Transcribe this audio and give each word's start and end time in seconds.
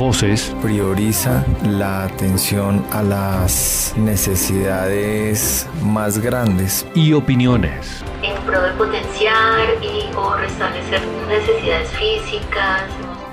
Voces. 0.00 0.56
Prioriza 0.62 1.44
la 1.62 2.04
atención 2.04 2.82
a 2.90 3.02
las 3.02 3.92
necesidades 3.98 5.68
más 5.82 6.18
grandes. 6.18 6.86
Y 6.94 7.12
opiniones. 7.12 8.02
En 8.22 8.34
pro 8.46 8.62
de 8.62 8.70
potenciar 8.78 9.60
y 9.82 10.10
o 10.16 10.36
restablecer 10.36 11.02
necesidades 11.28 11.90
físicas. 11.90 12.84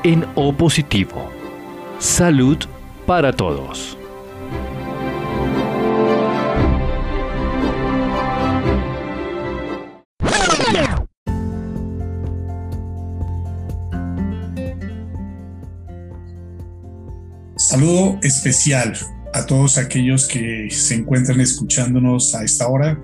En 0.04 0.27
opositivo. 0.36 1.30
Salud 2.00 2.57
para 3.05 3.31
todos. 3.31 3.96
Saludo 17.68 18.18
especial 18.24 18.94
a 19.34 19.46
todos 19.46 19.78
aquellos 19.78 20.26
que 20.26 20.70
se 20.71 20.96
encuentran 20.96 21.42
escuchándonos 21.42 22.34
a 22.34 22.46
esta 22.46 22.70
hora, 22.70 22.98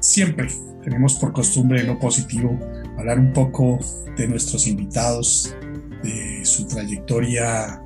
siempre 0.00 0.48
tenemos 0.82 1.14
por 1.14 1.32
costumbre 1.32 1.82
en 1.82 1.86
lo 1.86 1.98
positivo 2.00 2.58
hablar 2.98 3.20
un 3.20 3.32
poco 3.32 3.78
de 4.16 4.26
nuestros 4.26 4.66
invitados, 4.66 5.54
de 6.02 6.44
su 6.44 6.66
trayectoria 6.66 7.80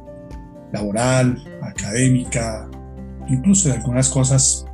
laboral, 0.72 1.36
académica, 1.60 2.66
incluso 3.28 3.68
de 3.68 3.74
algunas 3.74 4.08
cosas 4.08 4.64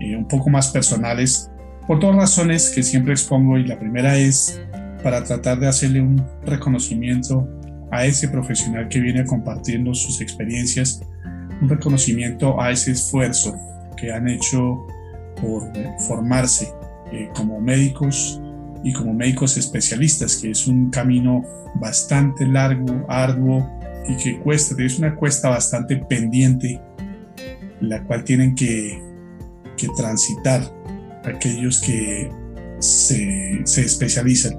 eh, 0.00 0.16
un 0.16 0.26
poco 0.26 0.50
más 0.50 0.68
personales, 0.68 1.50
por 1.86 2.00
dos 2.00 2.14
razones 2.14 2.70
que 2.70 2.82
siempre 2.82 3.12
expongo 3.12 3.56
y 3.56 3.66
la 3.66 3.78
primera 3.78 4.16
es 4.16 4.60
para 5.02 5.24
tratar 5.24 5.58
de 5.58 5.68
hacerle 5.68 6.02
un 6.02 6.24
reconocimiento 6.44 7.48
a 7.90 8.04
ese 8.04 8.28
profesional 8.28 8.88
que 8.88 9.00
viene 9.00 9.24
compartiendo 9.24 9.94
sus 9.94 10.20
experiencias, 10.20 11.00
un 11.62 11.68
reconocimiento 11.68 12.60
a 12.60 12.70
ese 12.70 12.92
esfuerzo 12.92 13.56
que 13.96 14.12
han 14.12 14.28
hecho 14.28 14.86
por 15.40 15.62
formarse 16.06 16.68
eh, 17.12 17.30
como 17.34 17.60
médicos 17.60 18.40
y 18.84 18.92
como 18.92 19.14
médicos 19.14 19.56
especialistas, 19.56 20.36
que 20.36 20.50
es 20.50 20.66
un 20.66 20.90
camino 20.90 21.42
bastante 21.80 22.46
largo, 22.46 23.04
arduo 23.08 23.66
y 24.08 24.16
que 24.16 24.38
cuesta, 24.40 24.74
es 24.82 24.98
una 24.98 25.14
cuesta 25.14 25.48
bastante 25.48 25.96
pendiente, 25.96 26.80
la 27.80 28.02
cual 28.04 28.24
tienen 28.24 28.54
que 28.54 29.07
que 29.78 29.88
transitar 29.96 30.62
aquellos 31.24 31.80
que 31.80 32.30
se, 32.80 33.60
se 33.64 33.80
especializan. 33.82 34.58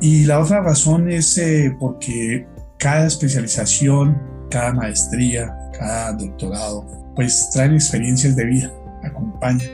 Y 0.00 0.24
la 0.24 0.40
otra 0.40 0.60
razón 0.60 1.10
es 1.10 1.38
eh, 1.38 1.74
porque 1.78 2.46
cada 2.78 3.06
especialización, 3.06 4.20
cada 4.50 4.72
maestría, 4.72 5.56
cada 5.78 6.12
doctorado, 6.12 6.86
pues 7.14 7.50
traen 7.52 7.74
experiencias 7.74 8.36
de 8.36 8.44
vida, 8.44 8.72
acompaña 9.02 9.64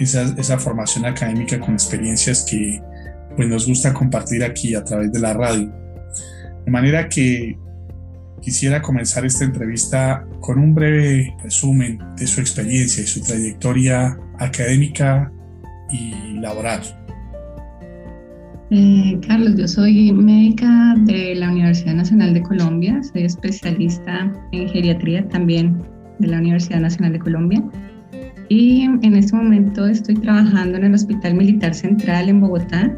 esa, 0.00 0.22
esa 0.36 0.58
formación 0.58 1.06
académica 1.06 1.58
con 1.60 1.74
experiencias 1.74 2.44
que 2.48 2.82
pues 3.36 3.48
nos 3.48 3.66
gusta 3.66 3.94
compartir 3.94 4.42
aquí 4.42 4.74
a 4.74 4.84
través 4.84 5.12
de 5.12 5.20
la 5.20 5.32
radio. 5.32 5.72
De 6.64 6.70
manera 6.70 7.08
que 7.08 7.56
Quisiera 8.40 8.80
comenzar 8.80 9.24
esta 9.26 9.44
entrevista 9.44 10.26
con 10.40 10.58
un 10.58 10.74
breve 10.74 11.34
resumen 11.42 11.98
de 12.16 12.26
su 12.26 12.40
experiencia 12.40 13.02
y 13.02 13.06
su 13.06 13.20
trayectoria 13.20 14.16
académica 14.38 15.30
y 15.90 16.38
laboral. 16.40 16.82
Eh, 18.70 19.18
Carlos, 19.26 19.54
yo 19.56 19.66
soy 19.66 20.12
médica 20.12 20.94
de 21.04 21.34
la 21.34 21.50
Universidad 21.50 21.94
Nacional 21.94 22.34
de 22.34 22.42
Colombia, 22.42 23.00
soy 23.02 23.24
especialista 23.24 24.30
en 24.52 24.68
geriatría 24.68 25.26
también 25.28 25.82
de 26.18 26.28
la 26.28 26.38
Universidad 26.38 26.80
Nacional 26.80 27.14
de 27.14 27.18
Colombia 27.18 27.62
y 28.50 28.82
en 28.82 29.16
este 29.16 29.36
momento 29.36 29.86
estoy 29.86 30.16
trabajando 30.16 30.78
en 30.78 30.84
el 30.84 30.94
Hospital 30.94 31.34
Militar 31.34 31.74
Central 31.74 32.28
en 32.28 32.40
Bogotá 32.40 32.94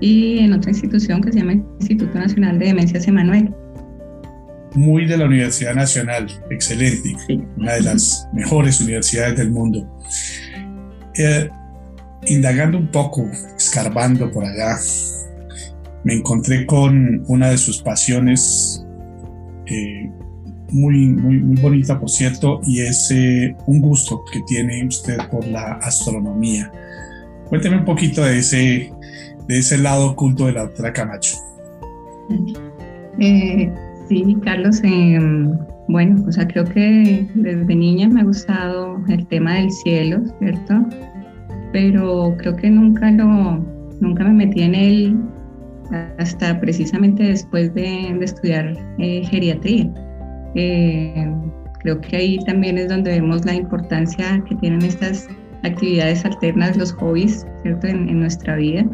y 0.00 0.38
en 0.38 0.52
otra 0.52 0.70
institución 0.70 1.20
que 1.20 1.32
se 1.32 1.38
llama 1.38 1.54
Instituto 1.80 2.18
Nacional 2.18 2.58
de 2.58 2.66
Demencias 2.66 3.06
Emanuel 3.06 3.54
muy 4.74 5.06
de 5.06 5.16
la 5.16 5.26
Universidad 5.26 5.74
Nacional, 5.74 6.26
excelente, 6.50 7.14
una 7.56 7.74
de 7.74 7.82
las 7.82 8.28
mejores 8.32 8.80
universidades 8.80 9.36
del 9.36 9.50
mundo. 9.50 9.86
Eh, 11.16 11.48
indagando 12.26 12.78
un 12.78 12.88
poco, 12.88 13.28
escarbando 13.56 14.30
por 14.30 14.44
allá, 14.44 14.76
me 16.04 16.14
encontré 16.14 16.66
con 16.66 17.24
una 17.28 17.50
de 17.50 17.58
sus 17.58 17.82
pasiones, 17.82 18.84
eh, 19.66 20.10
muy, 20.70 21.06
muy, 21.08 21.38
muy 21.38 21.60
bonita 21.60 22.00
por 22.00 22.10
cierto, 22.10 22.60
y 22.66 22.80
es 22.80 23.10
eh, 23.10 23.54
un 23.66 23.80
gusto 23.80 24.24
que 24.32 24.40
tiene 24.46 24.86
usted 24.86 25.18
por 25.30 25.46
la 25.46 25.74
astronomía. 25.82 26.72
Cuénteme 27.48 27.78
un 27.78 27.84
poquito 27.84 28.24
de 28.24 28.38
ese, 28.38 28.92
de 29.46 29.58
ese 29.58 29.78
lado 29.78 30.12
oculto 30.12 30.46
de 30.46 30.52
la 30.52 30.62
doctora 30.62 30.92
Camacho. 30.92 31.36
Sí, 34.12 34.36
Carlos, 34.44 34.78
em, 34.84 35.56
bueno, 35.88 36.22
o 36.28 36.32
sea, 36.32 36.46
creo 36.46 36.64
que 36.64 37.26
desde 37.34 37.74
niña 37.74 38.10
me 38.10 38.20
ha 38.20 38.24
gustado 38.24 39.02
el 39.08 39.26
tema 39.28 39.54
del 39.54 39.70
cielo, 39.70 40.20
¿cierto? 40.38 40.86
Pero 41.72 42.34
creo 42.36 42.54
que 42.54 42.68
nunca 42.68 43.10
lo, 43.10 43.64
nunca 44.02 44.24
me 44.24 44.34
metí 44.34 44.60
en 44.60 44.74
él 44.74 45.18
hasta 46.18 46.60
precisamente 46.60 47.22
después 47.22 47.72
de, 47.72 48.10
estudiar 48.20 48.76
eh, 48.98 49.24
geriatría. 49.24 49.90
Eh, 50.56 51.32
creo 51.80 51.98
que 52.02 52.16
ahí 52.16 52.38
también 52.44 52.76
es 52.76 52.90
donde 52.90 53.12
vemos 53.12 53.46
la 53.46 53.54
importancia 53.54 54.44
que 54.46 54.56
tienen 54.56 54.82
estas 54.82 55.26
actividades 55.62 56.22
alternas, 56.26 56.76
los 56.76 56.92
hobbies, 56.92 57.46
¿cierto? 57.62 57.86
en 57.86 58.20
nuestra 58.20 58.56
vida. 58.56 58.84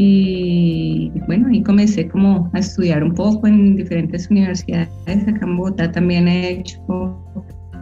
Y 0.00 1.10
bueno, 1.26 1.48
ahí 1.48 1.60
comencé 1.60 2.06
como 2.06 2.48
a 2.52 2.60
estudiar 2.60 3.02
un 3.02 3.12
poco 3.14 3.48
en 3.48 3.74
diferentes 3.74 4.30
universidades. 4.30 4.88
Acá 5.08 5.40
en 5.42 5.56
Bogotá 5.56 5.90
también 5.90 6.28
he 6.28 6.50
hecho 6.50 7.18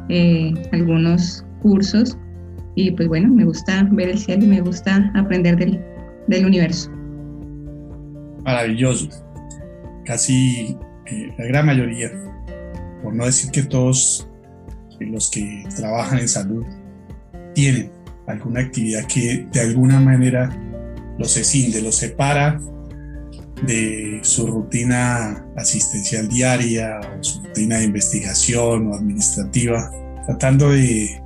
eh, 0.09 0.55
algunos 0.73 1.45
cursos 1.61 2.17
y 2.75 2.91
pues 2.93 3.09
bueno, 3.09 3.29
me 3.29 3.45
gusta 3.45 3.87
ver 3.93 4.09
el 4.09 4.19
cielo 4.19 4.45
y 4.45 4.47
me 4.47 4.63
gusta 4.63 5.13
aprender 5.15 5.59
del, 5.59 5.79
del 6.27 6.47
universo. 6.47 6.91
Maravilloso. 8.47 9.11
Casi 10.07 10.75
eh, 11.05 11.35
la 11.37 11.45
gran 11.45 11.67
mayoría, 11.67 12.11
por 13.03 13.15
no 13.15 13.27
decir 13.27 13.51
que 13.51 13.63
todos 13.63 14.27
eh, 15.01 15.05
los 15.05 15.31
que 15.31 15.65
trabajan 15.77 16.21
en 16.21 16.29
salud 16.29 16.65
tienen 17.55 17.91
alguna 18.27 18.61
actividad 18.61 19.05
que 19.07 19.47
de 19.53 19.61
alguna 19.61 20.01
manera 20.01 20.49
los 21.19 21.37
escinde, 21.37 21.83
los 21.83 21.97
separa 21.97 22.61
de 23.65 24.21
su 24.23 24.47
rutina 24.47 25.45
asistencial 25.57 26.29
diaria 26.29 27.01
o 27.01 27.25
su 27.25 27.43
rutina 27.43 27.79
de 27.79 27.85
investigación 27.85 28.89
o 28.89 28.95
administrativa, 28.95 29.91
tratando 30.27 30.71
de, 30.71 31.23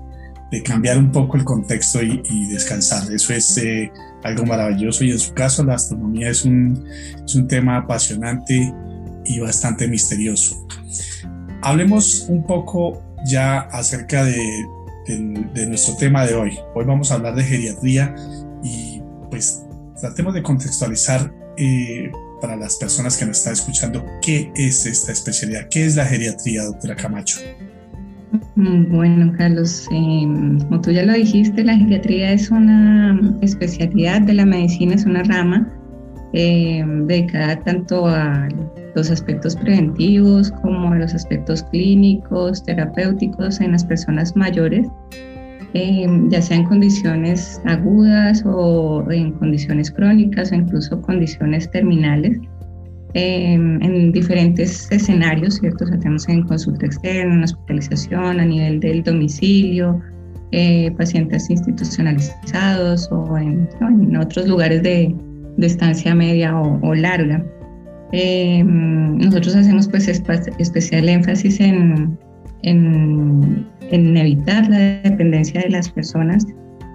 cambiar 0.64 0.98
un 0.98 1.12
poco 1.12 1.36
el 1.36 1.44
contexto 1.44 2.02
y, 2.02 2.46
descansar. 2.46 3.12
Eso 3.12 3.32
es 3.32 3.56
eh, 3.58 3.90
algo 4.24 4.44
maravilloso 4.46 5.04
y 5.04 5.12
en 5.12 5.18
su 5.18 5.32
caso 5.32 5.64
la 5.64 5.74
astronomía 5.74 6.28
es 6.30 6.44
un, 6.44 6.84
es 7.24 7.34
un 7.34 7.46
tema 7.46 7.78
apasionante 7.78 8.72
y 9.24 9.40
bastante 9.40 9.86
misterioso. 9.86 10.66
Hablemos 11.62 12.26
un 12.28 12.44
poco 12.44 13.02
ya 13.26 13.60
acerca 13.60 14.24
de, 14.24 14.40
de, 15.06 15.66
nuestro 15.66 15.96
tema 15.96 16.26
de 16.26 16.34
hoy. 16.34 16.58
Hoy 16.74 16.84
vamos 16.84 17.10
a 17.10 17.14
hablar 17.14 17.34
de 17.34 17.44
geriatría 17.44 18.14
y 18.62 19.00
pues 19.30 19.62
tratemos 20.00 20.34
de 20.34 20.42
contextualizar 20.42 21.32
eh, 21.56 22.10
para 22.40 22.56
las 22.56 22.76
personas 22.76 23.16
que 23.16 23.26
nos 23.26 23.38
están 23.38 23.52
escuchando 23.52 24.04
qué 24.22 24.50
es 24.54 24.86
esta 24.86 25.12
especialidad, 25.12 25.68
qué 25.70 25.84
es 25.84 25.96
la 25.96 26.06
geriatría, 26.06 26.64
doctora 26.64 26.96
Camacho. 26.96 27.38
Mm, 28.56 28.90
bueno, 28.90 29.32
Carlos, 29.36 29.86
eh, 29.92 30.26
como 30.68 30.80
tú 30.80 30.90
ya 30.90 31.04
lo 31.04 31.12
dijiste, 31.12 31.64
la 31.64 31.76
geriatría 31.76 32.32
es 32.32 32.50
una 32.50 33.18
especialidad 33.42 34.22
de 34.22 34.34
la 34.34 34.46
medicina, 34.46 34.94
es 34.94 35.04
una 35.04 35.22
rama 35.24 35.68
eh, 36.32 36.84
dedicada 37.06 37.58
tanto 37.64 38.06
a 38.06 38.48
los 38.94 39.10
aspectos 39.10 39.56
preventivos 39.56 40.52
como 40.62 40.92
a 40.92 40.96
los 40.96 41.14
aspectos 41.14 41.62
clínicos, 41.64 42.62
terapéuticos 42.64 43.60
en 43.60 43.72
las 43.72 43.84
personas 43.84 44.36
mayores, 44.36 44.86
eh, 45.74 46.06
ya 46.28 46.42
sea 46.42 46.58
en 46.58 46.64
condiciones 46.64 47.60
agudas 47.64 48.42
o 48.46 49.04
en 49.10 49.32
condiciones 49.32 49.90
crónicas 49.90 50.52
o 50.52 50.54
incluso 50.54 51.00
condiciones 51.02 51.70
terminales. 51.70 52.38
Eh, 53.14 53.54
en 53.54 54.12
diferentes 54.12 54.90
escenarios, 54.92 55.54
¿cierto? 55.54 55.84
O 55.84 55.88
sea, 55.88 55.98
tenemos 55.98 56.28
en 56.28 56.42
consulta 56.42 56.86
externa, 56.86 57.34
en 57.34 57.42
hospitalización, 57.42 58.38
a 58.38 58.44
nivel 58.44 58.78
del 58.78 59.02
domicilio, 59.02 60.00
eh, 60.52 60.92
pacientes 60.96 61.50
institucionalizados 61.50 63.10
o 63.10 63.36
en, 63.36 63.68
otros 64.16 64.46
lugares 64.46 64.84
de, 64.84 65.12
de 65.56 65.66
estancia 65.66 66.14
media 66.14 66.56
o 66.56 66.94
larga. 66.94 67.44
Eh, 68.12 68.64
nosotros 68.64 69.54
hacemos 69.54 69.88
pues 69.88 70.08
especial 70.08 71.08
énfasis 71.08 71.60
en, 71.60 72.18
en, 72.62 73.66
evitar 73.90 74.68
la 74.68 74.78
dependencia 74.78 75.60
de 75.62 75.70
las 75.70 75.88
personas 75.88 76.46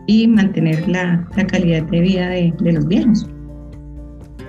y 0.08 0.28
mantener 0.28 0.88
la, 0.88 1.28
la 1.36 1.48
calidad 1.48 1.84
de 1.84 2.00
vida 2.00 2.30
de, 2.30 2.54
de 2.60 2.74
los 2.74 2.88
viejos. 2.88 3.28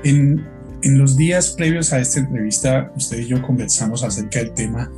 En, 0.04 0.44
en, 0.82 0.98
los 0.98 1.16
días 1.16 1.54
previos 1.56 1.92
a 1.92 1.98
esta 1.98 2.20
entrevista, 2.20 2.92
usted 2.96 3.20
y 3.20 3.26
yo 3.26 3.42
conversamos 3.42 4.04
acerca 4.04 4.40
del 4.40 4.52
tema. 4.52 4.90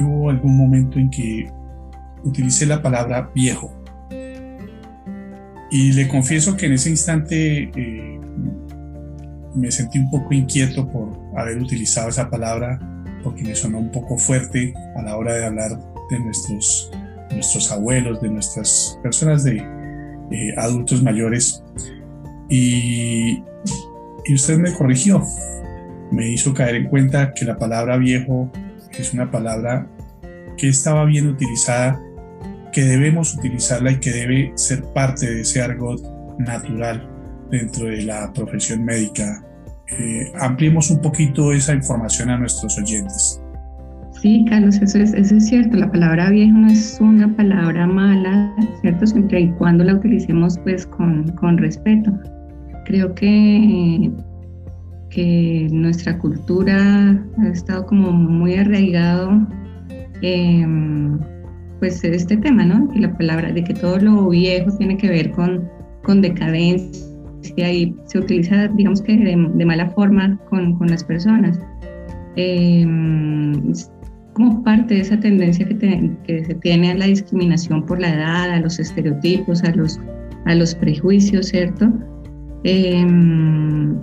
hubo 0.00 0.30
algún 0.30 0.56
momento 0.56 0.98
en 0.98 1.10
que 1.10 1.50
utilicé 2.24 2.66
la 2.66 2.82
palabra 2.82 3.30
viejo. 3.34 3.72
Y 5.70 5.92
le 5.92 6.08
confieso 6.08 6.56
que 6.56 6.66
en 6.66 6.72
ese 6.74 6.90
instante 6.90 7.70
eh, 7.74 8.20
me 9.54 9.70
sentí 9.70 9.98
un 9.98 10.10
poco 10.10 10.34
inquieto 10.34 10.88
por 10.88 11.12
haber 11.36 11.58
utilizado 11.58 12.08
esa 12.08 12.28
palabra 12.28 12.78
porque 13.24 13.42
me 13.42 13.54
sonó 13.54 13.78
un 13.78 13.90
poco 13.90 14.18
fuerte 14.18 14.74
a 14.94 15.02
la 15.02 15.16
hora 15.16 15.34
de 15.34 15.46
hablar 15.46 15.70
de 16.10 16.20
nuestros, 16.20 16.92
nuestros 17.32 17.72
abuelos, 17.72 18.20
de 18.20 18.28
nuestras 18.28 18.98
personas 19.02 19.42
de 19.42 19.56
eh, 20.30 20.54
adultos 20.56 21.02
mayores. 21.02 21.64
Y, 22.48 23.42
y 24.26 24.34
usted 24.34 24.58
me 24.58 24.72
corrigió, 24.74 25.24
me 26.12 26.28
hizo 26.28 26.52
caer 26.52 26.76
en 26.76 26.88
cuenta 26.88 27.32
que 27.32 27.44
la 27.46 27.56
palabra 27.56 27.96
viejo 27.96 28.52
es 28.98 29.14
una 29.14 29.30
palabra 29.30 29.88
que 30.56 30.68
estaba 30.68 31.04
bien 31.04 31.26
utilizada, 31.28 32.00
que 32.72 32.84
debemos 32.84 33.34
utilizarla 33.34 33.92
y 33.92 34.00
que 34.00 34.10
debe 34.10 34.52
ser 34.56 34.84
parte 34.92 35.26
de 35.26 35.40
ese 35.40 35.62
argot 35.62 36.00
natural 36.38 37.08
dentro 37.50 37.86
de 37.86 38.02
la 38.02 38.32
profesión 38.32 38.84
médica. 38.84 39.44
Eh, 39.98 40.32
ampliemos 40.40 40.90
un 40.90 41.00
poquito 41.00 41.52
esa 41.52 41.74
información 41.74 42.30
a 42.30 42.38
nuestros 42.38 42.76
oyentes. 42.78 43.40
Sí, 44.20 44.44
Carlos, 44.48 44.76
eso 44.76 44.98
es, 44.98 45.48
cierto. 45.48 45.76
La 45.76 45.90
palabra 45.90 46.30
viejo 46.30 46.56
no 46.56 46.68
es 46.68 46.98
una 47.00 47.34
palabra 47.36 47.86
mala, 47.86 48.54
¿cierto? 48.80 49.06
Siempre 49.06 49.42
y 49.42 49.50
cuando 49.52 49.84
la 49.84 49.94
utilicemos 49.94 50.58
pues 50.58 50.86
con, 50.86 51.28
con 51.32 51.58
respeto. 51.58 52.12
Creo 52.86 53.14
que, 53.14 54.10
que 55.10 55.68
nuestra 55.70 56.18
cultura 56.18 57.22
ha 57.38 57.48
estado 57.48 57.86
como 57.86 58.12
muy 58.12 58.54
arraigado 58.54 59.46
eh, 60.22 60.66
pues 61.80 62.02
este 62.02 62.36
tema, 62.38 62.64
¿no? 62.64 62.88
Que 62.88 63.00
la 63.00 63.16
palabra, 63.16 63.52
de 63.52 63.62
que 63.62 63.74
todo 63.74 63.98
lo 63.98 64.28
viejo 64.30 64.70
tiene 64.78 64.96
que 64.96 65.08
ver 65.08 65.30
con, 65.32 65.68
con 66.02 66.22
decadencia 66.22 67.13
y 67.56 67.94
se 68.06 68.18
utiliza, 68.18 68.68
digamos 68.68 69.02
que 69.02 69.16
de, 69.16 69.36
mala 69.36 69.90
forma 69.90 70.38
con, 70.48 70.76
con 70.78 70.88
las 70.88 71.04
personas. 71.04 71.58
Eh, 72.36 72.86
como 74.34 74.62
parte 74.64 74.94
de 74.94 75.00
esa 75.00 75.18
tendencia 75.18 75.66
que, 75.66 76.10
que, 76.26 76.44
se 76.44 76.54
tiene 76.54 76.90
a 76.90 76.94
la 76.94 77.06
discriminación 77.06 77.86
por 77.86 78.00
la 78.00 78.12
edad, 78.12 78.50
a 78.50 78.60
los 78.60 78.78
estereotipos, 78.78 79.62
a 79.62 79.70
los, 79.70 80.00
a 80.44 80.54
los 80.54 80.74
prejuicios, 80.74 81.46
¿cierto? 81.46 81.92
Eh, 82.64 83.06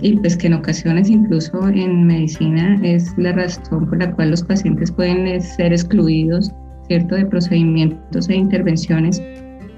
y 0.00 0.16
pues 0.18 0.36
que 0.36 0.46
en 0.46 0.54
ocasiones 0.54 1.10
incluso 1.10 1.68
en 1.68 2.06
medicina 2.06 2.78
es 2.82 3.12
la 3.18 3.32
razón 3.32 3.88
por 3.88 3.98
la 3.98 4.12
cual 4.12 4.30
los 4.30 4.42
pacientes 4.44 4.90
pueden 4.92 5.40
ser 5.40 5.72
excluidos, 5.72 6.50
¿cierto?, 6.86 7.16
de 7.16 7.26
procedimientos 7.26 8.28
e 8.28 8.36
intervenciones 8.36 9.20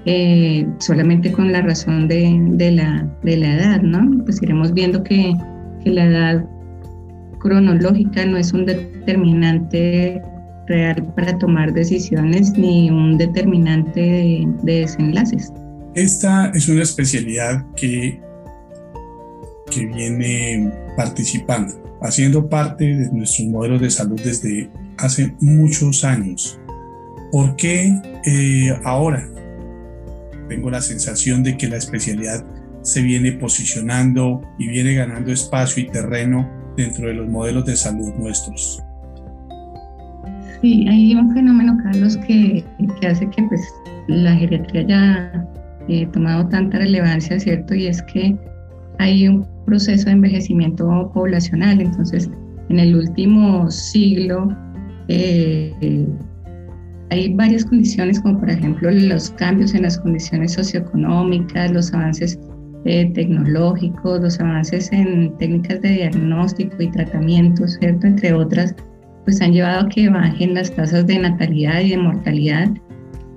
eh, 0.05 0.67
solamente 0.79 1.31
con 1.31 1.51
la 1.51 1.61
razón 1.61 2.07
de, 2.07 2.71
la, 2.71 3.07
de, 3.23 3.37
la, 3.37 3.55
edad, 3.55 3.81
¿no? 3.81 4.23
Pues 4.23 4.41
iremos 4.41 4.73
viendo 4.73 5.03
que, 5.03 5.33
la 5.85 6.05
edad 6.05 6.45
cronológica 7.39 8.25
no 8.25 8.37
es 8.37 8.53
un 8.53 8.65
determinante 8.65 10.19
real 10.67 11.13
para 11.15 11.37
tomar 11.37 11.73
decisiones 11.73 12.57
ni 12.57 12.89
un 12.89 13.19
determinante 13.19 13.99
de, 13.99 14.47
de 14.63 14.79
desenlaces. 14.79 15.53
Esta 15.93 16.47
es 16.55 16.67
una 16.67 16.81
especialidad 16.81 17.63
que, 17.75 18.19
que 19.69 19.85
viene 19.85 20.71
participando, 20.97 21.73
haciendo 22.01 22.49
parte 22.49 22.83
de 22.83 23.11
nuestros 23.11 23.47
modelos 23.47 23.81
de 23.81 23.91
salud 23.91 24.19
desde 24.23 24.69
hace 24.97 25.35
muchos 25.39 26.03
años. 26.03 26.59
¿Por 27.31 27.55
qué 27.55 27.93
eh, 28.25 28.75
ahora 28.83 29.29
tengo 30.47 30.69
la 30.69 30.81
sensación 30.81 31.43
de 31.43 31.57
que 31.57 31.67
la 31.67 31.77
especialidad 31.77 32.45
se 32.81 33.01
viene 33.01 33.31
posicionando 33.33 34.41
y 34.59 34.67
viene 34.67 34.93
ganando 34.93 35.31
espacio 35.31 35.83
y 35.83 35.87
terreno 35.87 36.49
dentro 36.77 37.07
de 37.07 37.15
los 37.15 37.27
modelos 37.27 37.65
de 37.65 37.75
salud 37.75 38.13
nuestros. 38.19 38.81
Sí, 40.61 40.87
hay 40.87 41.15
un 41.15 41.33
fenómeno, 41.33 41.77
Carlos, 41.83 42.17
que, 42.27 42.63
que 42.99 43.07
hace 43.07 43.29
que 43.29 43.43
pues, 43.43 43.61
la 44.07 44.35
geriatría 44.35 44.81
haya 44.81 45.47
eh, 45.87 46.07
tomado 46.07 46.47
tanta 46.49 46.77
relevancia, 46.77 47.39
¿cierto? 47.39 47.75
Y 47.75 47.87
es 47.87 48.01
que 48.03 48.37
hay 48.99 49.27
un 49.27 49.45
proceso 49.65 50.05
de 50.05 50.11
envejecimiento 50.11 51.11
poblacional. 51.13 51.81
Entonces, 51.81 52.29
en 52.69 52.79
el 52.79 52.95
último 52.95 53.69
siglo, 53.69 54.55
eh, 55.07 55.73
hay 57.09 57.33
varias 57.33 57.65
condiciones, 57.65 58.19
como 58.19 58.39
por 58.39 58.49
ejemplo 58.49 58.89
los 58.91 59.29
cambios 59.31 59.73
en 59.73 59.83
las 59.83 59.99
condiciones 59.99 60.53
socioeconómicas, 60.53 61.71
los 61.71 61.93
avances 61.93 62.39
eh, 62.85 63.11
tecnológicos, 63.13 64.21
los 64.21 64.39
avances 64.39 64.91
en 64.91 65.35
técnicas 65.37 65.81
de 65.81 65.89
diagnóstico 65.89 66.75
y 66.81 66.91
tratamiento, 66.91 67.67
¿cierto? 67.67 68.07
Entre 68.07 68.33
otras, 68.33 68.75
pues 69.23 69.41
han 69.41 69.53
llevado 69.53 69.85
a 69.85 69.89
que 69.89 70.09
bajen 70.09 70.53
las 70.53 70.71
tasas 70.73 71.05
de 71.07 71.19
natalidad 71.19 71.81
y 71.81 71.91
de 71.91 71.97
mortalidad 71.97 72.69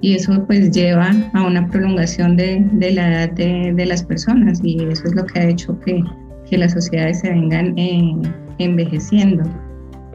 y 0.01 0.15
eso 0.15 0.45
pues 0.47 0.71
lleva 0.71 1.13
a 1.33 1.43
una 1.43 1.67
prolongación 1.67 2.37
de, 2.37 2.65
de 2.73 2.93
la 2.93 3.09
edad 3.09 3.31
de, 3.33 3.73
de, 3.75 3.87
las 3.87 4.03
personas 4.05 4.61
y 4.63 4.77
eso 4.85 5.05
es 5.05 5.15
lo 5.15 5.27
que 5.27 5.41
ha 5.41 5.49
hecho 5.49 5.79
que, 5.81 6.03
que 6.49 6.59
las 6.59 6.73
sociedades 6.73 7.21
se 7.21 7.31
vengan 7.31 7.77
eh, 7.77 8.15
envejeciendo. 8.59 9.43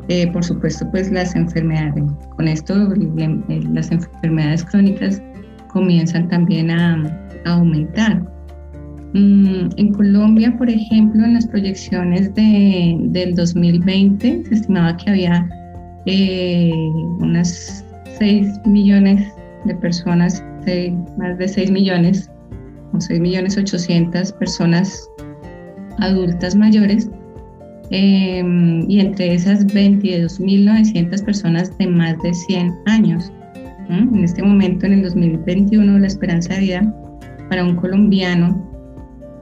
Eh, 0.10 0.28
por 0.32 0.44
supuesto, 0.44 0.90
pues 0.92 1.12
las 1.12 1.36
enfermedades. 1.36 2.04
Con 2.36 2.48
esto, 2.48 2.76
las 3.72 3.92
enfermedades 3.92 4.66
crónicas 4.66 5.22
comienzan 5.70 6.28
también 6.28 6.72
a, 6.72 7.20
aumentar. 7.46 8.22
Mm, 9.14 9.70
en 9.76 9.94
Colombia, 9.94 10.56
por 10.58 10.70
ejemplo, 10.70 11.24
en 11.26 11.34
las 11.34 11.46
proyecciones 11.48 12.34
de, 12.36 12.98
del 13.10 13.36
2020 13.36 14.46
se 14.46 14.54
estimaba 14.54 14.96
que 14.96 15.10
había 15.10 15.50
eh, 16.06 16.72
unas 17.20 17.86
6 18.18 18.62
millones 18.66 19.28
de 19.66 19.76
personas, 19.76 20.44
más 21.18 21.38
de 21.38 21.48
6 21.48 21.72
millones, 21.72 22.30
o 22.94 23.02
6 23.02 23.20
millones 23.20 23.58
800 23.58 24.32
personas 24.34 25.10
adultas 26.00 26.56
mayores 26.56 27.10
em, 27.94 28.90
y 28.90 29.00
entre 29.00 29.36
esas 29.36 29.68
22.900 29.68 31.24
personas 31.24 31.78
de 31.78 31.88
más 31.88 32.16
de 32.24 32.34
100 32.34 32.74
años. 32.88 33.32
En 33.90 34.24
este 34.24 34.42
momento, 34.42 34.88
en 34.88 34.94
el 34.94 35.04
2021, 35.04 36.00
la 36.00 36.08
esperanza 36.08 36.56
de 36.56 36.60
vida 36.62 36.96
para 37.50 37.64
un 37.64 37.76
colombiano 37.76 38.68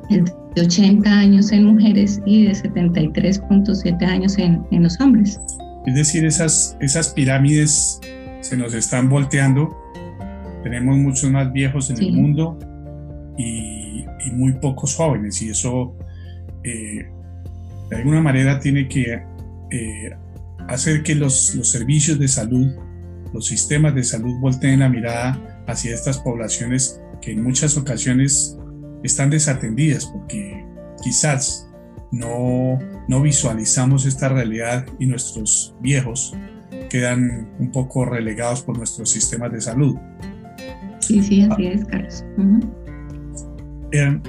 es 0.10 0.26
de 0.56 0.62
80 0.64 1.10
años 1.10 1.52
en 1.54 1.64
mujeres 1.64 2.22
y 2.26 2.48
de 2.48 2.52
73.7 2.52 4.04
años 4.04 4.38
en, 4.38 4.62
en, 4.72 4.84
los 4.84 5.00
hombres. 5.00 5.40
Es 5.86 5.96
decir, 5.96 6.26
esas, 6.26 6.76
esas 6.82 7.14
pirámides 7.14 8.02
se 8.42 8.58
nos 8.58 8.74
están 8.74 9.08
volteando. 9.08 9.74
Tenemos 10.64 10.98
muchos 10.98 11.32
más 11.32 11.54
viejos 11.54 11.90
en 11.90 12.04
el 12.04 12.12
mundo 12.12 12.60
y, 13.38 14.04
y, 14.26 14.32
muy 14.34 14.52
pocos 14.54 14.96
jóvenes 14.96 15.42
y 15.42 15.52
eso 15.52 15.96
eh, 16.66 17.08
de 17.92 17.98
alguna 17.98 18.22
manera 18.22 18.60
tiene 18.60 18.88
que 18.88 19.22
eh, 19.70 20.10
hacer 20.68 21.04
que 21.04 21.14
los, 21.14 21.54
los 21.54 21.70
servicios 21.70 22.18
de 22.18 22.28
salud 22.28 22.72
los 23.34 23.46
sistemas 23.48 23.96
de 23.96 24.04
salud 24.04 24.40
volteen 24.40 24.80
la 24.80 24.90
mirada 24.90 25.64
hacia 25.68 25.94
estas 25.94 26.20
poblaciones 26.20 27.02
que 27.22 27.32
en 27.32 27.44
muchas 27.44 27.78
ocasiones 27.78 28.58
están 29.04 29.30
desatendidas 29.30 30.06
porque 30.06 30.66
quizás 31.02 31.68
no, 32.12 32.78
no 33.08 33.22
visualizamos 33.22 34.06
esta 34.06 34.30
realidad 34.30 34.86
y 35.00 35.06
nuestros 35.06 35.76
viejos 35.80 36.36
quedan 36.90 37.50
un 37.60 37.72
poco 37.72 38.06
relegados 38.06 38.62
por 38.64 38.78
nuestros 38.78 39.10
sistemas 39.10 39.52
de 39.54 39.62
salud. 39.62 39.96
Sí, 41.00 41.24
sí, 41.24 41.48
así 41.50 41.68
es, 41.68 41.86
Carlos. 41.86 42.26
Eh, 43.94 44.20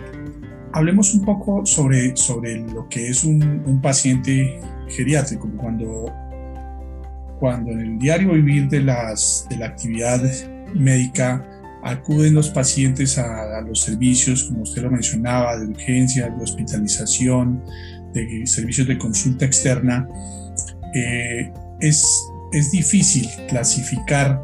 hablemos 0.73 1.15
un 1.15 1.25
poco 1.25 1.65
sobre, 1.67 2.17
sobre 2.17 2.57
lo 2.57 2.89
que 2.89 3.09
es 3.09 3.25
un, 3.25 3.63
un 3.67 3.81
paciente 3.81 4.61
geriátrico. 4.89 5.49
Cuando 5.57 6.13
cuando 7.43 7.73
en 7.73 7.81
el 7.81 7.99
diario 7.99 8.35
vivir 8.35 8.69
de, 8.69 8.83
las, 8.83 9.49
de 9.51 9.57
la 9.57 9.67
actividad 9.67 10.23
médica 10.77 11.45
acuden 11.83 12.35
los 12.35 12.49
pacientes 12.51 13.19
a, 13.19 13.61
los 13.63 13.81
servicios, 13.81 14.45
como 14.45 14.63
usted 14.63 14.83
lo 14.83 14.93
mencionaba, 14.93 15.59
de 15.59 15.67
urgencia, 15.67 16.31
de 16.31 16.41
hospitalización, 16.41 17.65
de 18.13 18.47
servicios 18.47 18.87
de 18.87 18.97
consulta 18.97 19.45
externa, 19.45 20.07
eh, 20.95 21.53
es, 21.81 22.07
es 22.53 22.71
difícil 22.71 23.29
clasificar 23.49 24.41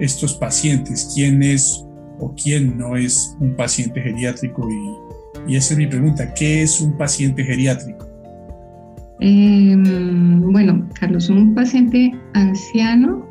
estos 0.00 0.34
pacientes, 0.34 1.12
quién 1.14 1.44
es 1.44 1.86
o 2.18 2.34
quién 2.34 2.76
no 2.76 2.96
es 2.96 3.36
un 3.38 3.54
paciente 3.54 4.02
geriátrico 4.02 4.68
y, 4.68 5.05
y 5.46 5.56
esa 5.56 5.74
es 5.74 5.78
mi 5.78 5.86
pregunta, 5.86 6.32
¿qué 6.34 6.62
es 6.62 6.80
un 6.80 6.96
paciente 6.96 7.44
geriátrico? 7.44 8.06
Em, 9.20 10.52
bueno, 10.52 10.86
Carlos, 10.98 11.28
un 11.30 11.54
paciente 11.54 12.12
anciano 12.34 13.26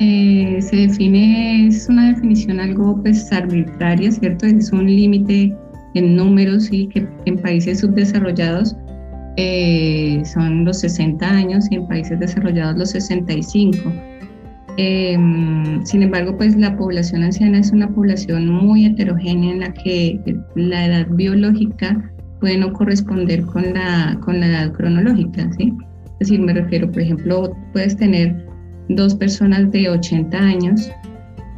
eh, 0.00 0.58
se 0.60 0.76
define, 0.76 1.66
es 1.66 1.88
una 1.88 2.12
definición 2.12 2.60
algo 2.60 3.00
pues, 3.02 3.30
arbitraria, 3.32 4.10
¿cierto? 4.12 4.46
Es 4.46 4.72
un 4.72 4.86
límite 4.86 5.54
en 5.94 6.16
números 6.16 6.68
y 6.70 6.86
que 6.88 7.06
en 7.26 7.36
países 7.38 7.80
subdesarrollados 7.80 8.76
eh, 9.36 10.22
son 10.24 10.64
los 10.64 10.80
60 10.80 11.28
años 11.28 11.66
y 11.70 11.76
en 11.76 11.88
países 11.88 12.18
desarrollados 12.18 12.78
los 12.78 12.90
65. 12.90 13.92
Em, 14.80 15.84
sin 15.84 16.04
embargo, 16.04 16.36
pues 16.36 16.56
la 16.56 16.76
población 16.76 17.24
anciana 17.24 17.58
es 17.58 17.72
una 17.72 17.92
población 17.92 18.48
muy 18.48 18.86
heterogénea 18.86 19.52
en 19.52 19.60
la 19.60 19.74
que 19.74 20.20
la 20.54 20.86
edad 20.86 21.08
biológica 21.10 22.12
puede 22.38 22.58
no 22.58 22.72
corresponder 22.72 23.42
con 23.42 23.74
la, 23.74 24.16
con 24.24 24.38
la 24.38 24.46
edad 24.46 24.72
cronológica, 24.72 25.50
¿sí? 25.58 25.72
Es 26.20 26.28
decir, 26.28 26.40
me 26.40 26.52
refiero, 26.52 26.88
por 26.92 27.02
ejemplo, 27.02 27.56
puedes 27.72 27.96
tener 27.96 28.46
dos 28.88 29.16
personas 29.16 29.68
de 29.72 29.90
80 29.90 30.38
años 30.38 30.88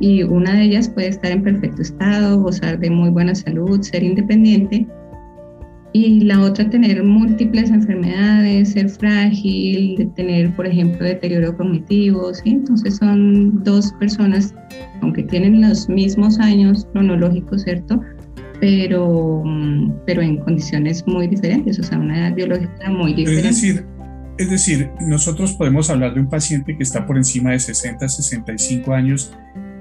y 0.01 0.23
una 0.23 0.55
de 0.55 0.63
ellas 0.63 0.89
puede 0.89 1.09
estar 1.09 1.31
en 1.31 1.43
perfecto 1.43 1.83
estado, 1.83 2.41
gozar 2.41 2.79
de 2.79 2.89
muy 2.89 3.11
buena 3.11 3.35
salud, 3.35 3.83
ser 3.83 4.03
independiente, 4.03 4.87
y 5.93 6.21
la 6.21 6.41
otra 6.41 6.71
tener 6.71 7.03
múltiples 7.03 7.71
enfermedades, 7.71 8.71
ser 8.73 8.89
frágil, 8.89 10.11
tener, 10.15 10.55
por 10.55 10.67
ejemplo, 10.67 11.05
deterioro 11.05 11.57
cognitivo, 11.57 12.33
¿sí? 12.33 12.51
Entonces 12.51 12.97
son 12.97 13.63
dos 13.65 13.93
personas, 13.99 14.55
aunque 15.03 15.25
tienen 15.25 15.61
los 15.61 15.89
mismos 15.89 16.39
años 16.39 16.87
cronológicos, 16.93 17.63
¿cierto? 17.63 18.01
pero, 18.61 19.43
pero 20.07 20.23
en 20.23 20.37
condiciones 20.37 21.03
muy 21.07 21.27
diferentes, 21.27 21.79
o 21.79 21.83
sea, 21.83 21.99
una 21.99 22.19
edad 22.19 22.35
biológica 22.35 22.91
muy 22.91 23.15
diferente. 23.15 23.49
Es 23.49 23.63
decir, 23.63 23.87
es 24.39 24.51
decir, 24.51 24.91
nosotros 25.01 25.55
podemos 25.55 25.91
hablar 25.91 26.15
de 26.15 26.21
un 26.21 26.29
paciente 26.29 26.77
que 26.77 26.83
está 26.83 27.07
por 27.07 27.17
encima 27.17 27.53
de 27.53 27.59
60, 27.59 28.09
65 28.09 28.93
años 28.93 29.33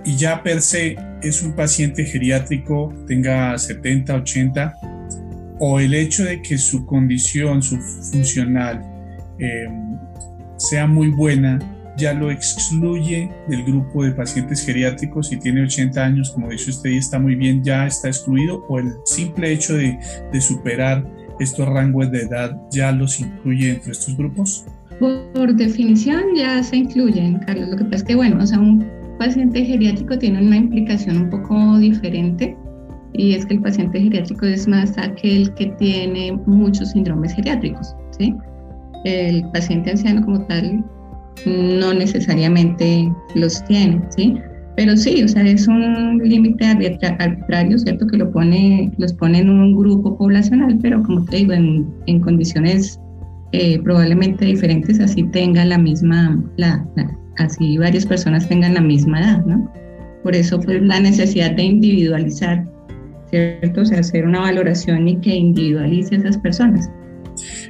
y 0.06 0.16
ya 0.16 0.42
per 0.42 0.62
se 0.62 0.96
es 1.22 1.44
un 1.44 1.54
paciente 1.54 2.06
geriátrico, 2.06 2.94
tenga 3.06 3.58
70, 3.58 4.16
80, 4.16 4.74
o 5.60 5.80
el 5.80 5.94
hecho 5.94 6.24
de 6.24 6.42
que 6.42 6.58
su 6.58 6.86
condición, 6.86 7.62
su 7.62 7.78
funcional, 7.78 8.82
eh, 9.40 9.68
sea 10.58 10.88
muy 10.88 11.10
buena, 11.10 11.60
ya 11.98 12.14
lo 12.14 12.32
excluye 12.32 13.30
del 13.48 13.64
grupo 13.64 14.04
de 14.04 14.12
pacientes 14.12 14.66
geriátricos 14.66 15.28
si 15.28 15.38
tiene 15.38 15.64
80 15.64 16.04
años, 16.04 16.32
como 16.32 16.50
dice 16.50 16.70
usted, 16.70 16.92
y 16.92 16.98
está 16.98 17.20
muy 17.20 17.36
bien, 17.36 17.64
ya 17.64 17.88
está 17.88 18.08
excluido, 18.08 18.66
o 18.70 18.80
el 18.80 18.94
simple 19.06 19.52
hecho 19.52 19.76
de, 19.76 20.00
de 20.32 20.42
superar 20.42 21.06
estos 21.40 21.68
rangos 21.68 22.12
de 22.12 22.22
edad 22.22 22.56
ya 22.72 22.92
los 22.92 23.20
incluye 23.20 23.72
entre 23.72 23.92
estos 23.92 24.16
grupos? 24.16 24.66
Por 25.00 25.56
definición 25.56 26.36
ya 26.36 26.62
se 26.62 26.78
incluyen, 26.78 27.40
Carlos. 27.40 27.70
Lo 27.70 27.78
que 27.78 27.84
pasa 27.86 27.96
es 27.98 28.04
que, 28.04 28.16
bueno, 28.16 28.44
o 28.44 28.46
sea, 28.46 28.60
un 28.60 28.86
paciente 29.18 29.64
geriátrico 29.64 30.18
tiene 30.18 30.46
una 30.46 30.58
implicación 30.58 31.18
un 31.18 31.30
poco 31.30 31.78
diferente 31.80 32.58
y 33.20 33.36
es 33.36 33.46
que 33.46 33.56
el 33.56 33.62
paciente 33.62 34.00
geriátrico 34.00 34.46
es 34.46 34.66
más 34.66 34.98
aquel 34.98 35.54
que 35.56 35.66
tiene 35.78 36.40
muchos 36.46 36.92
síndromes 36.92 37.34
geriátricos, 37.34 37.94
¿sí? 38.18 38.34
El 39.04 39.44
paciente 39.52 39.92
anciano 39.92 40.24
como 40.24 40.46
tal 40.46 40.86
no 41.46 41.94
necesariamente 41.94 43.12
los 43.36 43.62
tiene, 43.66 44.02
¿sí? 44.16 44.36
Pero 44.78 44.96
sí, 44.96 45.22
o 45.22 45.28
sea, 45.28 45.46
es 45.46 45.68
un 45.68 46.20
límite 46.24 46.66
arbitrario, 46.66 47.78
¿cierto? 47.78 48.08
Que 48.08 48.16
lo 48.16 48.32
pone, 48.32 48.90
los 48.98 49.12
pone 49.12 49.40
en 49.40 49.50
un 49.50 49.76
grupo 49.76 50.18
poblacional, 50.18 50.80
pero 50.82 51.04
como 51.04 51.26
te 51.26 51.38
digo, 51.38 51.52
en, 51.52 51.94
en 52.08 52.22
condiciones 52.22 53.02
eh, 53.52 53.80
probablemente 53.80 54.46
diferentes, 54.46 54.98
así 55.02 55.24
tenga 55.24 55.66
la 55.66 55.78
misma, 55.78 56.42
la, 56.56 56.88
así 57.38 57.78
varias 57.78 58.06
personas 58.06 58.48
tengan 58.48 58.76
la 58.76 58.82
misma 58.82 59.20
edad, 59.20 59.46
¿no? 59.46 59.70
Por 60.24 60.36
eso, 60.36 60.58
pues, 60.62 60.82
la 60.82 61.02
necesidad 61.02 61.52
de 61.52 61.64
individualizar, 61.64 62.66
¿cierto? 63.30 63.82
O 63.82 63.86
sea, 63.86 64.00
hacer 64.00 64.26
una 64.26 64.42
valoración 64.42 65.08
y 65.08 65.20
que 65.20 65.36
individualice 65.36 66.16
a 66.16 66.20
esas 66.20 66.38
personas. 66.38 66.90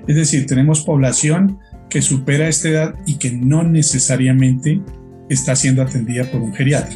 Es 0.07 0.15
decir, 0.15 0.45
tenemos 0.45 0.81
población 0.81 1.59
que 1.89 2.01
supera 2.01 2.47
esta 2.47 2.69
edad 2.69 2.95
y 3.05 3.17
que 3.17 3.31
no 3.31 3.63
necesariamente 3.63 4.81
está 5.29 5.55
siendo 5.55 5.81
atendida 5.81 6.23
por 6.25 6.41
un 6.41 6.53
geriatra. 6.53 6.95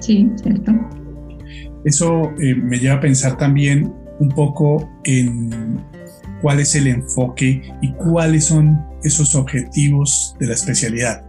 Sí, 0.00 0.28
cierto. 0.42 0.72
Eso 1.84 2.32
eh, 2.40 2.54
me 2.54 2.78
lleva 2.78 2.96
a 2.96 3.00
pensar 3.00 3.36
también 3.36 3.92
un 4.18 4.28
poco 4.30 4.88
en 5.04 5.78
cuál 6.40 6.60
es 6.60 6.74
el 6.74 6.86
enfoque 6.88 7.62
y 7.80 7.92
cuáles 7.92 8.46
son 8.46 8.78
esos 9.02 9.34
objetivos 9.34 10.34
de 10.40 10.46
la 10.48 10.54
especialidad. 10.54 11.24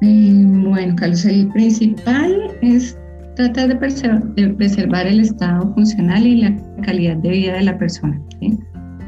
Eh, 0.00 0.42
bueno, 0.44 0.96
Carlos, 0.96 1.24
el 1.24 1.48
principal 1.48 2.56
es 2.60 2.98
tratar 3.36 3.68
de, 3.68 4.48
preservar 4.50 5.06
el 5.06 5.20
estado 5.20 5.72
funcional 5.74 6.26
y 6.26 6.36
la 6.42 6.56
calidad 6.82 7.16
de 7.16 7.30
vida 7.30 7.54
de 7.54 7.62
la 7.62 7.78
persona. 7.78 8.20
¿sí? 8.40 8.58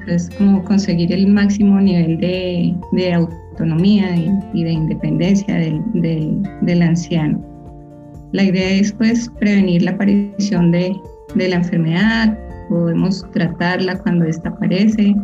es 0.07 0.31
como 0.37 0.62
conseguir 0.64 1.12
el 1.12 1.26
máximo 1.28 1.81
nivel 1.81 2.19
de, 2.19 3.12
autonomía 3.12 4.14
y, 4.52 4.64
de 4.64 4.73
independencia 4.73 5.54
del, 5.54 6.83
anciano. 6.83 7.43
La 8.33 8.45
idea 8.45 8.71
es 8.71 8.93
pues 8.93 9.31
prevenir 9.38 9.83
la 9.83 9.93
aparición 9.93 10.73
de, 10.73 10.97
de 11.35 11.49
la 11.49 11.57
enfermedad, 11.57 12.38
podemos 12.69 13.25
tratarla 13.33 13.99
cuando 14.00 14.25
esta 14.25 14.49
aparece, 14.49 15.14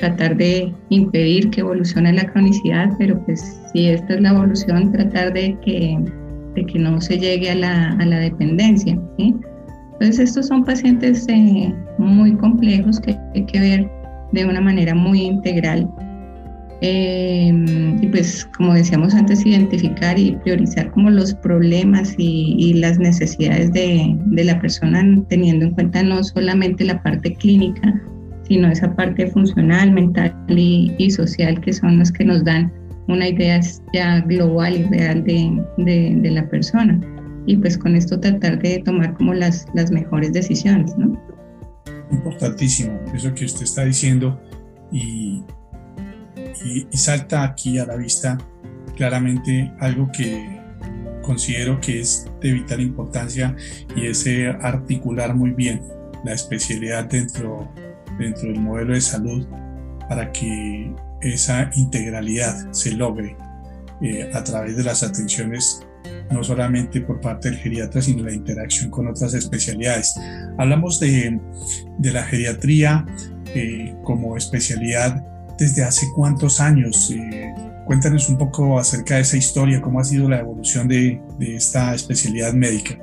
tratar 0.00 0.36
de 0.36 0.72
impedir 0.90 1.50
que 1.50 1.60
evolucione 1.60 2.12
la 2.12 2.26
cronicidad, 2.32 2.90
pero 2.98 3.18
pues 3.24 3.60
si 3.72 3.88
esta 3.88 4.14
es 4.14 4.20
la 4.20 4.30
evolución, 4.30 4.92
tratar 4.92 5.32
de 5.32 5.56
que 5.64 5.98
de 6.56 6.64
que 6.64 6.78
no 6.78 7.00
se 7.00 7.18
llegue 7.18 7.50
a 7.50 7.54
la, 7.54 7.92
a 7.92 8.04
la 8.04 8.18
dependencia. 8.18 8.98
Entonces 9.18 10.18
estos 10.18 10.48
son 10.48 10.64
pacientes 10.64 11.26
eh, 11.28 11.72
muy 11.98 12.34
complejos 12.36 12.98
que 13.00 13.16
hay 13.34 13.44
que 13.46 13.60
ver 13.60 13.90
de 14.32 14.44
una 14.44 14.60
manera 14.60 14.94
muy 14.94 15.22
integral. 15.22 15.88
Eh, 16.82 17.50
y 18.02 18.06
pues 18.08 18.46
como 18.56 18.74
decíamos 18.74 19.14
antes, 19.14 19.46
identificar 19.46 20.18
y 20.18 20.32
priorizar 20.44 20.90
como 20.90 21.08
los 21.08 21.32
problemas 21.34 22.14
y, 22.18 22.54
y 22.58 22.74
las 22.74 22.98
necesidades 22.98 23.72
de, 23.72 24.14
de, 24.26 24.44
la 24.44 24.60
persona 24.60 25.02
teniendo 25.30 25.64
en 25.64 25.70
cuenta 25.70 26.02
no 26.02 26.22
solamente 26.22 26.84
la 26.84 27.02
parte 27.02 27.32
clínica, 27.34 27.98
sino 28.42 28.68
esa 28.68 28.94
parte 28.94 29.26
funcional, 29.28 29.90
mental 29.92 30.34
y, 30.48 30.92
y 30.98 31.10
social 31.10 31.58
que 31.62 31.72
son 31.72 31.98
las 31.98 32.12
que 32.12 32.26
nos 32.26 32.44
dan 32.44 32.70
una 33.08 33.28
idea 33.28 33.60
ya 33.92 34.20
global 34.20 34.76
y 34.76 34.84
real 34.84 35.24
de, 35.24 35.64
de, 35.78 36.30
la 36.30 36.48
persona. 36.48 37.00
Y 37.46 37.56
pues 37.56 37.78
con 37.78 37.94
esto 37.94 38.18
tratar 38.18 38.60
de 38.60 38.82
tomar 38.84 39.14
como 39.14 39.34
las, 39.34 39.66
las 39.74 39.90
mejores 39.90 40.32
decisiones, 40.32 40.96
¿no? 40.96 41.20
Importantísimo, 42.10 42.98
eso 43.14 43.32
que 43.34 43.44
usted 43.44 43.62
está 43.62 43.84
diciendo 43.84 44.40
y, 44.92 45.42
y, 46.64 46.96
salta 46.96 47.42
aquí 47.42 47.78
a 47.78 47.86
la 47.86 47.96
vista 47.96 48.38
claramente 48.96 49.72
algo 49.80 50.10
que 50.12 50.60
considero 51.22 51.80
que 51.80 52.00
es 52.00 52.26
de 52.40 52.52
vital 52.52 52.80
importancia 52.80 53.54
y 53.96 54.06
es 54.06 54.26
articular 54.60 55.34
muy 55.34 55.50
bien 55.50 55.82
la 56.24 56.32
especialidad 56.32 57.06
dentro, 57.06 57.68
dentro 58.18 58.48
del 58.48 58.60
modelo 58.60 58.94
de 58.94 59.00
salud 59.00 59.46
para 60.08 60.30
que 60.30 60.94
esa 61.20 61.70
integralidad 61.74 62.72
se 62.72 62.92
logre 62.92 63.36
eh, 64.02 64.30
a 64.32 64.44
través 64.44 64.76
de 64.76 64.84
las 64.84 65.02
atenciones 65.02 65.80
no 66.30 66.42
solamente 66.42 67.00
por 67.00 67.20
parte 67.20 67.50
del 67.50 67.58
geriatra, 67.58 68.02
sino 68.02 68.24
la 68.24 68.32
interacción 68.32 68.90
con 68.90 69.08
otras 69.08 69.34
especialidades. 69.34 70.14
Hablamos 70.58 71.00
de, 71.00 71.40
de 71.98 72.12
la 72.12 72.22
geriatría 72.24 73.06
eh, 73.54 73.94
como 74.02 74.36
especialidad 74.36 75.24
desde 75.58 75.84
hace 75.84 76.06
cuántos 76.14 76.60
años. 76.60 77.10
Eh, 77.10 77.54
cuéntanos 77.86 78.28
un 78.28 78.38
poco 78.38 78.78
acerca 78.78 79.16
de 79.16 79.22
esa 79.22 79.36
historia, 79.36 79.80
cómo 79.80 80.00
ha 80.00 80.04
sido 80.04 80.28
la 80.28 80.40
evolución 80.40 80.88
de, 80.88 81.20
de 81.38 81.56
esta 81.56 81.94
especialidad 81.94 82.52
médica. 82.52 82.98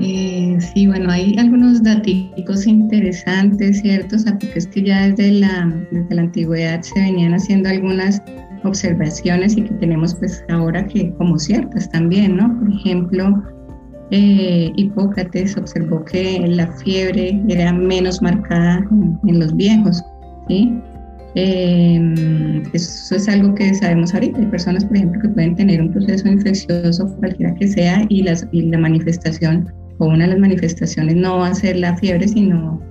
Eh, 0.00 0.58
sí, 0.74 0.86
bueno, 0.86 1.10
hay 1.10 1.36
algunos 1.38 1.82
datos 1.82 2.66
interesantes, 2.66 3.80
¿cierto? 3.80 4.16
O 4.16 4.18
sea, 4.18 4.32
porque 4.38 4.58
es 4.58 4.66
que 4.66 4.82
ya 4.82 5.08
desde 5.08 5.32
la, 5.32 5.72
desde 5.90 6.14
la 6.14 6.22
antigüedad 6.22 6.80
se 6.82 6.98
venían 7.00 7.34
haciendo 7.34 7.68
algunas 7.68 8.22
observaciones 8.64 9.56
y 9.56 9.62
que 9.62 9.74
tenemos 9.74 10.14
pues 10.14 10.44
ahora 10.48 10.86
que 10.86 11.12
como 11.14 11.38
ciertas 11.38 11.90
también, 11.90 12.36
¿no? 12.36 12.58
Por 12.58 12.72
ejemplo, 12.72 13.42
eh, 14.10 14.72
Hipócrates 14.76 15.56
observó 15.56 16.04
que 16.04 16.40
la 16.46 16.66
fiebre 16.78 17.40
era 17.48 17.72
menos 17.72 18.22
marcada 18.22 18.86
en, 19.26 19.40
los 19.40 19.54
viejos, 19.56 20.02
¿sí? 20.48 20.78
Eh, 21.34 22.62
eso 22.74 23.16
es 23.16 23.28
algo 23.28 23.54
que 23.54 23.74
sabemos 23.74 24.12
ahorita. 24.12 24.38
Hay 24.38 24.46
personas, 24.46 24.84
por 24.84 24.96
ejemplo, 24.96 25.20
que 25.22 25.28
pueden 25.30 25.56
tener 25.56 25.80
un 25.80 25.90
proceso 25.90 26.28
infeccioso, 26.28 27.06
cualquiera 27.16 27.54
que 27.54 27.68
sea, 27.68 28.04
y, 28.10 28.22
las, 28.22 28.46
y 28.52 28.62
la 28.62 28.78
manifestación 28.78 29.72
o 30.02 30.06
una 30.06 30.24
de 30.24 30.32
las 30.32 30.40
manifestaciones 30.40 31.14
no 31.14 31.38
va 31.38 31.48
a 31.48 31.54
ser 31.54 31.76
la 31.76 31.96
fiebre, 31.96 32.26
sino 32.26 32.82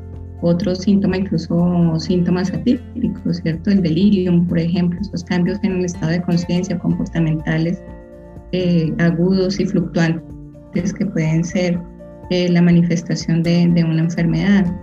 otro 0.41 0.73
síntoma, 0.73 1.17
incluso 1.17 1.99
síntomas 1.99 2.53
atípicos, 2.53 3.37
¿cierto? 3.43 3.69
El 3.69 3.81
delirium, 3.81 4.47
por 4.47 4.57
ejemplo, 4.57 4.97
esos 5.01 5.25
cambios 5.25 5.59
en 5.63 5.73
el 5.73 5.85
estado 5.85 6.13
de 6.13 6.21
conciencia, 6.21 6.79
comportamentales 6.79 7.83
eh, 8.53 8.93
agudos 8.99 9.59
y 9.59 9.65
fluctuantes 9.65 10.93
que 10.97 11.05
pueden 11.05 11.43
ser 11.43 11.77
eh, 12.29 12.47
la 12.49 12.61
manifestación 12.61 13.43
de, 13.43 13.83
una 13.83 14.03
enfermedad. 14.03 14.73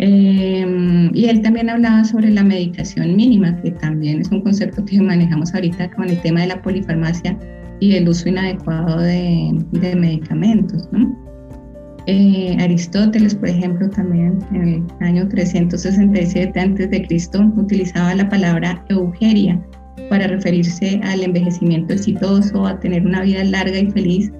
Eh, 0.00 1.10
y 1.14 1.24
él 1.26 1.40
también 1.42 1.70
hablaba 1.70 2.04
sobre 2.04 2.30
la 2.30 2.42
medicación 2.42 3.14
mínima, 3.14 3.56
que 3.62 3.70
también 3.70 4.22
es 4.22 4.30
un 4.32 4.42
concepto 4.42 4.84
que 4.84 5.00
manejamos 5.00 5.54
ahorita 5.54 5.88
con 5.92 6.08
el 6.08 6.20
tema 6.20 6.40
de 6.40 6.48
la 6.48 6.62
polifarmacia 6.62 7.38
y 7.80 7.94
el 7.94 8.08
uso 8.08 8.28
inadecuado 8.28 9.00
de, 9.00 9.52
de 9.70 9.96
medicamentos. 9.96 10.88
¿no? 10.92 11.17
Eh, 12.10 12.56
Aristóteles, 12.58 13.34
por 13.34 13.50
ejemplo, 13.50 13.86
también 13.90 14.38
en 14.54 14.62
el 14.62 14.82
año 15.00 15.28
367 15.28 16.58
a.C. 16.58 17.06
utilizaba 17.54 18.14
la 18.14 18.26
palabra 18.30 18.82
eugeria 18.88 19.62
para 20.08 20.26
referirse 20.26 20.98
al 21.04 21.22
envejecimiento 21.22 21.92
exitoso, 21.92 22.66
a 22.66 22.80
tener 22.80 23.04
una 23.04 23.20
vida 23.20 23.44
larga 23.44 23.78
y 23.78 23.90
feliz 23.90 24.32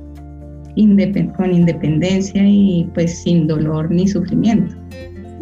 con 1.37 1.53
independencia 1.53 2.43
y 2.43 2.89
pues 2.95 3.19
sin 3.19 3.47
dolor 3.47 3.91
ni 3.91 4.09
sufrimiento. 4.09 4.75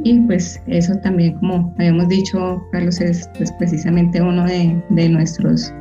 Y 0.02 0.18
pues 0.22 0.60
eso 0.66 0.94
también, 1.04 1.34
como 1.34 1.72
habíamos 1.78 2.08
dicho, 2.08 2.60
Carlos, 2.72 3.00
es 3.00 3.30
pues, 3.36 3.52
precisamente 3.52 4.20
uno 4.20 4.44
de, 4.46 4.82
de 4.90 5.08
nuestros 5.08 5.72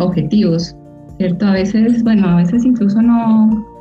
objetivos, 0.00 0.76
¿cierto? 1.18 1.46
A 1.46 1.52
veces, 1.52 2.02
bueno, 2.02 2.26
a 2.26 2.36
veces 2.38 2.64
incluso 2.64 3.00
no, 3.00 3.71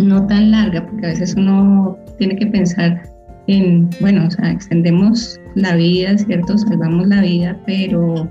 no 0.00 0.26
tan 0.26 0.50
larga, 0.50 0.86
porque 0.86 1.06
a 1.06 1.10
veces 1.10 1.34
uno 1.36 1.96
tiene 2.18 2.36
que 2.36 2.46
pensar 2.46 3.02
en, 3.46 3.88
bueno, 4.00 4.26
o 4.26 4.30
sea, 4.30 4.52
extendemos 4.52 5.38
la 5.54 5.76
vida, 5.76 6.16
¿cierto? 6.18 6.56
Salvamos 6.58 7.08
la 7.08 7.22
vida, 7.22 7.58
pero, 7.66 8.28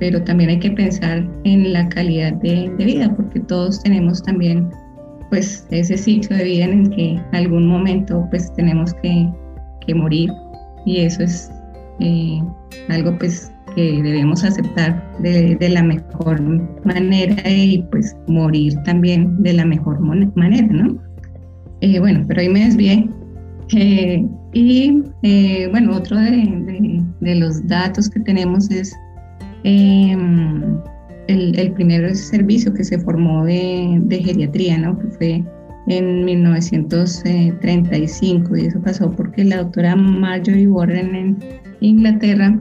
pero 0.00 0.22
también 0.22 0.50
hay 0.50 0.58
que 0.58 0.70
pensar 0.70 1.26
en 1.44 1.72
la 1.72 1.88
calidad 1.88 2.34
de, 2.34 2.70
vida, 2.78 3.14
porque 3.14 3.40
todos 3.40 3.82
tenemos 3.82 4.22
también 4.22 4.70
pues 5.30 5.66
ese 5.70 5.96
ciclo 5.96 6.36
de 6.36 6.44
vida 6.44 6.64
en 6.66 6.80
el 6.80 6.90
que 6.90 7.20
algún 7.32 7.66
momento 7.66 8.26
pues 8.30 8.52
tenemos 8.54 8.94
que, 8.94 9.28
que 9.86 9.94
morir 9.94 10.30
y 10.86 11.00
eso 11.00 11.22
es 11.24 11.50
eh, 12.00 12.40
algo 12.88 13.16
pues 13.18 13.53
que 13.74 14.02
debemos 14.02 14.44
aceptar 14.44 15.02
de, 15.20 15.56
de, 15.56 15.68
la 15.68 15.82
mejor 15.82 16.40
manera 16.84 17.50
y 17.50 17.84
pues 17.90 18.16
morir 18.28 18.74
también 18.84 19.42
de 19.42 19.54
la 19.54 19.64
mejor 19.64 19.98
manera, 20.00 20.68
¿no? 20.68 20.96
Eh, 21.80 21.98
bueno, 21.98 22.24
pero 22.26 22.40
ahí 22.40 22.48
me 22.48 22.64
desvié. 22.64 23.08
Eh, 23.74 24.24
y 24.52 25.02
eh, 25.22 25.68
bueno, 25.70 25.96
otro 25.96 26.18
de, 26.18 26.30
de, 26.30 27.02
de, 27.20 27.34
los 27.34 27.66
datos 27.66 28.10
que 28.10 28.20
tenemos 28.20 28.70
es 28.70 28.94
em, 29.64 30.62
el, 31.28 31.58
el, 31.58 31.72
primer 31.72 32.14
servicio 32.14 32.74
que 32.74 32.84
se 32.84 32.98
formó 32.98 33.44
de, 33.44 33.98
de 34.02 34.22
geriatría, 34.22 34.76
¿no? 34.78 34.98
Que 34.98 35.08
fue 35.08 35.42
en 35.88 36.24
1935 36.24 38.56
y 38.56 38.66
eso 38.66 38.80
pasó 38.80 39.10
porque 39.10 39.42
la 39.44 39.56
doctora 39.58 39.94
Marjorie 39.96 40.68
Warren 40.68 41.14
en 41.14 41.36
Inglaterra 41.80 42.58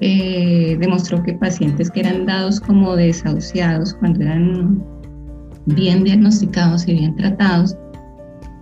eh, 0.00 0.76
demostró 0.80 1.22
que 1.22 1.34
pacientes 1.34 1.90
que 1.90 2.00
eran 2.00 2.26
dados 2.26 2.60
como 2.60 2.96
desahuciados 2.96 3.94
cuando 3.94 4.22
eran 4.22 4.82
bien 5.66 6.04
diagnosticados 6.04 6.88
y 6.88 6.94
bien 6.94 7.16
tratados, 7.16 7.76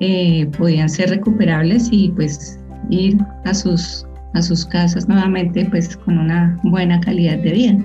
eh, 0.01 0.47
podían 0.59 0.89
ser 0.89 1.11
recuperables 1.11 1.89
y 1.93 2.11
pues 2.11 2.59
ir 2.91 3.19
a 3.45 3.55
sus, 3.55 4.07
a 4.35 4.43
sus 4.43 4.65
casas 4.67 5.09
nuevamente 5.09 5.65
pues 5.71 5.97
con 5.97 6.19
una 6.19 6.59
buena 6.65 7.01
calidad 7.01 7.39
de 7.39 7.53
vida. 7.53 7.85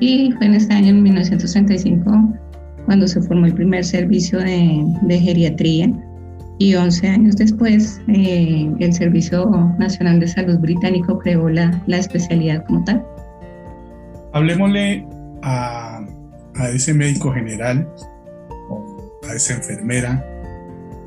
Y 0.00 0.32
fue 0.32 0.46
en 0.46 0.54
este 0.54 0.74
año, 0.74 0.88
en 0.90 1.02
1935, 1.02 2.34
cuando 2.86 3.08
se 3.08 3.20
formó 3.22 3.46
el 3.46 3.54
primer 3.54 3.84
servicio 3.84 4.38
de, 4.38 4.84
de 5.02 5.18
geriatría 5.18 5.92
y 6.58 6.74
11 6.74 7.08
años 7.08 7.36
después 7.36 8.00
eh, 8.08 8.70
el 8.78 8.92
Servicio 8.92 9.48
Nacional 9.78 10.20
de 10.20 10.28
Salud 10.28 10.58
Británico 10.58 11.18
creó 11.18 11.48
la, 11.48 11.82
la 11.86 11.98
especialidad 11.98 12.64
como 12.66 12.84
tal. 12.84 13.04
Hablemosle 14.32 15.06
a, 15.42 16.04
a 16.56 16.68
ese 16.70 16.92
médico 16.92 17.32
general, 17.32 17.88
a 19.28 19.34
esa 19.34 19.54
enfermera, 19.54 20.24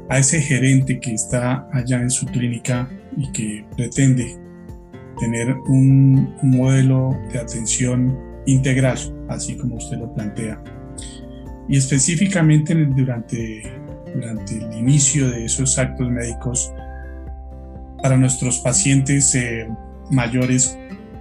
a 0.10 0.18
ese 0.18 0.42
gerente 0.42 1.00
que 1.00 1.14
está 1.14 1.68
allá 1.74 2.02
en 2.02 2.10
su 2.10 2.26
clínica 2.26 2.90
y 3.18 3.32
que 3.32 3.66
pretende 3.76 4.38
tener 5.20 5.54
un 5.68 6.34
modelo 6.42 7.18
de 7.32 7.40
atención 7.40 8.18
integral, 8.46 8.98
así 9.30 9.56
como 9.56 9.76
usted 9.76 9.98
lo 9.98 10.14
plantea. 10.14 10.62
Y 11.68 11.78
específicamente 11.78 12.74
durante 12.74 13.81
durante 14.14 14.58
el 14.58 14.74
inicio 14.74 15.30
de 15.30 15.46
esos 15.46 15.78
actos 15.78 16.10
médicos 16.10 16.74
para 18.02 18.18
nuestros 18.18 18.60
pacientes 18.60 19.34
eh, 19.36 19.68
mayores, 20.10 20.78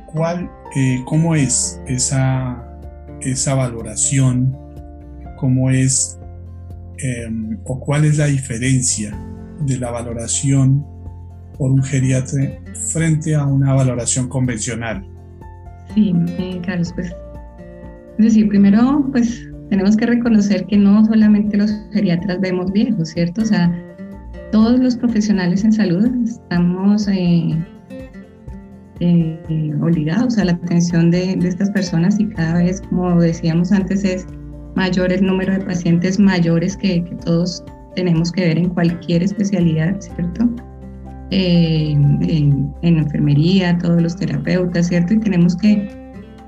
¿cuál, 0.07 0.50
eh, 0.76 1.03
¿cómo 1.07 1.35
es 1.35 1.81
esa, 1.87 2.62
esa 3.20 3.55
valoración? 3.55 4.57
¿Cómo 5.38 5.70
es 5.70 6.18
eh, 7.03 7.29
o 7.64 7.81
cuál 7.81 8.05
es 8.05 8.18
la 8.18 8.26
diferencia 8.26 9.16
de 9.61 9.79
la 9.79 9.90
valoración 9.90 10.85
por 11.57 11.70
un 11.70 11.83
geriatra 11.83 12.59
frente 12.92 13.35
a 13.35 13.44
una 13.44 13.74
valoración 13.74 14.29
convencional? 14.29 15.07
Sí, 15.94 16.14
eh, 16.38 16.61
Carlos, 16.64 16.92
pues 16.94 17.14
es 18.18 18.24
decir, 18.24 18.48
primero, 18.48 19.07
pues 19.12 19.49
tenemos 19.70 19.96
que 19.96 20.06
reconocer 20.06 20.66
que 20.66 20.76
no 20.76 21.04
solamente 21.04 21.56
los 21.56 21.72
geriatras 21.92 22.40
vemos 22.40 22.70
viejos, 22.72 23.11
¿cierto? 23.11 23.42
O 23.42 23.44
sea, 23.44 23.72
todos 24.52 24.78
los 24.80 24.96
profesionales 24.96 25.64
en 25.64 25.72
salud 25.72 26.09
estamos 26.24 27.09
eh, 27.09 27.56
eh, 29.00 29.74
obligados 29.80 30.37
a 30.38 30.44
la 30.44 30.52
atención 30.52 31.11
de, 31.11 31.37
de, 31.37 31.48
estas 31.48 31.70
personas 31.70 32.18
y 32.20 32.26
cada 32.28 32.59
vez, 32.59 32.83
como 32.83 33.20
decíamos 33.20 33.72
antes, 33.72 34.04
es 34.04 34.26
mayor 34.74 35.12
el 35.12 35.24
número 35.24 35.52
de 35.52 35.61
pacientes 35.61 36.18
mayores 36.18 36.76
que, 36.76 37.02
que 37.04 37.14
todos 37.24 37.64
tenemos 37.94 38.33
que 38.33 38.42
ver 38.42 38.59
en 38.59 38.68
cualquier 38.70 39.22
especialidad, 39.22 40.00
¿cierto? 40.00 40.48
Eh, 41.30 41.92
en, 41.92 42.74
enfermería, 42.83 43.78
todos 43.78 44.02
los 44.02 44.16
terapeutas, 44.16 44.88
¿cierto? 44.88 45.14
Y 45.14 45.18
tenemos 45.18 45.56
que 45.56 45.88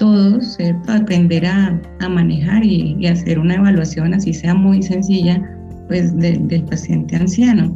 todos, 0.02 0.54
¿cierto? 0.56 0.92
Aprender 0.92 1.46
a, 1.46 1.80
a 2.00 2.08
manejar 2.08 2.64
y, 2.64 3.06
hacer 3.06 3.38
una 3.38 3.54
evaluación, 3.54 4.12
así 4.12 4.34
sea 4.34 4.52
muy 4.52 4.82
sencilla, 4.82 5.40
pues 5.86 6.16
del 6.18 6.64
paciente 6.64 7.14
anciano. 7.14 7.72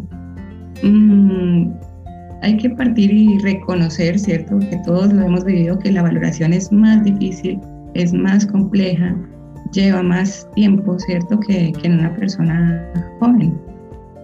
Mm, 0.83 1.71
hay 2.43 2.57
que 2.57 2.71
partir 2.71 3.13
y 3.13 3.39
reconocer, 3.39 4.19
¿cierto? 4.19 4.59
Que 4.59 4.77
todos 4.85 5.13
lo 5.13 5.23
hemos 5.23 5.45
vivido, 5.45 5.79
que 5.79 5.93
la 5.93 6.03
valoración 6.03 6.53
es 6.53 6.73
más 6.73 7.05
difícil, 7.05 7.61
es 7.95 8.13
más 8.13 8.45
compleja, 8.45 9.17
lleva 9.73 10.03
más 10.03 10.49
tiempo, 10.57 10.99
¿cierto? 10.99 11.39
Que, 11.39 11.71
que 11.81 11.87
en 11.87 12.01
una 12.01 12.13
persona 12.17 12.93
joven. 13.21 13.57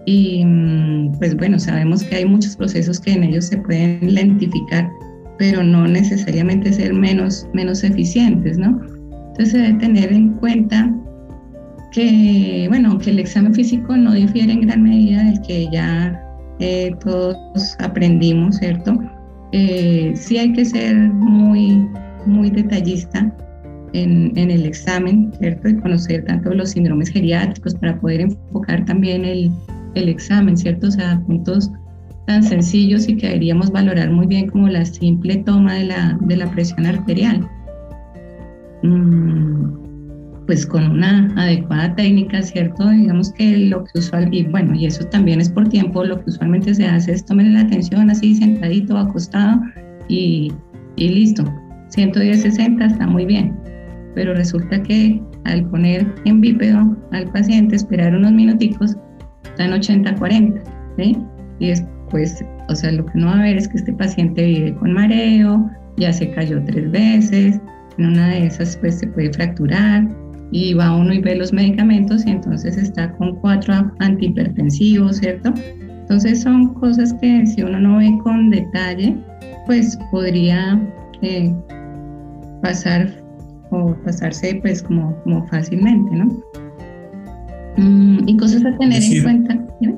Y 0.05 0.43
mm, 0.43 1.13
pues 1.19 1.37
bueno, 1.37 1.57
sabemos 1.57 2.03
que 2.03 2.17
hay 2.17 2.25
muchos 2.25 2.57
procesos 2.57 2.99
que 2.99 3.13
en 3.13 3.23
ellos 3.23 3.45
se 3.45 3.57
pueden 3.59 4.13
lentificar, 4.13 4.91
pero 5.43 5.61
no 5.61 5.85
necesariamente 5.85 6.71
ser 6.71 6.93
menos, 6.93 7.45
menos 7.53 7.83
eficientes, 7.83 8.57
¿no? 8.57 8.79
Entonces 9.31 9.51
se 9.51 9.57
debe 9.57 9.73
tener 9.73 10.13
en 10.13 10.29
cuenta 10.35 10.89
que, 11.91 12.67
bueno, 12.69 12.97
que 12.97 13.09
el 13.09 13.19
examen 13.19 13.53
físico 13.53 13.97
no 13.97 14.13
difiere 14.13 14.53
en 14.53 14.61
gran 14.61 14.83
medida 14.83 15.21
del 15.21 15.41
que 15.41 15.67
ya 15.69 16.17
eh, 16.61 16.95
todos 17.03 17.75
aprendimos, 17.79 18.55
¿cierto? 18.55 18.97
Eh, 19.51 20.13
sí 20.15 20.37
hay 20.37 20.53
que 20.53 20.63
ser 20.63 20.95
muy, 20.95 21.89
muy 22.25 22.49
detallista 22.49 23.29
en, 23.91 24.31
en, 24.37 24.49
el 24.49 24.65
examen, 24.65 25.33
¿cierto? 25.39 25.67
Y 25.67 25.75
conocer 25.75 26.23
tanto 26.23 26.53
los 26.53 26.69
síndromes 26.69 27.09
geriátricos 27.09 27.75
para 27.75 27.99
poder 27.99 28.21
enfocar 28.21 28.85
también 28.85 29.25
el, 29.25 29.51
el 29.95 30.07
examen, 30.07 30.55
¿cierto? 30.55 30.87
O 30.87 30.91
sea, 30.91 31.21
puntos 31.27 31.69
tan 32.25 32.43
sencillos 32.43 33.07
y 33.09 33.17
que 33.17 33.27
deberíamos 33.27 33.71
valorar 33.71 34.11
muy 34.11 34.27
bien 34.27 34.47
como 34.47 34.67
la 34.67 34.85
simple 34.85 35.37
toma 35.37 35.73
de 35.75 35.85
la, 35.85 36.17
de 36.21 36.37
la 36.37 36.49
presión 36.51 36.85
arterial. 36.85 37.47
Mm, 38.83 39.83
pues 40.45 40.65
con 40.65 40.91
una 40.91 41.33
adecuada 41.37 41.95
técnica, 41.95 42.41
¿cierto? 42.41 42.89
Digamos 42.89 43.31
que 43.33 43.57
lo 43.57 43.83
que 43.85 43.99
usual, 43.99 44.27
y 44.33 44.43
bueno, 44.43 44.75
y 44.75 44.85
eso 44.85 45.05
también 45.05 45.39
es 45.39 45.49
por 45.49 45.67
tiempo, 45.69 46.03
lo 46.03 46.19
que 46.19 46.29
usualmente 46.29 46.73
se 46.75 46.85
hace 46.85 47.13
es 47.13 47.25
tomar 47.25 47.45
la 47.45 47.61
atención 47.61 48.09
así 48.09 48.35
sentadito, 48.35 48.97
acostado 48.97 49.61
y, 50.07 50.51
y 50.97 51.09
listo. 51.09 51.43
110-60 51.95 52.91
está 52.91 53.07
muy 53.07 53.25
bien, 53.25 53.55
pero 54.15 54.33
resulta 54.33 54.81
que 54.81 55.21
al 55.45 55.65
poner 55.69 56.13
en 56.25 56.41
bípedo 56.41 56.97
al 57.11 57.31
paciente, 57.31 57.75
esperar 57.75 58.15
unos 58.15 58.31
minuticos, 58.31 58.97
está 59.43 59.65
en 59.65 59.71
80-40, 59.71 60.61
¿sí? 60.97 61.17
Y 61.59 61.67
después, 61.67 61.93
o 62.69 62.75
sea, 62.75 62.91
lo 62.91 63.05
que 63.05 63.19
no 63.19 63.27
va 63.27 63.39
a 63.39 63.43
ver 63.43 63.57
es 63.57 63.67
que 63.67 63.77
este 63.77 63.93
paciente 63.93 64.45
vive 64.45 64.75
con 64.75 64.93
mareo, 64.93 65.69
ya 65.97 66.13
se 66.13 66.29
cayó 66.31 66.63
tres 66.65 66.89
veces, 66.91 67.59
en 67.97 68.05
una 68.05 68.29
de 68.29 68.47
esas 68.47 68.77
pues 68.77 68.99
se 68.99 69.07
puede 69.07 69.31
fracturar 69.33 70.07
y 70.51 70.73
va 70.73 70.95
uno 70.95 71.13
y 71.13 71.19
ve 71.19 71.35
los 71.35 71.51
medicamentos 71.51 72.25
y 72.25 72.31
entonces 72.31 72.77
está 72.77 73.11
con 73.13 73.35
cuatro 73.37 73.91
antihipertensivos, 73.99 75.17
¿cierto? 75.17 75.53
Entonces 76.01 76.41
son 76.41 76.73
cosas 76.75 77.13
que 77.15 77.45
si 77.47 77.63
uno 77.63 77.79
no 77.79 77.97
ve 77.97 78.19
con 78.23 78.49
detalle, 78.49 79.17
pues 79.65 79.97
podría 80.11 80.79
eh, 81.21 81.53
pasar 82.61 83.09
o 83.71 83.95
pasarse 84.05 84.59
pues 84.61 84.83
como, 84.83 85.15
como 85.23 85.47
fácilmente, 85.47 86.15
¿no? 86.15 86.25
Mm, 87.77 88.27
y 88.27 88.37
cosas 88.37 88.63
a 88.65 88.77
tener 88.77 89.01
en 89.01 89.23
cuenta. 89.23 89.57
Sí, 89.79 89.95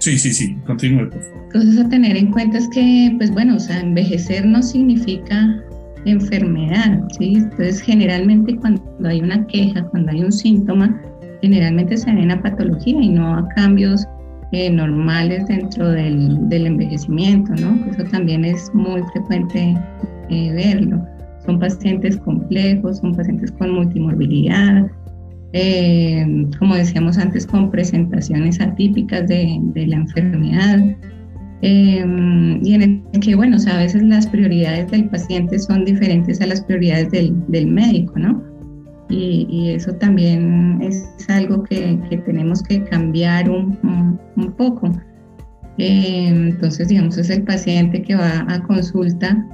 sí, 0.00 0.32
sí, 0.32 0.56
continúe. 0.66 1.10
Cosas 1.52 1.78
a 1.78 1.88
tener 1.88 2.16
en 2.16 2.30
cuenta 2.30 2.58
es 2.58 2.68
que, 2.68 3.14
pues 3.18 3.30
bueno, 3.30 3.56
o 3.56 3.60
sea, 3.60 3.80
envejecer 3.80 4.46
no 4.46 4.62
significa 4.62 5.62
enfermedad, 6.04 7.00
¿sí? 7.18 7.34
Entonces, 7.36 7.80
generalmente 7.80 8.56
cuando 8.56 8.82
hay 9.04 9.20
una 9.20 9.46
queja, 9.46 9.82
cuando 9.84 10.12
hay 10.12 10.22
un 10.22 10.32
síntoma, 10.32 11.00
generalmente 11.42 11.96
se 11.96 12.12
ven 12.12 12.30
a 12.30 12.42
patología 12.42 13.00
y 13.00 13.08
no 13.08 13.34
a 13.34 13.48
cambios 13.56 14.06
eh, 14.52 14.70
normales 14.70 15.46
dentro 15.46 15.90
del, 15.90 16.48
del, 16.48 16.66
envejecimiento, 16.66 17.54
¿no? 17.54 17.78
Eso 17.90 18.04
también 18.04 18.44
es 18.44 18.70
muy 18.74 19.02
frecuente 19.12 19.76
eh, 20.28 20.52
verlo. 20.52 21.04
Son 21.46 21.58
pacientes 21.58 22.16
complejos, 22.18 22.98
son 22.98 23.14
pacientes 23.14 23.52
con 23.52 23.74
multimorbilidad, 23.74 24.86
eh, 25.52 26.46
como 26.58 26.74
decíamos 26.76 27.18
antes, 27.18 27.46
con 27.46 27.70
presentaciones 27.70 28.60
atípicas 28.60 29.26
de, 29.28 29.58
de 29.60 29.86
la 29.86 29.96
enfermedad. 29.96 30.96
Eh, 31.62 32.04
y 32.62 32.74
en 32.74 32.82
el 32.82 33.20
que, 33.20 33.34
bueno, 33.34 33.56
o 33.56 33.58
sea, 33.58 33.76
a 33.76 33.82
veces 33.82 34.02
las 34.02 34.26
prioridades 34.26 34.90
del 34.90 35.08
paciente 35.10 35.58
son 35.58 35.84
diferentes 35.84 36.40
a 36.40 36.46
las 36.46 36.62
prioridades 36.62 37.10
del, 37.10 37.34
del 37.48 37.66
médico, 37.66 38.18
¿no? 38.18 38.42
Y, 39.10 39.46
y, 39.50 39.70
eso 39.70 39.92
también 39.94 40.78
es 40.80 41.04
algo 41.28 41.64
que, 41.64 41.98
que 42.08 42.18
tenemos 42.18 42.62
que 42.62 42.84
cambiar 42.84 43.50
un, 43.50 43.76
un, 43.82 44.20
un 44.36 44.52
poco. 44.52 44.92
Eh, 45.78 46.28
entonces, 46.28 46.88
digamos, 46.88 47.18
es 47.18 47.28
el 47.28 47.42
paciente 47.42 48.02
que 48.02 48.14
va 48.14 48.46
a 48.48 48.62
consulta 48.62 49.44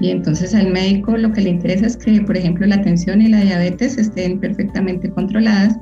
y 0.00 0.10
entonces 0.10 0.54
al 0.54 0.72
médico 0.72 1.16
lo 1.16 1.32
que 1.32 1.42
le 1.42 1.50
interesa 1.50 1.86
es 1.86 1.96
que, 1.96 2.20
por 2.20 2.36
ejemplo, 2.36 2.66
la 2.66 2.80
tensión 2.82 3.22
y 3.22 3.28
la 3.28 3.40
diabetes 3.40 3.98
estén 3.98 4.40
perfectamente 4.40 5.10
controladas, 5.10 5.78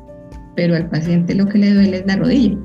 pero 0.56 0.76
al 0.76 0.88
paciente 0.88 1.34
lo 1.34 1.46
que 1.46 1.58
le 1.58 1.74
duele 1.74 1.98
es 1.98 2.06
la 2.06 2.16
rodilla. 2.16 2.58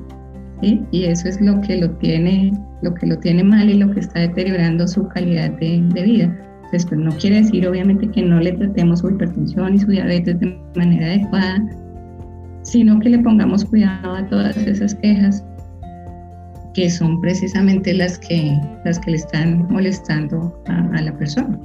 Y 0.62 1.04
eso 1.04 1.28
es 1.28 1.40
lo 1.40 1.60
que 1.60 1.76
lo 1.76 1.90
tiene, 1.98 2.52
lo 2.82 2.94
que 2.94 3.06
lo 3.06 3.18
tiene 3.18 3.44
mal 3.44 3.68
y 3.68 3.74
lo 3.74 3.90
que 3.90 4.00
está 4.00 4.20
deteriorando 4.20 4.88
su 4.88 5.06
calidad 5.08 5.50
de, 5.58 5.82
de 5.94 6.02
vida. 6.02 6.38
Entonces, 6.64 6.86
pues 6.86 7.00
no 7.00 7.10
quiere 7.12 7.42
decir 7.42 7.68
obviamente 7.68 8.08
que 8.08 8.22
no 8.22 8.40
le 8.40 8.52
tratemos 8.52 9.00
su 9.00 9.10
hipertensión 9.10 9.74
y 9.74 9.78
su 9.78 9.88
diabetes 9.88 10.40
de 10.40 10.58
manera 10.74 11.06
adecuada, 11.06 11.62
sino 12.62 12.98
que 12.98 13.10
le 13.10 13.18
pongamos 13.20 13.64
cuidado 13.64 14.14
a 14.14 14.26
todas 14.26 14.56
esas 14.56 14.94
quejas 14.96 15.44
que 16.76 16.90
son 16.90 17.22
precisamente 17.22 17.94
las 17.94 18.18
que, 18.18 18.54
las 18.84 18.98
que 18.98 19.12
le 19.12 19.16
están 19.16 19.66
molestando 19.70 20.62
a, 20.66 21.00
la 21.00 21.16
persona. 21.16 21.58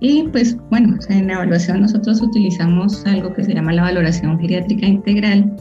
Y 0.00 0.24
pues 0.24 0.56
bueno, 0.70 0.96
en 1.08 1.28
la 1.28 1.34
evaluación 1.34 1.82
nosotros 1.82 2.20
utilizamos 2.20 3.06
algo 3.06 3.32
que 3.32 3.44
se 3.44 3.54
llama 3.54 3.72
la 3.72 3.82
valoración 3.82 4.38
geriátrica 4.40 4.86
integral, 4.86 5.56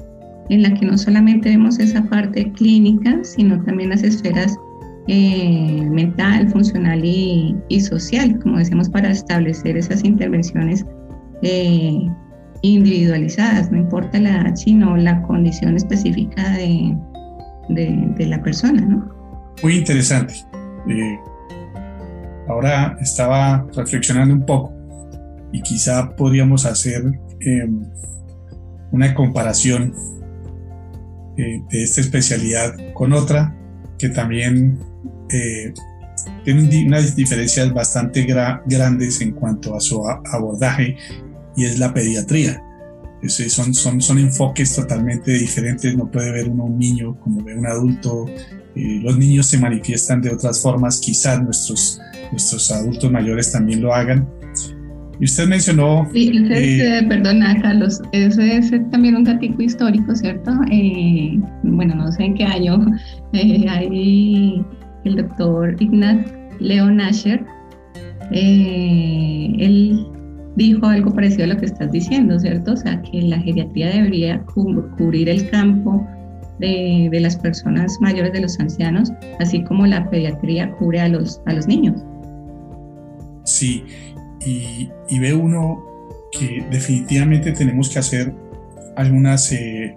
en 0.50 0.63
la 0.63 0.74
que 0.74 0.88
no 0.88 0.98
solamente 0.98 1.50
vemos 1.50 1.78
esa 1.78 2.04
parte 2.06 2.52
clínica, 2.54 3.20
sino 3.24 3.63
también 3.63 3.91
las 3.91 4.02
esferas 4.02 4.58
eh, 5.08 5.88
mental, 5.91 6.50
funcional 6.50 7.06
y, 7.06 7.56
y, 7.70 7.80
social, 7.80 8.39
como 8.39 8.58
decíamos, 8.58 8.89
para 8.89 9.12
establecer 9.12 9.78
esas 9.78 10.04
intervenciones 10.04 10.84
eh, 11.43 12.08
individualizadas, 12.63 13.72
no 13.72 13.78
importa 13.78 14.20
la 14.20 14.41
edad, 14.41 14.56
sino 14.56 14.98
la 14.98 15.22
condición 15.24 15.76
específica 15.76 16.50
de, 16.54 16.98
de, 17.69 18.25
la 18.25 18.41
persona, 18.41 18.82
¿no? 18.82 19.10
Muy 19.63 19.77
interesante. 19.77 20.34
Eh, 20.89 21.19
ahora 22.47 22.97
estaba 23.01 23.65
reflexionando 23.75 24.34
un 24.34 24.45
poco 24.45 24.73
y 25.51 25.62
quizá 25.62 26.15
podríamos 26.15 26.65
hacer 26.65 27.03
em, 27.39 27.84
una 28.91 29.13
comparación 29.13 29.93
eh, 31.38 31.62
de 31.69 31.84
esta 31.84 32.01
especialidad 32.01 32.75
con 32.93 33.13
otra 33.13 33.56
que 33.97 34.10
también 34.10 34.80
eh, 35.32 35.73
tiene 36.43 36.86
unas 36.86 37.15
diferencias 37.15 37.73
bastante 37.73 38.23
grandes 38.23 39.21
en 39.21 39.32
cuanto 39.32 39.75
a 39.75 39.80
su 39.80 40.03
abordaje 40.08 40.97
y 41.56 41.65
es 41.65 41.80
la 41.80 41.93
pediatría 41.93 42.62
son, 43.25 43.73
son, 43.73 44.01
son 44.01 44.19
enfoques 44.19 44.75
totalmente 44.75 45.32
diferentes, 45.32 45.95
no 45.95 46.10
puede 46.10 46.32
ver 46.32 46.49
uno 46.49 46.65
un 46.65 46.77
niño 46.77 47.19
como 47.19 47.43
ve 47.43 47.58
un 47.58 47.65
adulto, 47.65 48.25
eh, 48.75 48.99
los 49.01 49.17
niños 49.17 49.47
se 49.47 49.58
manifiestan 49.58 50.21
de 50.21 50.30
otras 50.30 50.62
formas, 50.62 50.99
quizás 50.99 51.41
nuestros, 51.41 51.99
nuestros 52.32 52.71
adultos 52.71 53.12
mayores 53.12 53.51
también 53.51 53.82
lo 53.82 53.93
hagan. 53.93 54.27
Y 55.19 55.25
usted 55.25 55.47
mencionó... 55.47 56.08
Sí, 56.13 56.32
eh, 56.51 57.03
perdona 57.10 57.60
Carlos, 57.60 57.99
ese 58.12 58.58
es 58.58 58.71
también 58.91 59.15
un 59.15 59.23
datico 59.23 59.63
histórico, 59.63 60.15
¿cierto? 60.15 60.51
Eh, 60.71 61.39
bueno, 61.63 61.95
no 61.95 62.12
sé 62.12 62.25
en 62.25 62.36
qué 62.36 62.43
año, 62.43 62.86
hay 63.34 64.63
el 65.06 65.15
doctor 65.15 65.75
Ignaz 65.80 66.23
Leon 66.60 67.01
Asher, 67.01 67.43
él 68.32 70.06
dijo 70.58 70.88
algo 70.88 71.13
parecido 71.13 71.46
a 71.46 71.48
lo 71.48 71.58
que 71.58 71.67
estás 71.67 71.91
diciendo, 71.91 72.39
¿cierto? 72.39 72.74
O 72.74 72.78
sea, 72.78 73.02
que 73.04 73.22
la 73.22 73.39
geriatría 73.39 73.89
debería 73.89 74.43
cubrir 74.43 75.30
el 75.30 75.50
campo 75.50 76.06
de, 76.60 77.10
de, 77.12 77.20
las 77.20 77.38
personas 77.38 77.98
mayores, 78.02 78.34
de 78.34 78.41
los 78.41 78.60
ancianos, 78.60 79.13
así 79.39 79.63
como 79.63 79.86
la 79.86 80.10
pediatría 80.10 80.72
cubre 80.72 81.00
a 81.00 81.08
los, 81.08 81.41
a 81.46 81.54
los 81.54 81.67
niños. 81.67 82.04
Sí, 83.46 83.84
y, 84.46 84.89
ve 85.20 85.34
uno 85.34 85.86
que 86.32 86.65
definitivamente 86.72 87.52
tenemos 87.52 87.89
que 87.89 88.00
hacer 88.00 88.34
algunas, 88.96 89.52
eh, 89.52 89.96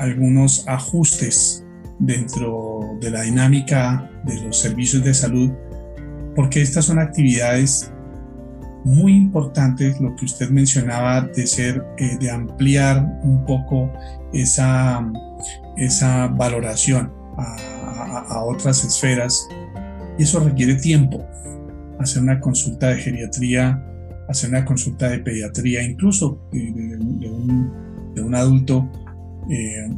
algunos 0.00 0.66
ajustes 0.66 1.64
dentro 2.00 2.98
de 3.00 3.10
la 3.10 3.22
dinámica 3.22 4.10
de 4.24 4.40
los 4.42 4.58
servicios 4.58 5.04
de 5.04 5.14
salud, 5.14 5.52
porque 6.34 6.60
estas 6.60 6.86
son 6.86 6.98
actividades 6.98 7.93
muy 8.84 9.16
importantes, 9.16 10.00
lo 10.00 10.14
que 10.14 10.26
usted 10.26 10.50
mencionaba 10.50 11.22
de 11.22 11.46
ser, 11.46 11.84
eh, 11.96 12.16
de 12.20 12.30
ampliar 12.30 13.02
un 13.22 13.44
poco 13.46 13.90
esa, 14.32 15.10
esa 15.76 16.28
valoración 16.28 17.12
a, 17.38 18.42
otras 18.44 18.84
esferas, 18.84 19.48
y 20.18 20.22
eso 20.22 20.40
requiere 20.40 20.74
tiempo. 20.74 21.24
Hacer 21.98 22.22
una 22.22 22.38
consulta 22.40 22.88
de 22.88 22.98
geriatría 22.98 23.82
hacer 24.28 24.50
una 24.50 24.64
consulta 24.64 25.08
de 25.08 25.18
pediatría, 25.18 25.82
incluso 25.82 26.40
de, 26.52 28.20
un, 28.20 28.34
adulto, 28.34 28.88
eh, 29.50 29.90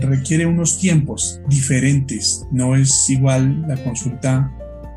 requiere 0.00 0.46
unos 0.46 0.78
tiempos 0.78 1.40
diferentes. 1.48 2.46
No 2.50 2.74
es 2.76 3.10
igual 3.10 3.62
la 3.68 3.76
consulta 3.84 4.50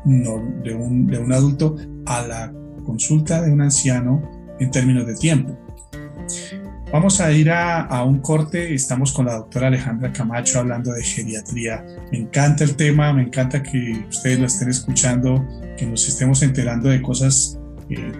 un, 0.04 0.62
de 0.62 1.18
un 1.18 1.32
adulto 1.32 1.76
a 2.06 2.26
la 2.26 2.59
consulta 2.82 3.42
de 3.42 3.52
un 3.52 3.60
anciano 3.60 4.22
en 4.58 4.70
términos 4.70 5.06
de 5.06 5.14
tiempo. 5.14 5.56
Vamos 6.92 7.20
a 7.20 7.30
ir 7.30 7.50
a, 7.50 8.02
un 8.04 8.18
corte. 8.18 8.74
Estamos 8.74 9.12
con 9.12 9.26
la 9.26 9.34
doctora 9.34 9.68
Alejandra 9.68 10.12
Camacho 10.12 10.58
hablando 10.58 10.92
de 10.92 11.04
geriatría. 11.04 11.84
Me 12.10 12.18
encanta 12.18 12.64
el 12.64 12.74
tema, 12.74 13.12
me 13.12 13.22
encanta 13.22 13.62
que 13.62 14.04
ustedes 14.08 14.40
lo 14.40 14.46
estén 14.46 14.70
escuchando, 14.70 15.46
que 15.76 15.86
nos 15.86 16.08
estemos 16.08 16.42
enterando 16.42 16.88
de 16.88 17.00
cosas 17.00 17.60
eh, 17.90 18.12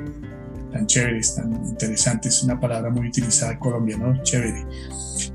tan 0.73 0.87
chéveres, 0.87 1.35
tan 1.35 1.53
interesantes, 1.67 2.45
una 2.45 2.61
palabra 2.61 2.91
muy 2.91 3.09
utilizada 3.09 3.53
en 3.53 3.59
Colombia, 3.59 3.97
¿no? 3.97 4.23
Chévere. 4.23 4.65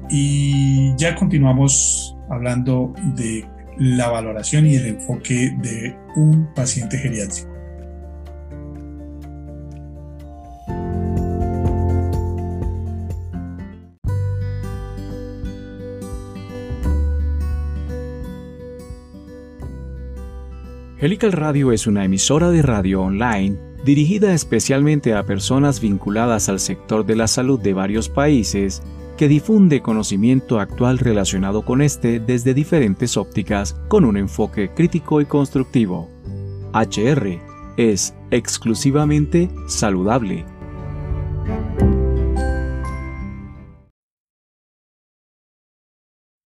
Y 0.10 0.96
ya 0.96 1.14
continuamos 1.16 2.16
hablando 2.30 2.94
de 3.16 3.46
la 3.78 4.10
valoración 4.10 4.66
y 4.66 4.76
el 4.76 4.86
enfoque 4.86 5.54
de 5.62 5.94
un 6.16 6.48
paciente 6.54 6.98
geriátrico. 6.98 7.55
Helical 20.98 21.34
Radio 21.34 21.74
es 21.74 21.88
una 21.88 22.06
emisora 22.06 22.52
de 22.52 22.62
radio 22.62 23.02
online 23.02 23.60
dirigida 23.84 24.34
especialmente 24.34 25.14
a 25.14 25.24
personas 25.24 25.82
vinculadas 25.82 26.48
al 26.48 26.62
sector 26.62 27.06
de 27.06 27.18
la 27.18 27.28
salud 27.28 27.60
de 27.60 27.74
varios 27.74 28.08
países, 28.08 28.82
que 29.18 29.28
difunde 29.28 29.82
conocimiento 29.82 30.58
actual 30.58 30.98
relacionado 30.98 31.64
con 31.64 31.82
este 31.82 32.22
desde 32.22 32.54
diferentes 32.54 33.18
ópticas 33.18 33.74
con 33.90 34.06
un 34.06 34.16
enfoque 34.16 34.70
crítico 34.74 35.20
y 35.20 35.26
constructivo. 35.26 36.10
HR 36.74 37.42
es 37.76 38.16
exclusivamente 38.32 39.50
saludable. 39.68 40.46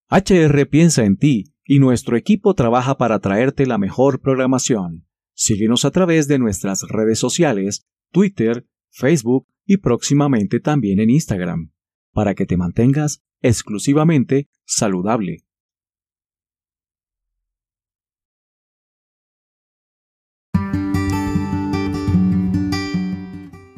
HR 0.09 0.65
piensa 0.65 1.03
en 1.03 1.17
ti 1.17 1.53
y 1.71 1.77
nuestro 1.77 2.17
equipo 2.17 2.55
trabaja 2.55 2.97
para 2.97 3.19
traerte 3.19 3.67
la 3.67 3.77
mejor 3.77 4.21
programación. 4.21 5.05
Síguenos 5.35 5.85
a 5.85 5.91
través 5.91 6.27
de 6.27 6.39
nuestras 6.39 6.81
redes 6.89 7.19
sociales, 7.19 7.85
Twitter, 8.11 8.65
Facebook 8.89 9.45
y 9.67 9.77
próximamente 9.77 10.59
también 10.59 10.99
en 10.99 11.11
Instagram, 11.11 11.71
para 12.11 12.33
que 12.33 12.47
te 12.47 12.57
mantengas 12.57 13.21
exclusivamente 13.43 14.49
saludable. 14.65 15.43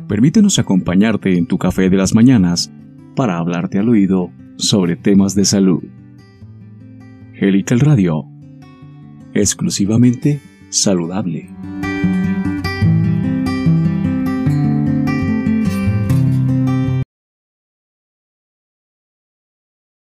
Permítenos 0.08 0.60
acompañarte 0.60 1.38
en 1.38 1.46
tu 1.46 1.58
café 1.58 1.90
de 1.90 1.98
las 1.98 2.16
mañanas 2.16 2.72
para 3.18 3.38
hablarte 3.38 3.80
al 3.80 3.90
oído 3.90 4.32
sobre 4.56 4.96
temas 4.96 5.36
de 5.36 5.44
salud. 5.44 5.84
Helical 7.44 7.80
Radio. 7.80 8.28
Exclusivamente 9.34 10.40
saludable. 10.70 11.50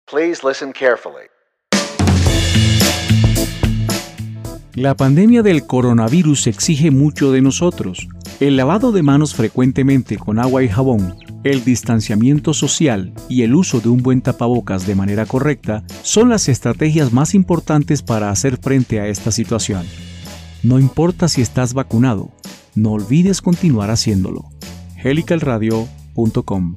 Please 0.05 0.45
listen 0.45 0.73
carefully. 0.73 1.29
La 4.75 4.95
pandemia 4.95 5.41
del 5.41 5.65
coronavirus 5.65 6.47
exige 6.47 6.91
mucho 6.91 7.31
de 7.31 7.41
nosotros. 7.41 8.09
El 8.41 8.57
lavado 8.57 8.91
de 8.91 9.01
manos 9.01 9.33
frecuentemente 9.33 10.17
con 10.17 10.39
agua 10.39 10.61
y 10.63 10.67
jabón, 10.67 11.15
el 11.43 11.63
distanciamiento 11.63 12.53
social 12.53 13.13
y 13.29 13.43
el 13.43 13.55
uso 13.55 13.79
de 13.79 13.89
un 13.89 14.03
buen 14.03 14.21
tapabocas 14.21 14.85
de 14.85 14.95
manera 14.95 15.25
correcta 15.25 15.83
son 16.03 16.29
las 16.29 16.49
estrategias 16.49 17.13
más 17.13 17.33
importantes 17.33 18.01
para 18.01 18.29
hacer 18.29 18.57
frente 18.57 18.99
a 18.99 19.07
esta 19.07 19.31
situación. 19.31 19.85
No 20.63 20.79
importa 20.79 21.27
si 21.27 21.41
estás 21.41 21.73
vacunado, 21.73 22.31
no 22.75 22.91
olvides 22.91 23.41
continuar 23.41 23.89
haciéndolo. 23.89 24.49
helicalradio.com 25.03 26.75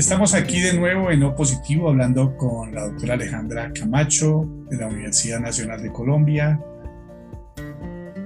Estamos 0.00 0.32
aquí 0.32 0.60
de 0.60 0.72
nuevo 0.72 1.10
en 1.10 1.22
O 1.24 1.34
Positivo 1.34 1.90
hablando 1.90 2.34
con 2.38 2.74
la 2.74 2.84
doctora 2.84 3.12
Alejandra 3.12 3.70
Camacho 3.78 4.48
de 4.70 4.78
la 4.78 4.86
Universidad 4.86 5.40
Nacional 5.40 5.82
de 5.82 5.92
Colombia, 5.92 6.58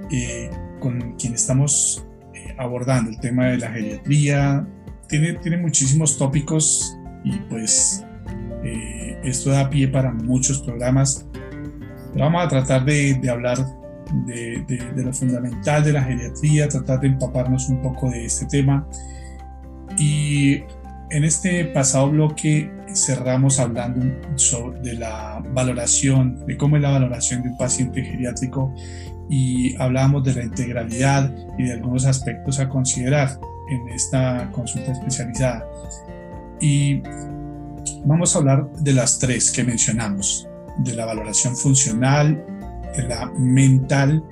eh, 0.08 0.50
con 0.78 1.16
quien 1.16 1.34
estamos 1.34 2.06
eh, 2.32 2.54
abordando 2.58 3.10
el 3.10 3.18
tema 3.18 3.46
de 3.46 3.58
la 3.58 3.72
geriatría. 3.72 4.64
Tiene, 5.08 5.32
tiene 5.32 5.56
muchísimos 5.56 6.16
tópicos 6.16 6.96
y 7.24 7.32
pues 7.50 8.06
eh, 8.62 9.18
esto 9.24 9.50
da 9.50 9.68
pie 9.68 9.88
para 9.88 10.12
muchos 10.12 10.60
programas. 10.60 11.26
Pero 12.12 12.24
vamos 12.24 12.44
a 12.44 12.48
tratar 12.48 12.84
de, 12.84 13.14
de 13.14 13.28
hablar 13.28 13.58
de, 14.26 14.64
de, 14.68 14.92
de, 14.94 15.02
lo 15.02 15.12
fundamental 15.12 15.82
de 15.82 15.92
la 15.92 16.04
geriatría, 16.04 16.68
tratar 16.68 17.00
de 17.00 17.08
empaparnos 17.08 17.68
un 17.68 17.82
poco 17.82 18.10
de 18.10 18.26
este 18.26 18.46
tema. 18.46 18.86
Y 19.98 20.62
en 21.14 21.22
este 21.22 21.64
pasado 21.66 22.10
bloque 22.10 22.68
cerramos 22.92 23.60
hablando 23.60 24.04
sobre, 24.34 24.80
de 24.80 24.94
la 24.94 25.40
valoración, 25.52 26.44
de 26.44 26.56
cómo 26.56 26.74
es 26.74 26.82
la 26.82 26.90
valoración 26.90 27.44
de 27.44 27.50
un 27.50 27.56
paciente 27.56 28.02
geriátrico 28.02 28.74
y 29.30 29.80
hablábamos 29.80 30.24
de 30.24 30.34
la 30.34 30.42
integralidad 30.42 31.32
y 31.56 31.64
de 31.64 31.74
algunos 31.74 32.04
aspectos 32.04 32.58
a 32.58 32.68
considerar 32.68 33.38
en 33.70 33.88
esta 33.90 34.50
consulta 34.50 34.90
especializada. 34.90 35.64
Y 36.60 37.00
vamos 38.04 38.34
a 38.34 38.40
hablar 38.40 38.72
de 38.80 38.92
las 38.92 39.20
tres 39.20 39.52
que 39.52 39.62
mencionamos, 39.62 40.48
de 40.78 40.96
la 40.96 41.06
valoración 41.06 41.56
funcional, 41.56 42.44
de 42.96 43.04
la 43.04 43.26
mental 43.38 44.24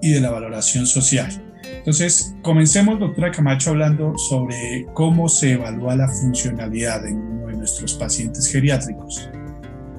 y 0.00 0.12
de 0.12 0.20
la 0.20 0.30
valoración 0.30 0.86
social. 0.86 1.47
Entonces, 1.88 2.36
comencemos, 2.42 3.00
doctora 3.00 3.30
Camacho, 3.30 3.70
hablando 3.70 4.12
sobre 4.18 4.84
cómo 4.92 5.26
se 5.26 5.52
evalúa 5.52 5.96
la 5.96 6.06
funcionalidad 6.06 7.06
en 7.06 7.16
uno 7.16 7.46
de 7.46 7.56
nuestros 7.56 7.94
pacientes 7.94 8.46
geriátricos. 8.52 9.30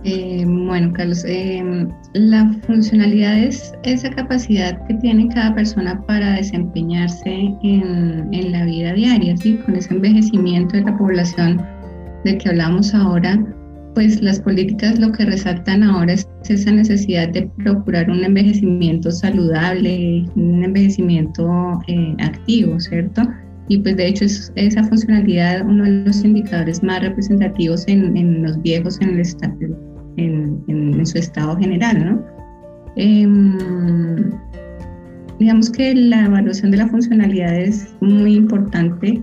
Eh, 0.04 0.46
bueno, 0.46 0.94
Carlos, 0.94 1.26
eh, 1.26 1.88
la 2.14 2.54
funcionalidad 2.68 3.40
es 3.40 3.74
esa 3.82 4.12
capacidad 4.12 4.86
que 4.86 4.94
tiene 4.98 5.30
cada 5.30 5.56
persona 5.56 6.00
para 6.06 6.34
desempeñarse 6.34 7.28
en, 7.64 8.30
en, 8.34 8.52
la 8.52 8.66
vida 8.66 8.94
diaria, 8.94 9.36
¿sí? 9.38 9.56
con 9.66 9.76
ese 9.76 9.92
envejecimiento 9.92 10.78
de 10.78 10.84
la 10.84 10.96
población 10.96 11.60
del 12.24 12.38
que 12.38 12.50
hablamos 12.50 12.94
ahora, 12.94 13.44
pues 13.96 14.22
las 14.22 14.40
políticas 14.40 15.00
lo 15.00 15.12
que 15.12 15.26
resaltan 15.26 15.84
ahora 15.84 16.14
es 16.14 16.28
esa 16.48 16.72
necesidad 16.72 17.30
de 17.30 17.50
procurar 17.58 18.10
un 18.10 18.24
envejecimiento 18.24 19.12
saludable, 19.12 20.26
un 20.36 20.64
envejecimiento 20.64 21.80
eh, 21.88 22.16
activo, 22.20 22.80
¿cierto? 22.80 23.24
y 23.70 23.78
pues 23.78 23.96
de 23.96 24.08
hecho 24.08 24.26
es 24.26 24.52
esa 24.56 24.84
funcionalidad 24.84 25.66
uno 25.66 25.84
de 25.86 26.04
los 26.04 26.26
indicadores 26.26 26.84
más 26.84 27.02
representativos 27.02 27.88
en, 27.88 28.44
los 28.44 28.62
viejos 28.62 29.00
en, 29.00 29.10
el 29.12 29.20
estado, 29.22 29.56
en, 30.18 30.62
en, 30.68 31.06
su 31.06 31.18
estado 31.20 31.56
general, 31.56 32.06
¿no? 32.06 32.26
Em, 32.96 34.32
digamos 35.38 35.70
que 35.70 35.94
la 35.94 36.26
evaluación 36.26 36.72
de 36.72 36.78
la 36.78 36.88
funcionalidad 36.88 37.56
es 37.56 37.96
muy 38.02 38.36
importante 38.36 39.22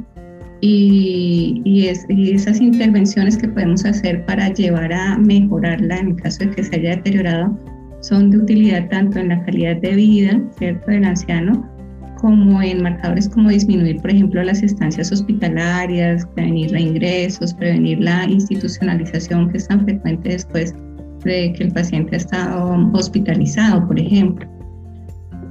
y, 0.61 1.61
y, 1.65 1.89
es, 1.89 2.07
y, 2.09 2.33
esas 2.33 2.61
intervenciones 2.61 3.37
que 3.37 3.49
podemos 3.49 3.85
hacer 3.85 4.25
para 4.25 4.53
llevar 4.53 4.93
a 4.93 5.19
mejorarla 5.19 5.99
en 5.99 6.15
caso 6.15 6.45
de 6.45 6.51
que 6.51 6.65
se 6.65 6.77
haya 6.77 6.97
deteriorado 6.97 7.59
son 8.01 8.31
de 8.31 8.39
utilidad 8.39 8.89
tanto 8.89 9.19
en 9.19 9.29
la 9.29 9.43
calidad 9.45 9.77
de 9.77 9.95
vida, 9.95 10.41
¿cierto?, 10.59 10.91
del 10.91 11.05
anciano, 11.05 11.69
como 12.21 12.63
en 12.63 12.83
marcadores 12.83 13.29
como 13.29 13.51
disminuir, 13.51 14.01
por 14.01 14.11
ejemplo, 14.11 14.43
las 14.43 14.63
estancias 14.63 15.13
hospitalarias, 15.13 16.27
prevenir 16.35 16.71
reingresos, 16.71 17.53
prevenir 17.55 18.01
la 18.01 18.25
institucionalización 18.25 19.51
que 19.51 19.59
es 19.59 19.69
tan 19.69 19.85
frecuente 19.85 20.31
después 20.31 20.75
de 21.25 21.53
que 21.53 21.65
el 21.65 21.73
paciente 21.73 22.15
ha 22.15 22.19
estado 22.19 22.91
hospitalizado, 22.93 23.87
por 23.87 23.99
ejemplo. 23.99 24.47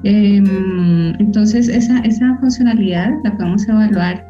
Em, 0.04 1.14
entonces, 1.20 1.68
esa, 1.68 2.00
esa 2.00 2.38
funcionalidad 2.40 3.12
la 3.24 3.36
podemos 3.38 3.68
evaluar 3.68 4.28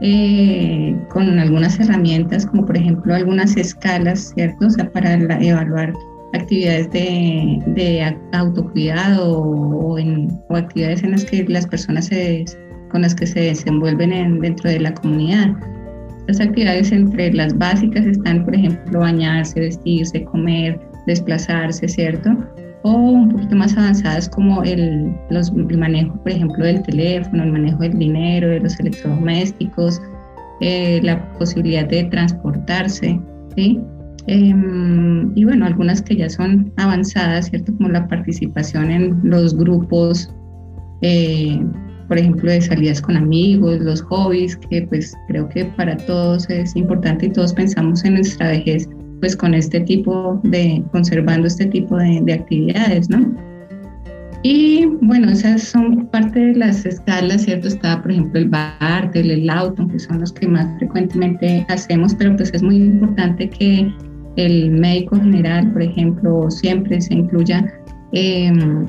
eh, 0.00 0.96
con 1.10 1.38
algunas 1.38 1.78
herramientas, 1.80 2.46
como 2.46 2.64
por 2.64 2.76
ejemplo 2.76 3.14
algunas 3.14 3.56
escalas, 3.56 4.32
¿cierto? 4.34 4.66
O 4.66 4.70
sea, 4.70 4.90
para 4.90 5.14
evaluar 5.14 5.92
actividades 6.34 6.90
de, 6.92 7.62
de 7.66 8.16
autocuidado 8.32 9.40
o, 9.40 9.98
actividades 10.50 11.02
en 11.02 11.12
las 11.12 11.24
que 11.24 11.44
las 11.48 11.66
personas 11.66 12.06
se, 12.06 12.44
con 12.90 13.02
las 13.02 13.14
que 13.14 13.26
se 13.26 13.40
desenvuelven 13.40 14.12
en, 14.12 14.40
dentro 14.40 14.70
de 14.70 14.80
la 14.80 14.94
comunidad. 14.94 15.56
Estas 16.28 16.48
actividades 16.48 16.92
entre 16.92 17.32
las 17.32 17.56
básicas 17.56 18.04
están, 18.04 18.44
por 18.44 18.54
ejemplo, 18.54 19.00
bañarse, 19.00 19.60
vestirse, 19.60 20.24
comer, 20.24 20.78
desplazarse, 21.06 21.88
¿cierto? 21.88 22.36
O 22.82 22.92
un 22.92 23.28
poquito 23.28 23.56
más 23.56 23.76
avanzadas 23.76 24.28
como 24.28 24.62
el, 24.62 25.12
los, 25.30 25.50
el 25.50 25.78
manejo, 25.78 26.14
por 26.22 26.32
ejemplo, 26.32 26.64
del 26.64 26.82
teléfono, 26.82 27.42
el 27.42 27.52
manejo 27.52 27.78
del 27.78 27.98
dinero, 27.98 28.48
de 28.48 28.60
los 28.60 28.78
electrodomésticos, 28.78 30.00
eh, 30.60 31.00
la 31.02 31.32
posibilidad 31.34 31.86
de 31.88 32.04
transportarse, 32.04 33.20
¿sí? 33.56 33.80
Em, 34.26 35.32
y 35.36 35.44
bueno, 35.44 35.64
algunas 35.66 36.02
que 36.02 36.16
ya 36.16 36.28
son 36.28 36.70
avanzadas, 36.76 37.46
¿cierto? 37.46 37.74
Como 37.76 37.88
la 37.88 38.06
participación 38.08 38.90
en 38.90 39.18
los 39.22 39.56
grupos, 39.56 40.30
eh, 41.00 41.64
por 42.08 42.18
ejemplo, 42.18 42.50
de 42.50 42.60
salidas 42.60 43.00
con 43.00 43.16
amigos, 43.16 43.80
los 43.80 44.02
hobbies, 44.02 44.56
que 44.56 44.82
pues 44.82 45.14
creo 45.28 45.48
que 45.48 45.64
para 45.76 45.96
todos 45.96 46.48
es 46.50 46.76
importante 46.76 47.26
y 47.26 47.30
todos 47.30 47.54
pensamos 47.54 48.04
en 48.04 48.14
nuestra 48.14 48.48
vejez, 48.48 48.88
pues 49.20 49.36
con 49.36 49.54
este 49.54 49.80
tipo 49.80 50.40
de, 50.44 50.82
conservando 50.92 51.46
este 51.46 51.66
tipo 51.66 51.96
de, 51.96 52.20
de 52.22 52.32
actividades, 52.32 53.08
¿no? 53.10 53.34
Y 54.42 54.86
bueno, 55.02 55.30
esas 55.30 55.62
son 55.64 56.06
parte 56.06 56.38
de 56.38 56.54
las 56.54 56.86
escalas, 56.86 57.42
¿cierto? 57.42 57.66
Está, 57.66 58.00
por 58.00 58.12
ejemplo, 58.12 58.38
el 58.38 58.48
BART, 58.48 59.16
el 59.16 59.50
auto, 59.50 59.86
que 59.88 59.98
son 59.98 60.20
los 60.20 60.32
que 60.32 60.46
más 60.46 60.66
frecuentemente 60.78 61.66
hacemos, 61.68 62.14
pero 62.14 62.36
pues 62.36 62.52
es 62.54 62.62
muy 62.62 62.76
importante 62.76 63.50
que 63.50 63.92
el 64.36 64.70
médico 64.70 65.16
general, 65.16 65.72
por 65.72 65.82
ejemplo, 65.82 66.48
siempre 66.50 67.00
se 67.00 67.14
incluya 67.14 67.66
em, 68.12 68.86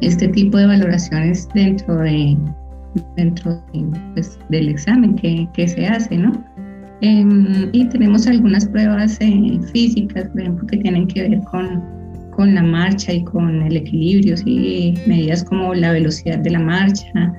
este 0.00 0.28
tipo 0.28 0.56
de 0.58 0.66
valoraciones 0.66 1.48
dentro, 1.54 1.96
de, 1.98 2.38
dentro 3.16 3.60
pues, 4.14 4.38
del 4.48 4.68
examen 4.68 5.16
que, 5.16 5.48
que, 5.54 5.66
se 5.66 5.86
hace, 5.86 6.16
¿no? 6.16 6.32
Em, 7.02 7.68
y 7.72 7.84
tenemos 7.86 8.28
algunas 8.28 8.64
pruebas 8.66 9.18
eh, 9.20 9.60
físicas, 9.72 10.28
por 10.28 10.40
ejemplo, 10.40 10.66
que 10.68 10.76
tienen 10.78 11.08
que 11.08 11.28
ver 11.28 11.40
con, 11.50 11.82
con 12.30 12.54
la 12.54 12.62
marcha 12.62 13.12
y 13.12 13.24
con 13.24 13.60
el 13.62 13.76
equilibrio, 13.76 14.36
¿sí? 14.36 14.94
medidas 15.06 15.42
como 15.42 15.74
la 15.74 15.92
velocidad 15.92 16.38
de 16.38 16.50
la 16.50 16.60
marcha. 16.60 17.32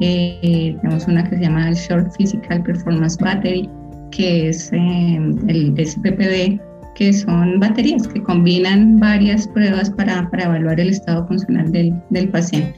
Eh, 0.00 0.74
tenemos 0.80 1.06
una 1.06 1.28
que 1.28 1.36
se 1.36 1.42
llama 1.42 1.68
el 1.68 1.74
Short 1.74 2.10
Physical 2.16 2.62
Performance 2.62 3.18
Battery, 3.18 3.68
que 4.12 4.48
es 4.48 4.72
eh, 4.72 5.20
el 5.46 5.74
SPPB, 5.76 6.58
que 6.94 7.12
son 7.12 7.60
baterías 7.60 8.08
que 8.08 8.22
combinan 8.22 8.98
varias 8.98 9.46
pruebas 9.48 9.90
para, 9.90 10.30
para 10.30 10.44
evaluar 10.44 10.80
el 10.80 10.88
estado 10.88 11.26
funcional 11.26 11.70
del, 11.70 11.94
del, 12.08 12.30
paciente. 12.30 12.74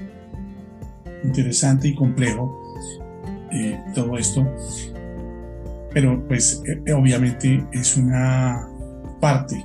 Interesante 1.23 1.89
y 1.89 1.95
complejo 1.95 2.61
eh, 3.53 3.79
todo 3.95 4.19
esto, 4.19 4.45
pero 5.95 6.27
pues 6.27 6.61
eh, 6.67 6.93
obviamente 6.93 7.65
es 7.73 7.97
una 7.97 8.69
parte 9.21 9.65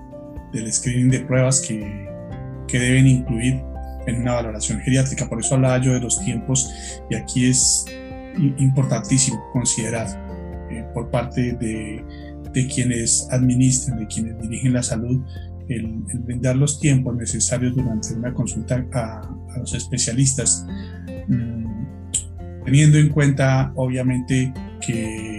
del 0.53 0.71
screening 0.71 1.09
de 1.09 1.19
pruebas 1.21 1.59
que, 1.61 2.07
que 2.67 2.79
deben 2.79 3.07
incluir 3.07 3.61
en 4.05 4.21
una 4.21 4.35
valoración 4.35 4.79
geriátrica. 4.79 5.27
Por 5.27 5.39
eso 5.39 5.55
hablaba 5.55 5.79
yo 5.79 5.93
de 5.93 5.99
los 5.99 6.23
tiempos 6.23 6.71
y 7.09 7.15
aquí 7.15 7.47
es 7.47 7.85
importantísimo 8.57 9.43
considerar 9.51 10.07
por 10.93 11.09
parte 11.09 11.53
de, 11.53 12.03
de, 12.53 12.67
quienes 12.67 13.27
administran, 13.31 13.99
de 13.99 14.07
quienes 14.07 14.39
dirigen 14.39 14.73
la 14.73 14.83
salud, 14.83 15.19
el, 15.67 16.03
brindar 16.19 16.55
los 16.55 16.79
tiempos 16.79 17.15
necesarios 17.15 17.75
durante 17.75 18.13
una 18.13 18.33
consulta 18.33 18.85
a, 18.93 19.21
a 19.21 19.57
los 19.57 19.73
especialistas, 19.73 20.65
mmm, 21.27 21.85
teniendo 22.65 22.99
en 22.99 23.09
cuenta 23.09 23.71
obviamente 23.75 24.53
que 24.79 25.38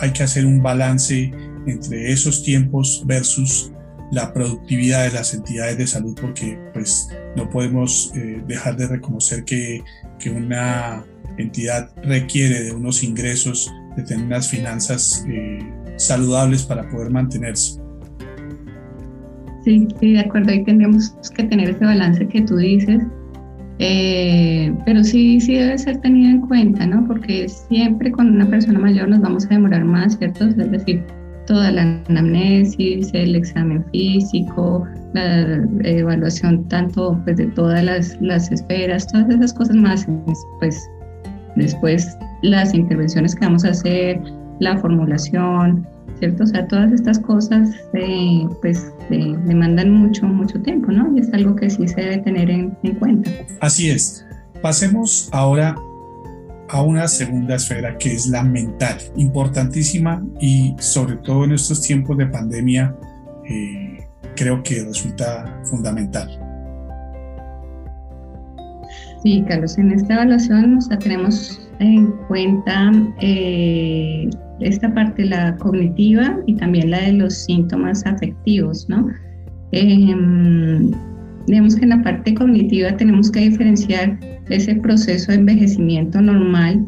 hay 0.00 0.12
que 0.12 0.22
hacer 0.22 0.46
un 0.46 0.62
balance 0.62 1.30
entre 1.66 2.10
esos 2.10 2.42
tiempos 2.42 3.02
versus 3.06 3.72
la 4.10 4.32
productividad 4.32 5.04
de 5.04 5.12
las 5.12 5.34
entidades 5.34 5.78
de 5.78 5.86
salud 5.86 6.18
porque 6.20 6.58
pues 6.72 7.08
no 7.36 7.48
podemos 7.48 8.12
eh, 8.16 8.42
dejar 8.46 8.76
de 8.76 8.88
reconocer 8.88 9.44
que, 9.44 9.82
que, 10.18 10.30
una 10.30 11.04
entidad 11.38 11.90
requiere 12.02 12.64
de 12.64 12.72
unos 12.72 13.04
ingresos 13.04 13.70
de 13.96 14.02
tener 14.02 14.26
unas 14.26 14.48
finanzas 14.48 15.24
eh, 15.28 15.58
saludables 15.96 16.64
para 16.64 16.88
poder 16.88 17.10
mantenerse. 17.10 17.80
Sí, 19.64 19.86
sí, 20.00 20.14
de 20.14 20.20
acuerdo, 20.20 20.50
ahí 20.50 20.64
tendremos 20.64 21.14
que 21.36 21.44
tener 21.44 21.70
ese 21.70 21.84
balance 21.84 22.26
que 22.26 22.42
tú 22.42 22.56
dices, 22.56 23.02
eh, 23.82 24.74
pero 24.84 25.02
sí, 25.02 25.40
sí 25.40 25.54
debe 25.54 25.78
ser 25.78 25.96
tenido 26.02 26.30
en 26.30 26.40
cuenta, 26.42 26.86
¿no? 26.86 27.06
Porque 27.06 27.48
siempre 27.48 28.12
con 28.12 28.28
una 28.28 28.46
persona 28.46 28.78
mayor 28.78 29.08
nos 29.08 29.22
vamos 29.22 29.46
a 29.46 29.48
demorar 29.48 29.84
más, 29.84 30.18
¿cierto? 30.18 30.44
Es 30.44 30.70
decir, 30.70 31.02
toda 31.46 31.70
la 31.72 31.98
anamnesis, 32.06 33.10
el 33.14 33.34
examen 33.34 33.82
físico, 33.90 34.86
la 35.14 35.66
evaluación 35.82 36.68
tanto 36.68 37.18
pues, 37.24 37.38
de 37.38 37.46
todas 37.46 37.82
las, 37.82 38.20
las 38.20 38.52
esferas, 38.52 39.06
todas 39.06 39.30
esas 39.30 39.54
cosas 39.54 39.76
más, 39.76 40.06
pues 40.58 40.78
después 41.56 42.18
las 42.42 42.74
intervenciones 42.74 43.34
que 43.34 43.46
vamos 43.46 43.64
a 43.64 43.70
hacer, 43.70 44.20
la 44.60 44.76
formulación, 44.76 45.88
¿cierto? 46.20 46.44
O 46.44 46.46
sea, 46.46 46.66
todas 46.68 46.92
estas 46.92 47.18
cosas 47.18 47.70
eh, 47.94 48.46
pues 48.60 48.92
eh, 49.10 49.34
demandan 49.46 49.90
mucho, 49.90 50.26
mucho 50.26 50.60
tiempo, 50.62 50.92
¿no? 50.92 51.12
Y 51.16 51.20
es 51.20 51.34
algo 51.34 51.56
que 51.56 51.68
sí 51.68 51.88
se 51.88 52.00
debe 52.00 52.18
tener 52.18 52.48
en, 52.48 52.76
en 52.84 52.94
cuenta. 52.94 53.30
Así 53.60 53.90
es. 53.90 54.24
Pasemos 54.62 55.28
ahora 55.32 55.74
a 56.70 56.82
una 56.82 57.08
segunda 57.08 57.56
esfera 57.56 57.96
que 57.98 58.12
es 58.12 58.28
la 58.28 58.44
mental, 58.44 58.96
importantísima 59.16 60.24
y 60.40 60.76
sobre 60.78 61.16
todo 61.16 61.44
en 61.44 61.52
estos 61.52 61.82
tiempos 61.82 62.16
de 62.16 62.26
pandemia 62.26 62.94
eh, 63.48 64.06
creo 64.36 64.62
que 64.62 64.84
resulta 64.84 65.60
fundamental. 65.64 66.28
Sí, 69.22 69.44
Carlos, 69.48 69.76
en 69.78 69.92
esta 69.92 70.14
evaluación 70.14 70.78
o 70.78 70.80
sea, 70.80 70.98
tenemos 70.98 71.60
en 71.80 72.12
cuenta 72.28 72.92
eh, 73.20 74.30
esta 74.60 74.92
parte, 74.92 75.24
la 75.24 75.56
cognitiva 75.56 76.38
y 76.46 76.54
también 76.54 76.90
la 76.90 77.00
de 77.00 77.12
los 77.12 77.34
síntomas 77.34 78.04
afectivos, 78.06 78.88
¿no? 78.88 79.08
Eh, 79.72 80.14
digamos 81.46 81.76
que 81.76 81.82
en 81.82 81.90
la 81.90 82.02
parte 82.02 82.34
cognitiva 82.34 82.96
tenemos 82.96 83.30
que 83.30 83.40
diferenciar 83.40 84.18
ese 84.48 84.74
proceso 84.76 85.32
de 85.32 85.38
envejecimiento 85.38 86.20
normal 86.20 86.84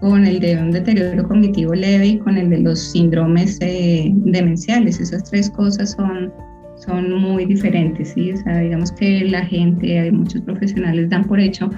con 0.00 0.24
el 0.24 0.40
de 0.40 0.56
un 0.56 0.70
deterioro 0.70 1.28
cognitivo 1.28 1.74
leve 1.74 2.06
y 2.06 2.18
con 2.18 2.36
el 2.36 2.50
de 2.50 2.60
los 2.60 2.78
síndromes 2.92 3.58
eh, 3.60 4.10
demenciales. 4.14 4.98
Esas 5.00 5.24
tres 5.24 5.50
cosas 5.50 5.92
son 5.92 6.32
son 6.80 7.12
muy 7.12 7.44
diferentes, 7.44 8.10
¿sí? 8.14 8.32
O 8.32 8.36
sea, 8.38 8.58
digamos 8.60 8.90
que 8.92 9.24
la 9.24 9.44
gente, 9.44 9.98
hay 9.98 10.10
muchos 10.10 10.40
profesionales 10.42 11.10
dan 11.10 11.24
por 11.24 11.38
hecho 11.38 11.70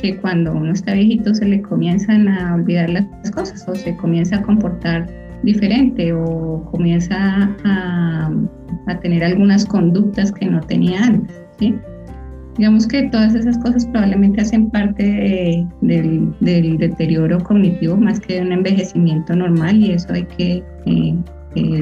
que 0.00 0.16
cuando 0.18 0.52
uno 0.52 0.72
está 0.72 0.94
viejito 0.94 1.34
se 1.34 1.46
le 1.46 1.62
comienzan 1.62 2.28
a 2.28 2.54
olvidar 2.54 2.90
las 2.90 3.30
cosas 3.30 3.66
o 3.68 3.74
se 3.74 3.96
comienza 3.96 4.36
a 4.36 4.42
comportar 4.42 5.06
diferente 5.42 6.12
o 6.12 6.64
comienza 6.70 7.54
a, 7.64 8.30
a 8.86 9.00
tener 9.00 9.24
algunas 9.24 9.64
conductas 9.64 10.32
que 10.32 10.46
no 10.46 10.60
tenía 10.60 11.02
antes, 11.02 11.40
¿sí? 11.58 11.74
digamos 12.58 12.88
que 12.88 13.04
todas 13.04 13.34
esas 13.36 13.56
cosas 13.58 13.86
probablemente 13.86 14.40
hacen 14.40 14.68
parte 14.70 15.64
del, 15.80 16.34
deterioro 16.40 17.38
cognitivo 17.38 17.96
más 17.96 18.18
que 18.18 18.34
de 18.34 18.40
un 18.42 18.52
envejecimiento 18.52 19.34
normal 19.34 19.76
y 19.76 19.92
eso 19.92 20.12
hay 20.12 20.24
que 20.24 20.64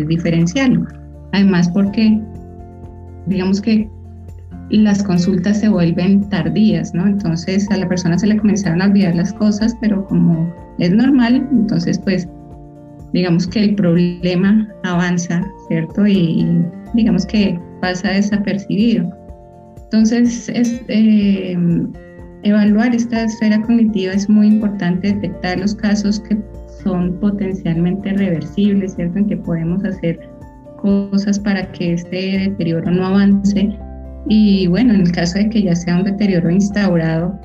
diferenciarlo. 0.06 0.86
Además 1.32 1.70
porque 1.70 2.20
digamos 3.26 3.60
que 3.60 3.88
las 4.70 5.02
consultas 5.02 5.60
se 5.60 5.68
vuelven 5.68 6.28
tardías, 6.28 6.92
¿no? 6.94 7.06
Entonces 7.06 7.70
a 7.70 7.76
la 7.76 7.88
persona 7.88 8.18
se 8.18 8.26
le 8.26 8.36
comenzaron 8.36 8.82
a 8.82 8.86
olvidar 8.86 9.14
las 9.14 9.32
cosas, 9.32 9.76
pero 9.80 10.04
como 10.06 10.52
es 10.78 10.92
normal, 10.92 11.48
entonces 11.52 11.98
pues 11.98 12.28
digamos 13.12 13.46
que 13.46 13.60
el 13.60 13.74
problema 13.74 14.68
avanza, 14.82 15.42
¿cierto? 15.68 16.06
Y 16.06 16.46
digamos 16.94 17.24
que 17.26 17.58
pasa 17.80 18.10
desapercibido. 18.10 19.10
Entonces, 19.84 20.48
es, 20.48 20.82
eh, 20.88 21.56
evaluar 22.42 22.94
esta 22.94 23.24
esfera 23.24 23.60
cognitiva 23.62 24.12
es 24.12 24.28
muy 24.28 24.48
importante, 24.48 25.12
detectar 25.12 25.58
los 25.58 25.74
casos 25.74 26.20
que 26.20 26.36
son 26.82 27.18
potencialmente 27.20 28.12
reversibles, 28.12 28.94
¿cierto? 28.94 29.18
En 29.18 29.26
que 29.26 29.36
podemos 29.36 29.84
hacer 29.84 30.18
cosas 30.82 31.38
para 31.38 31.70
que 31.72 31.94
este 31.94 32.38
deterioro 32.38 32.90
no 32.90 33.06
avance. 33.06 33.78
Y 34.28 34.66
bueno, 34.66 34.94
en 34.94 35.02
el 35.02 35.12
caso 35.12 35.38
de 35.38 35.48
que 35.48 35.62
ya 35.62 35.74
sea 35.74 35.96
un 35.96 36.04
deterioro 36.04 36.50
instaurado, 36.50 37.38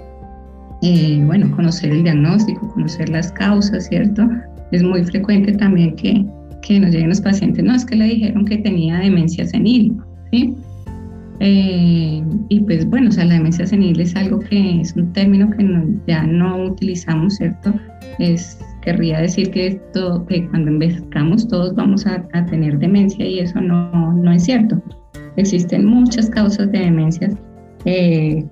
eh, 0.82 1.22
bueno, 1.26 1.56
conocer 1.56 1.92
el 1.92 2.04
diagnóstico, 2.04 2.68
conocer 2.74 3.10
las 3.10 3.32
causas, 3.34 3.86
¿cierto? 3.88 4.28
Es 4.72 4.82
muy 4.82 5.04
frecuente 5.04 5.54
también 5.54 5.96
que, 5.96 6.26
que 6.62 6.80
nos 6.80 6.92
lleguen 6.92 7.10
los 7.10 7.22
pacientes, 7.22 7.64
no, 7.64 7.76
es 7.76 7.86
que 7.86 7.96
le 7.96 8.06
dijeron 8.06 8.46
que 8.46 8.58
tenía 8.58 8.98
demencia 8.98 9.46
senil, 9.46 9.96
¿sí? 10.32 10.56
Eh, 11.40 12.24
y 12.50 12.60
pues 12.62 12.88
bueno, 12.88 13.10
o 13.10 13.12
sea, 13.12 13.26
la 13.26 13.34
demencia 13.34 13.66
senil 13.66 14.00
es 14.00 14.16
algo 14.16 14.40
que 14.40 14.82
es 14.82 14.96
un 14.96 15.12
término 15.14 15.50
que 15.50 15.68
ya 16.08 16.24
no 16.24 16.66
utilizamos, 16.66 17.36
¿cierto? 17.36 17.74
Es 18.20 18.60
querría 18.82 19.20
decir 19.20 19.52
que, 19.52 19.80
cuando 20.50 20.70
envejezcamos 20.70 21.48
todos 21.48 21.76
vamos 21.76 22.06
a, 22.06 22.22
tener 22.46 22.78
demencia 22.80 23.26
y 23.26 23.40
eso 23.40 23.60
no, 23.62 24.14
no, 24.14 24.32
es 24.32 24.44
cierto. 24.44 24.82
Existen 25.38 25.86
muchas 25.86 26.30
causas 26.30 26.72
de 26.72 26.80
demencias, 26.80 27.36
eh, 27.86 28.46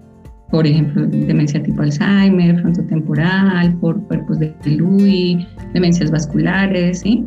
por 0.49 0.65
ejemplo, 0.65 1.05
demencia 1.05 1.61
tipo 1.61 1.82
Alzheimer, 1.82 2.59
frontotemporal, 2.61 3.77
por 3.80 4.01
cuerpos 4.07 4.39
de 4.39 4.55
Lewy, 4.65 5.45
demencias 5.73 6.09
vasculares, 6.09 7.01
¿sí? 7.01 7.25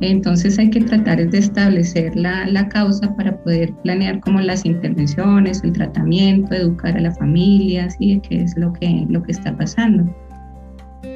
Entonces 0.00 0.58
hay 0.58 0.70
que 0.70 0.80
tratar 0.80 1.28
de 1.28 1.38
establecer 1.38 2.16
la, 2.16 2.46
la, 2.46 2.68
causa 2.68 3.14
para 3.16 3.36
poder 3.42 3.72
planear 3.82 4.20
como 4.20 4.40
las 4.40 4.64
intervenciones, 4.64 5.62
el 5.62 5.72
tratamiento, 5.72 6.54
educar 6.54 6.96
a 6.96 7.00
la 7.00 7.12
familia, 7.12 7.88
¿sí? 7.90 8.20
qué 8.28 8.42
es 8.42 8.56
lo 8.56 8.72
que, 8.72 9.06
lo 9.08 9.22
que 9.22 9.32
está 9.32 9.56
pasando. 9.56 10.04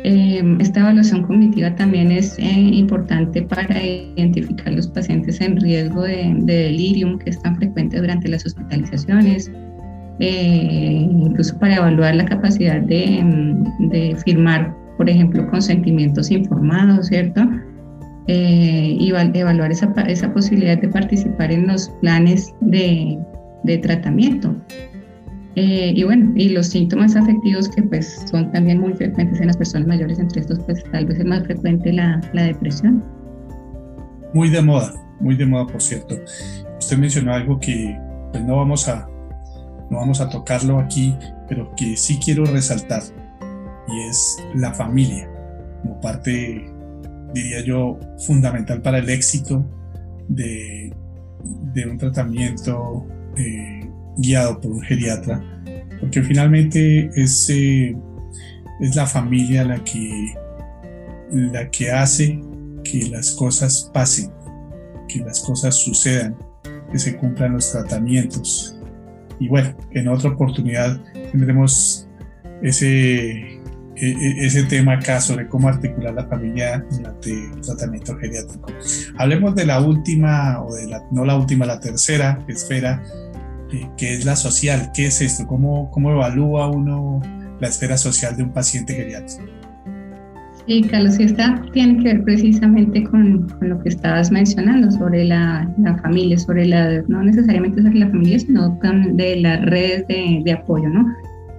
Eh, 0.05 0.57
esta 0.61 0.81
evaluación 0.81 1.25
cognitiva 1.25 1.75
también 1.75 2.13
es 2.13 2.39
eh, 2.39 2.45
importante 2.45 3.43
para 3.43 3.83
identificar 3.83 4.73
los 4.73 4.87
pacientes 4.87 5.41
en 5.41 5.61
riesgo 5.61 6.03
de, 6.03 6.35
delirium 6.41 7.19
que 7.19 7.31
es 7.31 7.43
tan 7.43 7.57
frecuente 7.57 7.99
durante 7.99 8.29
las 8.29 8.47
hospitalizaciones, 8.47 9.51
eh, 10.21 11.09
incluso 11.11 11.59
para 11.59 11.77
evaluar 11.77 12.15
la 12.15 12.25
capacidad 12.25 12.81
de, 12.81 14.17
firmar, 14.25 14.75
por 14.97 15.11
ejemplo, 15.11 15.49
consentimientos 15.51 16.31
informados, 16.31 17.07
¿cierto? 17.09 17.43
y 18.31 19.11
evaluar 19.11 19.73
esa, 19.73 19.91
esa, 20.07 20.31
posibilidad 20.35 20.79
de 20.79 20.89
participar 20.89 21.51
en 21.51 21.67
los 21.67 21.89
planes 22.03 22.53
de, 22.61 23.19
de 23.65 23.79
tratamiento. 23.79 24.55
Eh, 25.57 25.93
y 25.97 26.05
bueno, 26.05 26.33
y 26.37 26.51
los 26.51 26.69
síntomas 26.69 27.17
afectivos 27.17 27.69
que 27.69 27.83
pues 27.83 28.25
son 28.31 28.53
también 28.53 28.81
muy 28.81 28.93
frecuentes 28.95 29.41
en 29.41 29.49
las 29.49 29.57
personas 29.57 29.89
mayores, 29.89 30.19
entre 30.19 30.43
estos 30.43 30.61
pues 30.61 30.85
tal 30.93 31.07
vez 31.07 31.19
es 31.19 31.25
más 31.25 31.43
frecuente 31.45 31.93
la, 31.93 32.21
la 32.33 32.45
depresión. 32.45 33.03
Muy 34.35 34.51
de 34.51 34.63
moda, 34.63 34.95
muy 35.21 35.35
de 35.35 35.47
moda 35.47 35.67
por 35.67 35.83
cierto. 35.83 36.17
Usted 36.79 36.99
mencionó 36.99 37.33
algo 37.33 37.59
que 37.59 37.99
pues 38.31 38.45
no 38.45 38.57
vamos 38.57 38.89
a, 38.89 39.09
no 39.91 39.99
vamos 39.99 40.21
a 40.21 40.29
tocarlo 40.29 40.79
aquí, 40.79 41.17
pero 41.49 41.75
que 41.77 41.97
sí 41.97 42.21
quiero 42.23 42.45
resaltar 42.45 43.03
y 43.89 44.01
es 44.09 44.37
la 44.55 44.73
familia 44.73 45.29
como 45.83 46.01
parte, 46.01 46.71
diría 47.35 47.65
yo, 47.65 47.99
fundamental 48.19 48.83
para 48.83 48.99
el 48.99 49.09
éxito 49.09 49.65
de, 50.29 50.93
de 51.73 51.87
un 51.87 51.99
tratamiento 51.99 53.07
eh, 53.37 53.78
guiado 54.19 54.61
por 54.61 54.73
un 54.73 54.83
geriatra, 54.83 55.43
porque 56.01 56.23
finalmente 56.23 57.11
es, 57.15 57.49
eh, 57.51 57.97
es 58.81 58.95
la 58.95 59.07
familia 59.07 59.65
la 59.65 59.83
que, 59.83 60.35
la 61.33 61.71
que 61.71 61.91
hace 61.91 62.41
que 62.85 63.09
las 63.09 63.33
cosas 63.33 63.91
pasen, 63.93 64.31
que 65.09 65.21
las 65.21 65.41
cosas 65.41 65.75
sucedan, 65.75 66.37
que 66.91 66.99
se 66.99 67.17
cumplan 67.17 67.55
los 67.55 67.71
tratamientos. 67.73 68.77
Y 69.41 69.49
bueno, 69.49 69.75
en 69.93 70.09
otra 70.09 70.31
oportunidad 70.31 71.01
tendremos 71.31 72.09
ese, 72.63 73.59
e, 74.01 74.11
e, 74.11 74.47
ese 74.47 74.65
tema 74.65 74.95
acá 74.95 75.21
sobre 75.21 75.49
cómo 75.49 75.69
articular 75.69 76.15
la 76.15 76.27
familia 76.27 76.85
durante 76.91 77.31
el 77.31 77.61
tratamiento 77.61 78.17
geriátrico. 78.17 78.73
Hablemos 79.17 79.55
de 79.55 79.67
la 79.67 79.81
última, 79.81 80.63
o 80.63 80.75
de 80.75 80.87
la, 80.89 81.05
no 81.11 81.25
la 81.25 81.37
última, 81.37 81.67
la 81.67 81.81
tercera 81.81 82.45
esfera 82.49 83.03
¿Qué 83.97 84.15
es 84.15 84.25
la 84.25 84.37
social, 84.37 84.91
qué 84.95 85.07
es 85.07 85.21
esto, 85.21 85.47
cómo, 85.47 85.91
cómo 85.91 86.11
evalúa 86.11 86.71
uno 86.71 87.21
la 87.61 87.69
esfera 87.69 87.97
social 87.97 88.37
de 88.37 88.45
un 88.45 88.51
paciente 88.51 88.95
geriátrico. 88.95 89.51
Sí, 90.67 90.83
Carlos, 90.83 91.19
y 91.19 91.25
esta 91.25 91.63
tiene 91.73 91.97
que 91.97 92.15
ver 92.15 92.25
precisamente 92.25 93.03
con, 93.05 93.47
lo 93.61 93.81
que 93.81 93.89
estabas 93.89 94.31
mencionando 94.31 94.91
sobre 94.91 95.25
la, 95.25 95.67
la, 95.79 95.97
familia, 95.99 96.39
sobre 96.39 96.67
la, 96.67 97.03
no 97.09 97.23
necesariamente 97.23 97.83
sobre 97.83 98.01
la 98.01 98.09
familia, 98.09 98.39
sino 98.39 98.79
de 99.13 99.37
las 99.37 99.65
redes 99.65 100.07
de, 100.09 100.43
de 100.45 100.53
apoyo, 100.53 100.89
¿no? 100.91 101.07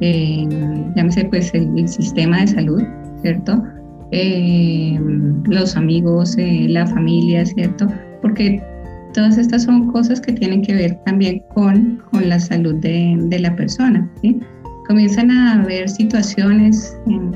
Eh, 0.02 0.48
llámese 0.96 1.26
pues 1.26 1.52
el, 1.56 1.88
sistema 1.88 2.42
de 2.42 2.48
salud, 2.48 2.84
¿cierto? 3.24 3.64
Eh, 4.12 5.00
los 5.46 5.76
amigos, 5.76 6.38
eh, 6.38 6.68
la 6.70 6.86
familia, 6.86 7.46
¿cierto? 7.48 7.88
Porque 8.22 8.62
Todas 9.14 9.38
estas 9.38 9.64
son 9.64 9.92
cosas 9.92 10.22
que 10.22 10.34
tienen 10.34 10.62
que 10.62 10.76
ver 10.76 11.00
también 11.06 11.44
con, 11.54 12.02
con 12.12 12.30
la 12.30 12.40
salud 12.40 12.76
de, 12.76 13.18
de 13.18 13.40
la 13.40 13.56
persona. 13.56 14.08
¿sí? 14.22 14.40
Comienzan 14.88 15.32
a 15.32 15.56
haber 15.56 15.90
situaciones 15.90 16.96
en, 17.08 17.36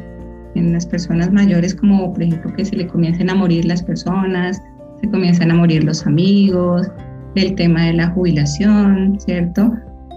en, 0.55 0.73
las 0.73 0.85
personas 0.85 1.31
mayores 1.31 1.73
como 1.73 2.13
por 2.13 2.21
ejemplo 2.21 2.53
que 2.55 2.65
se 2.65 2.75
le 2.75 2.87
comiencen 2.87 3.29
a 3.29 3.35
morir 3.35 3.65
las 3.65 3.81
personas, 3.81 4.61
se 5.01 5.09
comienzan 5.09 5.51
a 5.51 5.55
morir 5.55 5.83
los 5.83 6.05
amigos, 6.05 6.87
el 7.35 7.55
tema 7.55 7.87
de 7.87 7.93
la 7.93 8.07
jubilación, 8.09 9.17
¿cierto? 9.19 9.73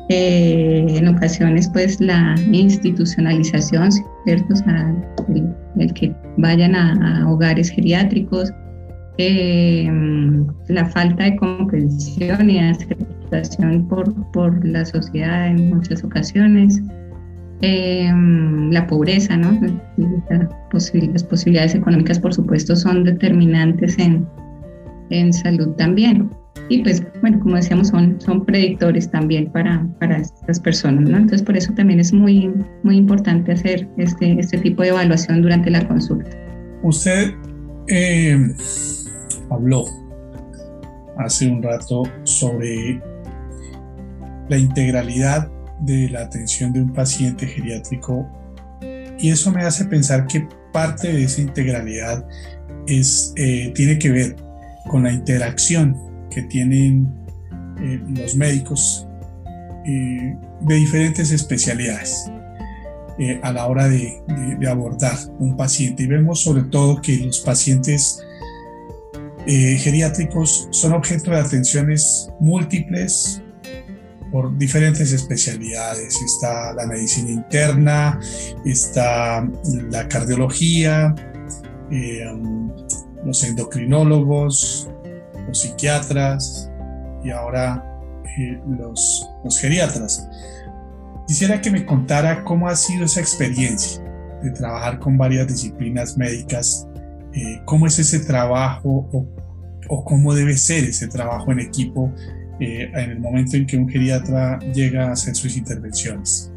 Eh, 0.09 0.86
en 0.88 1.09
ocasiones 1.09 1.68
pues 1.72 2.00
la 2.00 2.34
institucionalización, 2.52 3.90
¿cierto? 4.24 4.52
O 4.52 4.57
sea, 4.57 4.94
el, 5.78 5.92
que 5.94 6.14
vayan 6.36 6.74
a, 6.74 7.22
a 7.22 7.28
hogares 7.28 7.70
geriátricos, 7.70 8.52
eh, 9.18 9.90
la 10.68 10.86
falta 10.86 11.24
de 11.24 11.36
comprensión 11.36 12.50
y 12.50 12.58
aceptación 12.58 13.88
por, 13.88 14.12
por 14.32 14.64
la 14.66 14.84
sociedad 14.84 15.48
en 15.48 15.70
muchas 15.70 16.04
ocasiones, 16.04 16.82
eh, 17.62 18.12
la 18.70 18.86
pobreza, 18.86 19.36
¿no? 19.36 19.58
las 20.28 21.24
posibilidades 21.24 21.74
económicas, 21.74 22.18
por 22.18 22.34
supuesto, 22.34 22.76
son 22.76 23.04
determinantes 23.04 23.98
en, 23.98 24.26
en 25.10 25.32
salud 25.32 25.68
también. 25.76 26.30
Y 26.68 26.82
pues, 26.82 27.02
bueno, 27.20 27.38
como 27.40 27.56
decíamos, 27.56 27.88
son, 27.88 28.20
son 28.20 28.44
predictores 28.44 29.10
también 29.10 29.50
para, 29.52 29.86
para 30.00 30.18
estas 30.18 30.58
personas, 30.58 31.08
¿no? 31.08 31.16
Entonces, 31.16 31.42
por 31.42 31.56
eso 31.56 31.72
también 31.74 32.00
es 32.00 32.12
muy, 32.12 32.52
muy 32.82 32.96
importante 32.96 33.52
hacer 33.52 33.88
este, 33.98 34.38
este 34.40 34.58
tipo 34.58 34.82
de 34.82 34.88
evaluación 34.88 35.42
durante 35.42 35.70
la 35.70 35.86
consulta. 35.86 36.30
Usted 36.82 37.32
eh, 37.88 38.52
habló 39.51 39.84
hace 41.18 41.49
un 41.49 41.62
rato 41.62 42.03
sobre 42.24 43.01
la 44.49 44.59
integralidad 44.59 45.51
de 45.80 46.09
la 46.11 46.22
atención 46.22 46.72
de 46.72 46.82
un 46.82 46.92
paciente 46.92 47.47
geriátrico 47.47 48.26
y 49.18 49.30
eso 49.30 49.51
me 49.51 49.62
hace 49.62 49.84
pensar 49.86 50.26
que 50.26 50.47
parte 50.72 51.12
de 51.12 51.24
esa 51.24 51.40
integralidad 51.40 52.26
es, 52.86 53.32
eh, 53.36 53.72
tiene 53.74 53.99
que 53.99 54.11
ver 54.11 54.36
con 54.88 55.05
la 55.05 55.12
interacción 55.12 55.97
que 56.30 56.42
tienen 56.42 57.12
eh, 57.80 58.01
los 58.09 58.36
médicos 58.36 59.07
eh, 59.86 60.36
de 60.61 60.74
diferentes 60.74 61.30
especialidades 61.30 62.30
a 63.42 63.51
la 63.51 63.66
hora 63.66 63.88
de, 63.88 64.22
de, 64.61 64.68
abordar 64.68 65.16
un 65.38 65.57
paciente. 65.57 66.03
Y 66.03 66.07
vemos 66.07 66.42
sobre 66.42 66.64
todo 66.64 67.01
que 67.01 67.16
los 67.16 67.40
pacientes 67.40 68.22
eh, 69.47 69.78
geriátricos 69.78 70.68
son 70.70 70.92
objeto 70.92 71.30
de 71.30 71.38
atenciones 71.38 72.30
múltiples, 72.40 73.42
por 74.32 74.57
diferentes 74.59 75.12
especialidades. 75.12 76.20
Está 76.20 76.72
la 76.74 76.86
medicina 76.86 77.30
interna, 77.30 78.20
está 78.64 79.49
la 79.90 80.09
cardiología, 80.09 81.14
eh, 81.90 82.24
los 83.24 83.42
endocrinólogos, 83.44 84.90
los 85.47 85.59
psiquiatras 85.59 86.70
y 87.24 87.30
ahora 87.30 87.84
eh, 88.38 88.61
los, 88.78 89.28
los 89.44 89.59
geriatras. 89.59 90.28
Quisiera 91.26 91.61
que 91.61 91.70
me 91.70 91.84
contara 91.84 92.44
cómo 92.44 92.68
ha 92.68 92.76
sido 92.76 93.05
esa 93.05 93.20
experiencia 93.20 94.03
de 94.42 94.51
trabajar 94.51 94.99
con 94.99 95.16
varias 95.16 95.49
disciplinas 95.49 96.16
médicas, 96.16 96.86
eh, 97.32 97.61
cómo 97.64 97.86
es 97.86 97.99
ese 97.99 98.20
trabajo 98.20 99.09
o, 99.12 99.26
o, 99.89 100.05
cómo 100.05 100.34
debe 100.34 100.57
ser 100.57 100.84
ese 100.84 101.09
trabajo 101.09 101.53
en 101.53 101.61
equipo 101.61 102.12
eh, 102.61 102.91
en 102.95 103.11
el 103.11 103.20
momento 103.20 103.57
en 103.57 103.66
que 103.66 103.76
un 103.76 103.89
geriatra 103.89 104.59
llega 104.72 105.09
a 105.09 105.12
hacer 105.12 105.34
sus 105.34 105.57
intervenciones. 105.57 106.53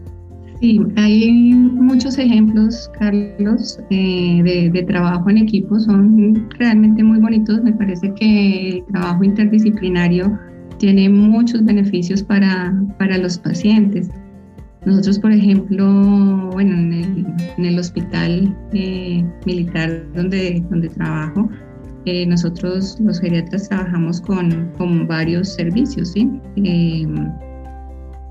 Sí, 0.61 0.81
hay 0.97 1.53
muchos 1.53 2.17
ejemplos, 2.17 2.91
Carlos, 2.99 3.79
de, 3.89 4.69
de, 4.73 4.83
trabajo 4.83 5.29
en 5.29 5.37
equipo, 5.37 5.79
son 5.79 6.49
realmente 6.59 7.01
muy 7.01 7.19
bonitos. 7.19 7.63
Me 7.63 7.71
parece 7.71 8.13
que 8.15 8.69
el 8.69 8.85
trabajo 8.87 9.23
interdisciplinario 9.23 10.37
tiene 10.77 11.07
muchos 11.07 11.63
beneficios 11.63 12.21
para, 12.23 12.73
para 12.97 13.17
los 13.17 13.37
pacientes. 13.37 14.09
Nosotros, 14.85 15.19
por 15.19 15.31
ejemplo, 15.31 16.49
bueno, 16.53 16.73
en 16.73 17.65
el, 17.65 17.79
hospital 17.79 18.55
eh, 18.73 19.23
militar 19.45 20.05
donde, 20.13 20.63
donde 20.69 20.89
trabajo, 20.89 21.49
eh, 22.05 22.25
nosotros 22.25 22.97
los 22.99 23.19
geriatras 23.19 23.67
trabajamos 23.69 24.21
con, 24.21 24.71
con 24.77 25.07
varios 25.07 25.49
servicios, 25.53 26.09
¿sí? 26.09 26.29
Em, 26.55 27.31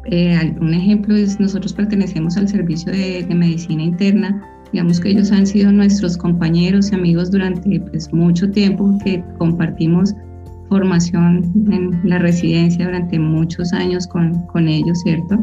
eh, 0.07 0.57
un 0.61 0.73
ejemplo 0.73 1.15
es, 1.15 1.39
nosotros 1.39 1.73
pertenecemos 1.73 2.37
al 2.37 2.49
servicio 2.49 2.93
de, 2.93 3.25
de, 3.25 3.35
medicina 3.35 3.83
interna, 3.83 4.43
digamos 4.73 5.01
que 5.01 5.11
ellos 5.11 5.31
han 5.33 5.47
sido 5.47 5.71
nuestros 5.71 6.17
compañeros 6.17 6.91
y 6.93 6.95
amigos 6.95 7.31
durante 7.31 7.81
pues, 7.81 8.13
mucho 8.13 8.51
tiempo, 8.51 8.97
que 9.05 9.23
compartimos 9.39 10.15
formación 10.69 11.51
en 11.71 12.01
la 12.05 12.19
residencia 12.19 12.87
durante 12.87 13.19
muchos 13.19 13.73
años 13.73 14.07
con, 14.07 14.35
con 14.47 14.69
ellos, 14.69 15.01
¿cierto? 15.01 15.43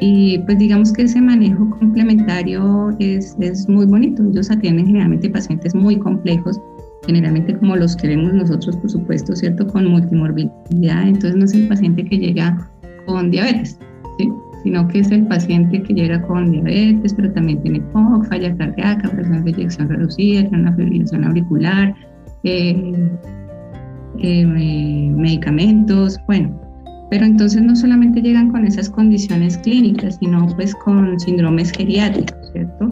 Y 0.00 0.38
pues 0.40 0.58
digamos 0.58 0.92
que 0.92 1.02
ese 1.02 1.20
manejo 1.20 1.70
complementario 1.78 2.90
es, 2.98 3.36
es 3.38 3.68
muy 3.68 3.86
bonito. 3.86 4.24
Ellos 4.24 4.50
atienden 4.50 4.86
generalmente 4.86 5.30
pacientes 5.30 5.74
muy 5.76 5.96
complejos, 5.96 6.60
generalmente 7.06 7.56
como 7.56 7.76
los 7.76 7.96
que 7.96 8.08
vemos 8.08 8.32
nosotros, 8.32 8.76
por 8.76 8.90
supuesto, 8.90 9.34
¿cierto? 9.34 9.66
Con 9.66 9.86
multimorbilidad. 9.86 11.02
Entonces 11.02 11.36
no 11.36 11.44
es 11.44 11.54
el 11.54 11.68
paciente 11.68 12.04
que 12.04 12.18
llega 12.18 12.70
con 13.06 13.30
diabetes, 13.30 13.78
¿sí? 14.18 14.30
sino 14.62 14.86
que 14.88 15.00
es 15.00 15.10
el 15.10 15.26
paciente 15.26 15.82
que 15.82 15.94
llega 15.94 16.22
con 16.22 16.52
diabetes, 16.52 17.14
pero 17.14 17.32
también 17.32 17.60
tiene 17.62 17.80
POC, 17.80 18.28
falla 18.28 18.56
cardíaca, 18.56 19.08
presión 19.10 19.44
de 19.44 19.50
eyección 19.50 19.88
reducida, 19.88 20.42
tiene 20.42 20.62
una 20.62 20.76
fibrilación 20.76 21.24
auricular, 21.24 21.94
eh, 22.44 23.10
eh, 24.18 24.46
medicamentos, 24.46 26.18
bueno, 26.26 26.60
pero 27.10 27.24
entonces 27.26 27.60
no 27.60 27.74
solamente 27.74 28.22
llegan 28.22 28.50
con 28.52 28.64
esas 28.64 28.88
condiciones 28.88 29.58
clínicas, 29.58 30.16
sino 30.20 30.46
pues 30.56 30.74
con 30.76 31.18
síndromes 31.18 31.72
geriátricos, 31.72 32.52
¿cierto? 32.52 32.90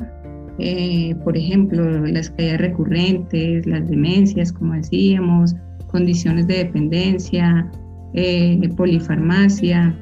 Eh, 0.60 1.14
por 1.24 1.36
ejemplo, 1.36 2.06
las 2.06 2.30
caídas 2.30 2.60
recurrentes, 2.60 3.66
las 3.66 3.88
demencias, 3.88 4.52
como 4.52 4.74
decíamos, 4.74 5.54
condiciones 5.88 6.46
de 6.46 6.58
dependencia, 6.58 7.70
eh, 8.14 8.68
polifarmacia, 8.76 9.96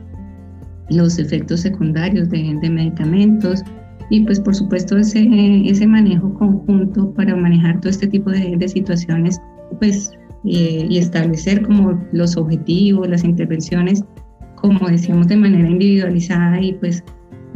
los 0.90 1.18
efectos 1.18 1.60
secundarios 1.60 2.28
de, 2.30 2.54
medicamentos 2.70 3.62
y 4.10 4.24
pues 4.24 4.40
por 4.40 4.54
supuesto 4.54 4.96
ese, 4.96 5.28
ese 5.66 5.86
manejo 5.86 6.32
conjunto 6.34 7.12
para 7.12 7.36
manejar 7.36 7.78
todo 7.80 7.90
este 7.90 8.06
tipo 8.06 8.30
de, 8.30 8.56
de 8.56 8.68
situaciones 8.68 9.38
pues 9.78 10.12
y, 10.44 10.98
establecer 10.98 11.62
como 11.62 12.02
los 12.12 12.36
objetivos, 12.36 13.08
las 13.08 13.24
intervenciones, 13.24 14.04
como 14.56 14.88
decíamos, 14.88 15.28
de 15.28 15.36
manera 15.36 15.68
individualizada 15.68 16.60
y 16.60 16.72
pues 16.74 17.04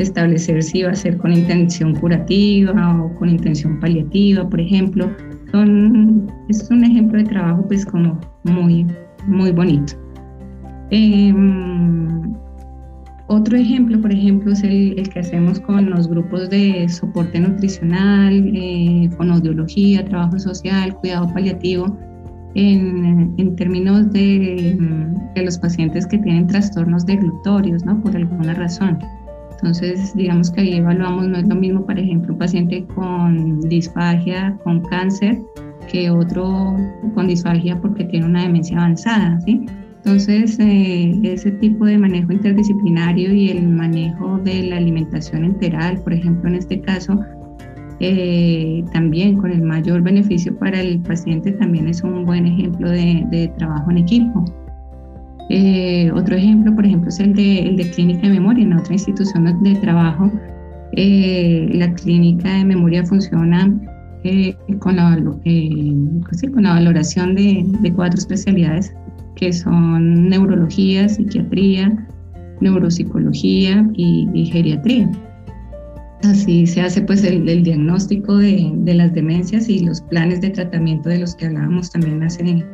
establecer 0.03 0.63
si 0.63 0.83
va 0.83 0.91
a 0.91 0.95
ser 0.95 1.17
con 1.19 1.33
intención 1.33 1.95
curativa 1.95 3.03
o 3.03 3.15
con 3.15 3.29
intención 3.29 3.81
paliativa, 3.81 4.49
por 4.49 4.61
ejemplo. 4.61 5.11
Son, 5.51 6.31
es 6.49 6.71
un 6.71 6.85
ejemplo 6.85 7.19
de 7.19 7.25
trabajo 7.25 7.65
pues 7.67 7.85
como 7.85 8.19
muy, 8.45 8.87
muy 9.27 9.53
bonito. 9.53 9.95
Em, 10.91 12.35
otro 13.29 13.57
ejemplo, 13.57 14.01
por 14.01 14.13
ejemplo, 14.13 14.53
es 14.53 14.63
el, 14.63 15.09
que 15.09 15.21
hacemos 15.21 15.59
con 15.61 15.89
los 15.89 16.07
grupos 16.07 16.51
de 16.51 16.87
soporte 16.89 17.41
nutricional, 17.41 18.53
eh, 18.55 19.09
con 19.17 19.31
audiología, 19.31 20.05
trabajo 20.05 20.39
social, 20.39 20.95
cuidado 20.97 21.33
paliativo, 21.33 21.97
en, 22.55 23.57
términos 23.57 24.13
de, 24.13 24.77
los 25.37 25.59
pacientes 25.59 26.07
que 26.07 26.19
tienen 26.19 26.47
trastornos 26.47 27.07
deglutorios, 27.07 27.85
¿no? 27.85 28.01
Por 28.03 28.17
alguna 28.17 28.55
razón. 28.55 28.99
Entonces, 29.63 30.13
digamos 30.17 30.51
que 30.51 30.61
ahí 30.61 30.75
evaluamos, 30.75 31.29
no 31.29 31.39
es 31.39 31.47
lo 31.47 31.55
mismo, 31.55 31.87
por 31.87 31.97
ejemplo, 31.97 32.33
un 32.33 32.39
paciente 32.39 32.85
con 32.97 33.61
disfagia, 33.61 34.59
con 34.65 34.81
cáncer, 34.81 35.39
que 35.89 36.11
otro 36.11 36.77
con 37.15 37.29
disfagia 37.29 37.81
porque 37.81 38.05
tiene 38.05 38.27
una 38.27 38.43
demencia 38.43 38.77
avanzada, 38.77 39.41
¿sí? 39.43 39.65
Entonces, 39.99 40.59
eh, 40.59 41.17
ese 41.23 41.53
tipo 41.53 41.85
de 41.85 41.97
manejo 41.97 42.33
interdisciplinario 42.33 43.33
y 43.33 43.51
el 43.51 43.69
manejo 43.69 44.39
de 44.39 44.65
la 44.65 44.79
alimentación 44.79 45.45
enteral, 45.45 46.01
por 46.03 46.13
ejemplo, 46.13 46.49
en 46.49 46.57
este 46.57 46.81
caso, 46.81 47.21
eh, 48.01 48.83
también 48.93 49.37
con 49.37 49.53
el 49.53 49.63
mayor 49.63 50.03
beneficio 50.03 50.59
para 50.59 50.81
el 50.81 50.99
paciente, 51.03 51.53
también 51.53 51.87
es 51.87 52.03
un 52.03 52.25
buen 52.25 52.47
ejemplo 52.47 52.91
de, 52.91 53.53
trabajo 53.57 53.93
en 53.93 53.99
equipo. 53.99 54.45
Eh, 55.49 56.11
otro 56.13 56.37
ejemplo, 56.37 56.75
por 56.75 56.87
ejemplo, 56.87 57.09
es 57.09 57.21
el 57.21 57.35
de, 57.35 57.61
el 57.61 57.77
de 57.77 57.91
clínica 57.91 58.23
de 58.29 58.35
memoria. 58.35 58.65
En 58.65 58.73
otra 58.75 58.93
institución 58.93 59.63
de 59.63 59.75
trabajo, 59.77 60.31
eh, 60.93 61.69
la 61.73 61.93
clínica 61.95 62.53
de 62.55 62.65
memoria 62.65 63.05
funciona 63.05 63.65
con 64.79 64.97
la, 64.97 65.19
pues 65.43 66.43
con, 66.53 66.63
la, 66.63 66.75
valoración 66.75 67.35
de, 67.35 67.93
cuatro 67.95 68.19
especialidades 68.19 68.95
que 69.35 69.53
son 69.53 70.29
neurología, 70.29 71.09
psiquiatría, 71.09 72.07
neuropsicología 72.61 73.85
y 73.97 74.51
geriatría. 74.53 75.11
Así 76.25 76.67
se 76.67 76.81
hace 76.81 77.03
pues 77.03 77.25
el, 77.25 77.45
diagnóstico 77.65 78.37
de, 78.37 78.95
las 78.95 79.13
demencias 79.13 79.69
y 79.69 79.81
los 79.81 80.01
planes 80.03 80.41
de 80.41 80.51
tratamiento 80.51 81.09
de 81.09 81.19
los 81.19 81.35
que 81.35 81.47
hablábamos 81.47 81.91
también 81.91 82.23
hace, 82.23 82.65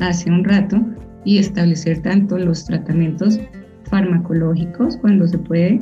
hace 0.00 0.30
un 0.30 0.44
rato 0.44 0.84
y 1.24 1.38
establecer 1.38 2.02
tanto 2.02 2.38
los 2.38 2.64
tratamientos 2.64 3.38
farmacológicos 3.84 4.96
cuando 4.98 5.26
se 5.26 5.38
puede 5.38 5.78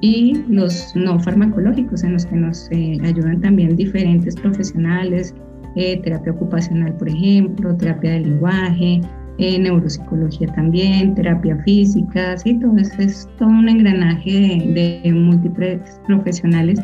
y 0.00 0.42
los 0.48 0.94
no 0.94 1.18
farmacológicos 1.18 2.04
en 2.04 2.14
los 2.14 2.26
que 2.26 2.36
nos 2.36 2.68
eh, 2.70 2.98
ayudan 3.02 3.40
también 3.40 3.76
diferentes 3.76 4.34
profesionales, 4.36 5.34
eh, 5.76 6.00
terapia 6.02 6.32
ocupacional 6.32 6.94
por 6.96 7.08
ejemplo, 7.08 7.76
terapia 7.76 8.12
de 8.12 8.20
lenguaje, 8.20 9.00
eh, 9.38 9.58
neuropsicología 9.58 10.46
también, 10.54 11.14
terapia 11.16 11.56
física, 11.64 12.36
¿sí? 12.36 12.56
eso 12.78 12.94
es 13.00 13.28
todo 13.36 13.48
un 13.48 13.68
engranaje 13.68 14.62
de, 15.02 15.12
múltiples 15.12 16.00
profesionales 16.06 16.80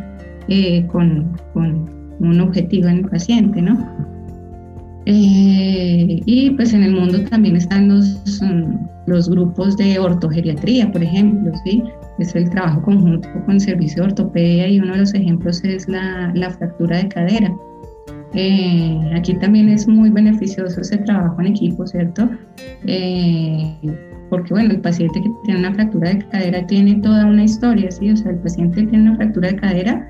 eh, 0.48 0.84
con, 0.88 1.30
con, 1.52 1.88
un 2.18 2.40
objetivo 2.40 2.88
en 2.88 2.98
el 2.98 3.08
paciente, 3.08 3.62
¿no? 3.62 3.78
Eh, 5.06 6.20
y 6.26 6.50
pues 6.50 6.74
en 6.74 6.82
el 6.82 6.92
mundo 6.94 7.22
también 7.24 7.56
están 7.56 7.88
los, 7.88 8.40
los 9.06 9.30
grupos 9.30 9.76
de 9.76 9.98
ortogeriatría, 9.98 10.92
por 10.92 11.02
ejemplo, 11.02 11.52
¿sí? 11.64 11.82
Es 12.18 12.34
el 12.34 12.50
trabajo 12.50 12.82
conjunto 12.82 13.28
con 13.46 13.54
el 13.54 13.60
servicio 13.60 14.02
de 14.02 14.08
ortopedia 14.10 14.68
y 14.68 14.78
uno 14.78 14.92
de 14.92 15.00
los 15.00 15.14
ejemplos 15.14 15.64
es 15.64 15.88
la, 15.88 16.32
la 16.34 16.50
fractura 16.50 16.98
de 16.98 17.08
cadera. 17.08 17.54
Eh, 18.34 19.00
aquí 19.16 19.34
también 19.34 19.68
es 19.68 19.88
muy 19.88 20.10
beneficioso 20.10 20.80
ese 20.80 20.98
trabajo 20.98 21.40
en 21.40 21.48
equipo, 21.48 21.86
¿cierto? 21.86 22.28
Eh, 22.86 23.74
porque, 24.28 24.54
bueno, 24.54 24.70
el 24.70 24.80
paciente 24.80 25.20
que 25.20 25.30
tiene 25.44 25.60
una 25.60 25.74
fractura 25.74 26.10
de 26.10 26.18
cadera 26.28 26.66
tiene 26.66 26.94
toda 26.96 27.26
una 27.26 27.44
historia, 27.44 27.90
¿sí? 27.90 28.10
O 28.10 28.16
sea, 28.16 28.30
el 28.30 28.38
paciente 28.38 28.84
tiene 28.84 29.10
una 29.10 29.16
fractura 29.16 29.48
de 29.48 29.56
cadera 29.56 30.08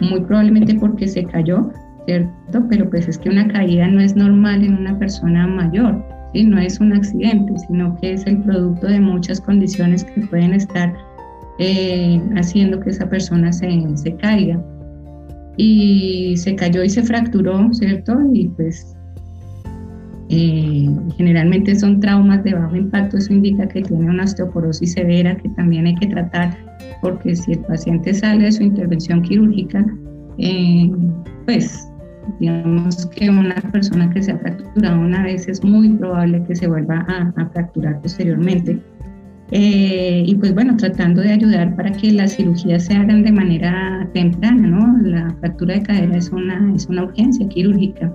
muy 0.00 0.20
probablemente 0.22 0.74
porque 0.74 1.06
se 1.06 1.24
cayó, 1.24 1.70
¿cierto? 2.06 2.66
Pero 2.68 2.88
pues 2.88 3.08
es 3.08 3.18
que 3.18 3.28
una 3.28 3.46
caída 3.48 3.88
no 3.88 4.00
es 4.00 4.16
normal 4.16 4.64
en 4.64 4.78
una 4.78 4.98
persona 4.98 5.46
mayor, 5.46 6.04
¿sí? 6.32 6.44
No 6.44 6.58
es 6.58 6.80
un 6.80 6.92
accidente, 6.92 7.52
sino 7.66 7.96
que 8.00 8.14
es 8.14 8.26
el 8.26 8.38
producto 8.42 8.86
de 8.86 9.00
muchas 9.00 9.40
condiciones 9.40 10.04
que 10.04 10.22
pueden 10.22 10.54
estar 10.54 10.94
eh, 11.58 12.20
haciendo 12.36 12.80
que 12.80 12.90
esa 12.90 13.08
persona 13.08 13.52
se, 13.52 13.68
se 13.96 14.16
caiga 14.16 14.62
y 15.56 16.34
se 16.36 16.54
cayó 16.54 16.82
y 16.82 16.90
se 16.90 17.02
fracturó, 17.02 17.68
¿cierto? 17.72 18.18
Y 18.32 18.48
pues 18.48 18.96
Eh, 20.32 20.88
generalmente 21.16 21.74
son 21.74 21.98
traumas 21.98 22.44
de 22.44 22.54
bajo 22.54 22.76
impacto, 22.76 23.16
eso 23.16 23.32
indica 23.32 23.66
que 23.66 23.82
tiene 23.82 24.08
una 24.08 24.22
osteoporosis 24.22 24.92
severa 24.92 25.36
que 25.36 25.48
también 25.56 25.86
hay 25.86 25.96
que 25.96 26.06
tratar, 26.06 26.56
porque 27.02 27.34
si 27.34 27.54
el 27.54 27.58
paciente 27.66 28.14
sale 28.14 28.44
de 28.44 28.52
su 28.52 28.62
intervención 28.62 29.22
quirúrgica, 29.22 29.84
eh, 30.38 30.88
pues 31.46 31.89
digamos 32.38 33.06
que 33.06 33.28
una 33.30 33.54
persona 33.72 34.10
que 34.10 34.22
se 34.22 34.32
ha 34.32 34.38
fracturado 34.38 35.00
una 35.00 35.24
vez 35.24 35.48
es 35.48 35.64
muy 35.64 35.88
probable 35.90 36.42
que 36.44 36.54
se 36.54 36.66
vuelva 36.66 37.04
a, 37.08 37.48
fracturar 37.52 38.00
posteriormente. 38.00 38.78
Eh, 39.52 40.22
y 40.26 40.34
pues 40.36 40.54
bueno, 40.54 40.76
tratando 40.76 41.22
de 41.22 41.32
ayudar 41.32 41.74
para 41.74 41.90
que 41.90 42.12
las 42.12 42.36
cirugías 42.36 42.84
se 42.84 42.94
hagan 42.94 43.24
de 43.24 43.32
manera 43.32 44.08
temprana, 44.14 44.68
¿no? 44.68 44.98
La 45.02 45.34
fractura 45.40 45.74
de 45.74 45.82
cadera 45.82 46.16
es 46.16 46.30
una, 46.30 46.72
es 46.76 46.86
una 46.86 47.04
urgencia 47.04 47.48
quirúrgica 47.48 48.12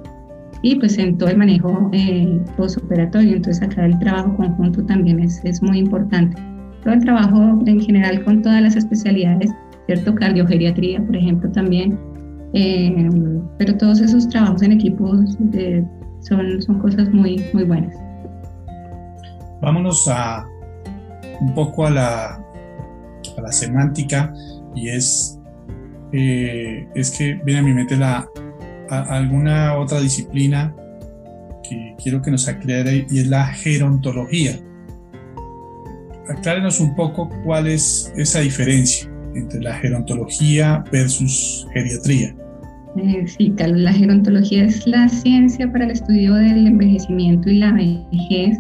y 0.65 0.75
pues 0.75 0.97
en 0.97 1.15
todo 1.17 1.29
el 1.29 1.37
manejo 1.37 1.91
eh, 1.93 2.39
postoperatorio. 2.57 3.35
Entonces 3.35 3.61
acá 3.61 3.85
el 3.85 3.99
trabajo 3.99 4.35
conjunto 4.35 4.83
también 4.85 5.19
es, 5.19 5.39
es 5.43 5.61
muy 5.61 5.77
importante. 5.77 6.41
Todo 6.83 6.95
el 6.95 7.01
trabajo 7.01 7.61
en 7.67 7.79
general 7.81 8.23
con 8.23 8.41
todas 8.41 8.63
las 8.63 8.75
especialidades, 8.75 9.51
¿cierto? 9.85 10.15
Cardiogeriatría, 10.15 11.05
por 11.05 11.15
ejemplo, 11.15 11.51
también. 11.51 11.99
Eh, 12.57 13.09
pero 13.57 13.77
todos 13.77 13.99
esos 13.99 14.29
trabajos 14.29 14.61
en 14.61 14.71
equipos 14.71 15.37
son, 16.21 16.61
son 16.61 16.79
cosas 16.79 17.11
muy, 17.11 17.43
muy 17.53 17.65
buenas. 17.65 17.93
Vámonos 19.61 20.07
a 20.07 20.47
un 21.41 21.53
poco 21.53 21.85
a 21.85 21.89
la, 21.89 22.25
a 23.37 23.41
la 23.41 23.51
semántica 23.51 24.33
y 24.73 24.87
es, 24.87 25.37
eh, 26.13 26.87
es 26.95 27.11
que 27.11 27.33
viene 27.43 27.59
a 27.59 27.63
mi 27.63 27.73
mente 27.73 27.97
la 27.97 28.25
alguna 28.89 29.75
otra 29.77 29.99
disciplina 29.99 30.73
que 31.67 31.95
quiero 32.01 32.21
que 32.21 32.31
nos 32.31 32.47
aclare 32.47 33.05
y 33.09 33.19
es 33.19 33.27
la 33.27 33.47
gerontología. 33.47 34.57
Aclárenos 36.29 36.79
un 36.79 36.95
poco 36.95 37.29
cuál 37.43 37.67
es 37.67 38.13
esa 38.15 38.39
diferencia 38.39 39.09
entre 39.33 39.61
la 39.61 39.73
gerontología 39.73 40.85
versus 40.89 41.67
geriatría. 41.73 42.33
Eh, 42.97 43.27
sí, 43.27 43.53
la 43.57 43.91
gerontología 43.91 44.65
es 44.65 44.87
la 44.87 45.09
ciencia 45.09 45.69
para 45.71 45.85
el 45.85 45.91
estudio 45.91 46.33
del 46.35 46.67
envejecimiento 46.67 47.49
y 47.49 47.59
la 47.59 47.73
vejez. 47.73 48.57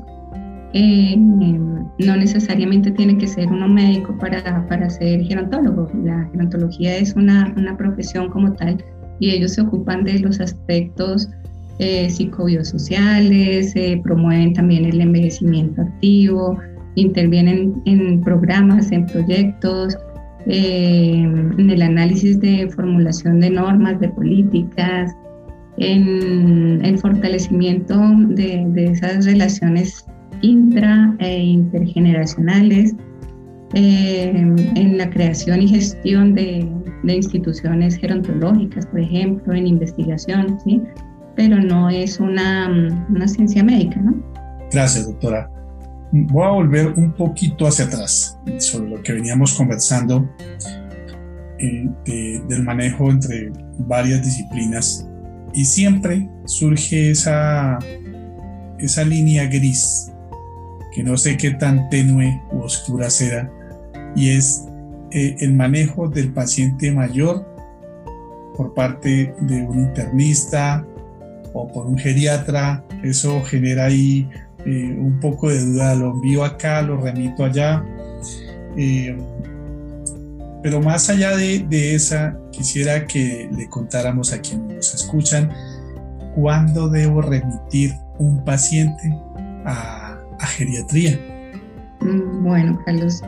Eh, 0.73 1.15
no 1.17 2.17
necesariamente 2.17 2.91
tiene 2.91 3.17
que 3.17 3.27
ser 3.27 3.47
uno 3.47 3.69
médico 3.69 4.17
para, 4.17 4.67
para 4.67 4.89
ser 4.89 5.23
gerontólogo. 5.23 5.89
La 6.03 6.27
gerontología 6.31 6.97
es 6.97 7.15
una, 7.15 7.53
una 7.55 7.77
profesión 7.77 8.29
como 8.29 8.51
tal 8.53 8.83
y 9.19 9.31
ellos 9.31 9.53
se 9.53 9.61
ocupan 9.61 10.03
de 10.03 10.19
los 10.19 10.41
aspectos 10.41 11.29
eh, 11.79 12.09
psicobiosociales, 12.09 13.73
promueven 14.03 14.53
también 14.53 14.83
el 14.85 14.99
envejecimiento 14.99 15.81
activo, 15.81 16.57
intervienen 16.95 17.81
en 17.85 18.21
programas, 18.21 18.91
en 18.91 19.05
proyectos, 19.05 19.97
eh, 20.47 21.21
en 21.57 21.69
el 21.69 21.81
análisis 21.81 22.39
de 22.39 22.69
formulación 22.69 23.39
de 23.39 23.49
normas, 23.49 23.99
de 23.99 24.09
políticas, 24.09 25.15
en 25.77 26.83
el 26.83 26.97
fortalecimiento 26.99 27.99
de, 28.29 28.85
esas 28.91 29.25
relaciones 29.25 30.05
intra 30.41 31.15
e 31.19 31.39
intergeneracionales, 31.39 32.95
eh, 33.73 34.29
en 34.75 34.97
la 34.97 35.09
creación 35.09 35.63
y 35.63 35.67
gestión 35.67 36.33
de, 36.35 36.69
de 37.03 37.13
instituciones 37.15 37.97
gerontológicas, 37.97 38.85
por 38.87 38.99
ejemplo, 38.99 39.53
en 39.53 39.67
investigación, 39.67 40.59
¿sí? 40.63 40.81
Pero 41.35 41.59
no 41.59 41.89
es 41.89 42.19
una, 42.19 42.69
una 43.09 43.27
ciencia 43.27 43.63
médica, 43.63 43.99
¿no? 43.99 44.15
Gracias, 44.71 45.07
doctora. 45.07 45.49
Voy 46.17 46.45
a 46.45 46.49
volver 46.49 46.93
un 46.95 47.11
poquito 47.11 47.67
hacia 47.67 47.85
atrás 47.85 48.39
sobre 48.59 48.89
lo 48.89 49.03
que 49.03 49.11
veníamos 49.11 49.53
conversando 49.53 50.29
eh, 51.59 52.41
del 52.47 52.63
manejo 52.63 53.11
entre 53.11 53.51
varias 53.79 54.23
disciplinas. 54.23 55.05
Y 55.53 55.65
siempre 55.65 56.29
surge 56.45 57.11
esa, 57.11 57.79
esa 58.79 59.03
línea 59.03 59.45
gris 59.47 60.09
que 60.93 61.03
no 61.03 61.17
sé 61.17 61.35
qué 61.35 61.51
tan 61.51 61.89
tenue 61.89 62.41
u 62.53 62.59
oscura 62.59 63.09
será 63.09 63.51
y 64.15 64.29
es 64.29 64.63
eh, 65.11 65.35
el 65.39 65.53
manejo 65.53 66.07
del 66.07 66.31
paciente 66.31 66.93
mayor 66.93 67.45
por 68.55 68.73
parte 68.73 69.35
de 69.41 69.63
un 69.63 69.79
internista 69.79 70.87
o 71.51 71.67
por 71.67 71.87
un 71.87 71.97
geriatra, 71.97 72.85
eso 73.03 73.41
genera 73.43 73.85
ahí 73.85 74.29
eh, 74.65 74.97
un 74.99 75.19
poco 75.19 75.49
de 75.49 75.63
duda, 75.63 75.95
lo 75.95 76.11
envío 76.11 76.43
acá, 76.43 76.81
lo 76.81 76.97
remito 76.97 77.43
allá. 77.43 77.83
Eh, 78.77 79.17
pero 80.63 80.81
más 80.81 81.09
allá 81.09 81.35
de, 81.37 81.95
esa, 81.95 82.37
quisiera 82.51 83.05
que 83.05 83.49
le 83.55 83.69
contáramos 83.69 84.33
a 84.33 84.41
quienes 84.41 84.75
nos 84.75 84.95
escuchan 84.95 85.51
cuándo 86.33 86.89
debo 86.89 87.21
remitir 87.21 87.93
un 88.17 88.43
paciente 88.43 89.15
a, 89.65 90.17
geriatría. 90.57 91.19
Mm, 92.01 92.43
bueno, 92.43 92.79
Carlos, 92.85 93.21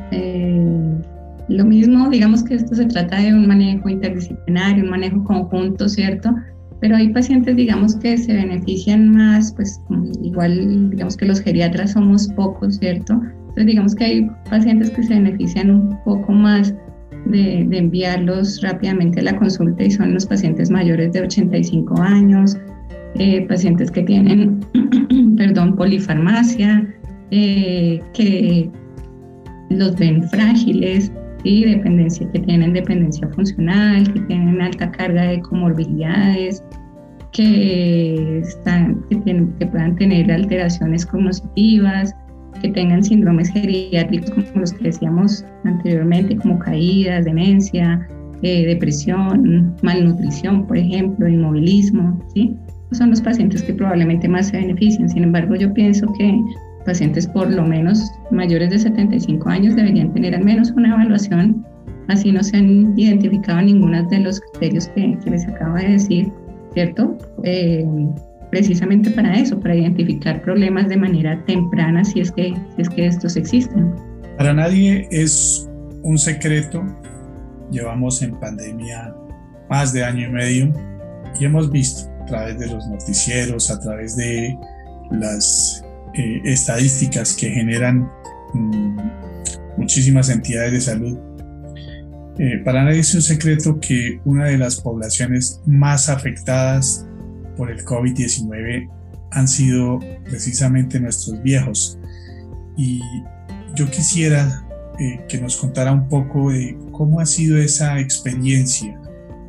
lo 1.50 1.64
mismo, 1.64 2.10
digamos 2.10 2.44
que 2.44 2.56
esto 2.56 2.76
se 2.76 2.86
trata 2.86 3.18
de 3.18 3.34
un 3.34 3.48
manejo 3.48 3.88
interdisciplinario, 3.88 4.84
un 4.84 4.90
manejo 4.90 5.24
conjunto, 5.24 5.88
¿cierto? 5.88 6.36
Pero 6.80 6.96
hay 6.96 7.10
pacientes, 7.10 7.56
digamos, 7.56 7.96
que 7.96 8.18
se 8.18 8.34
benefician 8.34 9.10
más, 9.10 9.54
pues 9.54 9.82
igual, 10.22 10.92
digamos 10.92 11.18
que 11.18 11.26
los 11.26 11.40
geriatras 11.42 11.94
somos 11.94 12.28
pocos, 12.30 12.76
¿cierto? 12.78 13.14
Entonces, 13.14 13.66
digamos 13.66 13.96
que 13.96 14.06
hay 14.06 14.28
pacientes 14.50 14.92
que 14.92 15.04
se 15.04 15.16
benefician 15.16 15.72
un 15.72 15.98
poco 16.04 16.32
más 16.32 16.76
de, 17.26 17.62
enviarlos 17.72 18.62
rápidamente 18.62 19.20
a 19.20 19.24
la 19.24 19.38
consulta 19.38 19.84
y 19.84 19.92
son 19.92 20.14
los 20.14 20.26
pacientes 20.26 20.70
mayores 20.70 21.14
de 21.14 21.22
85 21.22 22.02
años, 22.02 22.58
eh, 23.16 23.46
pacientes 23.48 23.90
que 23.90 24.04
tienen, 24.04 24.60
perdón, 25.38 25.76
polifarmacia, 25.76 26.88
eh, 27.32 28.00
que 28.14 28.70
los 29.70 29.96
ven 29.96 30.24
frágiles, 30.30 31.12
dependencia, 31.44 32.30
que 32.32 32.40
tienen 32.40 32.74
dependencia 32.74 33.28
funcional, 33.30 34.12
que 34.14 34.20
tienen 34.22 34.62
alta 34.62 34.92
carga 34.92 35.24
de 35.24 35.40
comorbilidades, 35.42 36.64
que, 37.32 38.40
están, 38.40 39.04
que, 39.10 39.18
tienen, 39.18 39.54
que 39.60 39.68
puedan 39.68 39.96
tener 39.96 40.32
alteraciones 40.32 41.06
cognitivas, 41.06 42.16
que 42.62 42.70
tengan 42.70 43.04
síndromes 43.04 43.50
geriátricos 43.50 44.32
como 44.32 44.62
los 44.62 44.74
que 44.74 44.86
decíamos 44.86 45.46
anteriormente, 45.64 46.36
como 46.38 46.58
caídas, 46.60 47.26
demencia, 47.26 48.08
eh, 48.42 48.66
depresión, 48.66 49.76
malnutrición, 49.82 50.66
por 50.68 50.78
ejemplo, 50.78 51.28
inmovilismo, 51.28 52.20
¿sí? 52.34 52.56
Son 52.92 53.10
los 53.10 53.22
pacientes 53.22 53.64
que 53.64 53.74
probablemente 53.74 54.28
más 54.28 54.48
se 54.48 54.58
benefician. 54.58 55.10
Sin 55.10 55.24
embargo, 55.24 55.56
yo 55.56 55.74
pienso 55.74 56.08
que 56.18 56.40
pacientes 56.88 57.28
por 57.28 57.52
lo 57.52 57.64
menos 57.64 58.12
mayores 58.32 58.70
de 58.72 58.80
75 58.80 59.50
años 59.50 59.76
deberían 59.76 60.12
tener 60.14 60.34
al 60.34 60.44
menos 60.44 60.72
una 60.72 60.94
evaluación, 60.94 61.64
así 62.08 62.32
no 62.32 62.42
se 62.42 62.58
han 62.58 62.98
identificado 62.98 63.62
ninguno 63.62 64.08
de 64.08 64.20
los 64.20 64.40
criterios 64.40 64.88
que, 64.96 65.18
les 65.30 65.48
acabo 65.48 65.76
de 65.76 65.90
decir, 65.90 66.32
¿cierto? 66.74 67.16
Eh, 67.44 67.86
precisamente 68.50 69.12
para 69.12 69.36
eso, 69.36 69.60
para 69.60 69.76
identificar 69.76 70.42
problemas 70.42 70.88
de 70.88 70.98
manera 70.98 71.44
temprana 71.46 72.06
si 72.06 72.22
es 72.22 72.32
que, 72.32 72.54
si 72.76 72.82
es 72.82 72.90
que 72.90 73.06
estos 73.06 73.36
existen. 73.36 73.94
Para 74.38 74.54
nadie 74.54 75.08
es 75.12 75.70
un 76.04 76.18
secreto, 76.18 76.84
llevamos 77.70 78.22
en 78.22 78.32
pandemia 78.40 79.14
más 79.70 79.92
de 79.92 80.06
año 80.06 80.28
y 80.28 80.32
medio 80.32 80.74
y 81.38 81.44
hemos 81.44 81.70
visto 81.70 82.10
a 82.22 82.26
través 82.26 82.60
de 82.60 82.68
los 82.68 82.88
noticieros, 82.88 83.70
a 83.70 83.78
través 83.82 84.16
de 84.16 84.58
las 85.12 85.84
eh, 86.18 86.42
estadísticas 86.46 87.36
que 87.36 87.50
generan 87.52 88.10
mm, 88.54 88.98
muchísimas 89.78 90.30
entidades 90.30 90.72
de 90.72 90.82
salud. 90.82 91.18
Eh, 92.40 92.60
para 92.66 92.84
nadie 92.84 93.02
es 93.02 93.14
un 93.14 93.22
secreto 93.22 93.80
que 93.80 94.20
una 94.26 94.46
de 94.46 94.58
las 94.58 94.82
poblaciones 94.82 95.62
más 95.68 96.10
afectadas 96.10 97.06
por 97.56 97.70
el 97.70 97.86
COVID-19 97.86 98.90
han 99.32 99.48
sido 99.48 100.00
precisamente 100.24 101.00
nuestros 101.00 101.42
viejos. 101.44 102.00
Y 102.78 103.00
yo 103.76 103.88
quisiera 103.92 104.66
eh, 105.00 105.20
que 105.30 105.40
nos 105.40 105.56
contara 105.58 105.92
un 105.92 106.10
poco 106.10 106.52
de 106.52 106.76
cómo 106.94 107.20
ha 107.20 107.28
sido 107.28 107.58
esa 107.58 108.00
experiencia, 108.00 109.00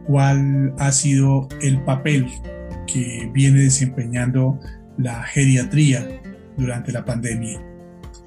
cuál 0.07 0.75
ha 0.79 0.93
sido 0.93 1.49
el 1.63 1.83
papel 1.85 2.27
que 2.87 3.31
viene 3.33 3.61
desempeñando 3.61 4.61
la 4.99 5.23
geriatría 5.23 6.07
durante 6.59 6.93
la 6.93 7.05
pandemia. 7.05 7.59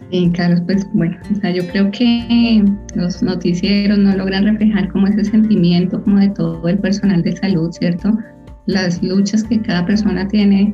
Sí, 0.10 0.32
Carlos, 0.36 0.62
pues 0.66 0.86
bueno, 0.94 1.18
o 1.32 1.36
sea, 1.36 1.52
yo 1.52 1.66
creo 1.68 1.90
que 1.92 2.66
los 2.96 3.22
noticieros 3.22 3.98
no 3.98 4.16
logran 4.16 4.46
reflejar 4.46 4.90
como 4.90 5.08
ese 5.08 5.24
sentimiento 5.26 6.04
como 6.04 6.20
de 6.20 6.30
todo 6.30 6.68
el 6.68 6.80
personal 6.80 7.22
de 7.22 7.36
salud, 7.38 7.72
¿cierto? 7.72 8.18
Las 8.66 9.02
luchas 9.02 9.44
que 9.44 9.62
cada 9.62 9.86
persona 9.86 10.28
tiene 10.28 10.74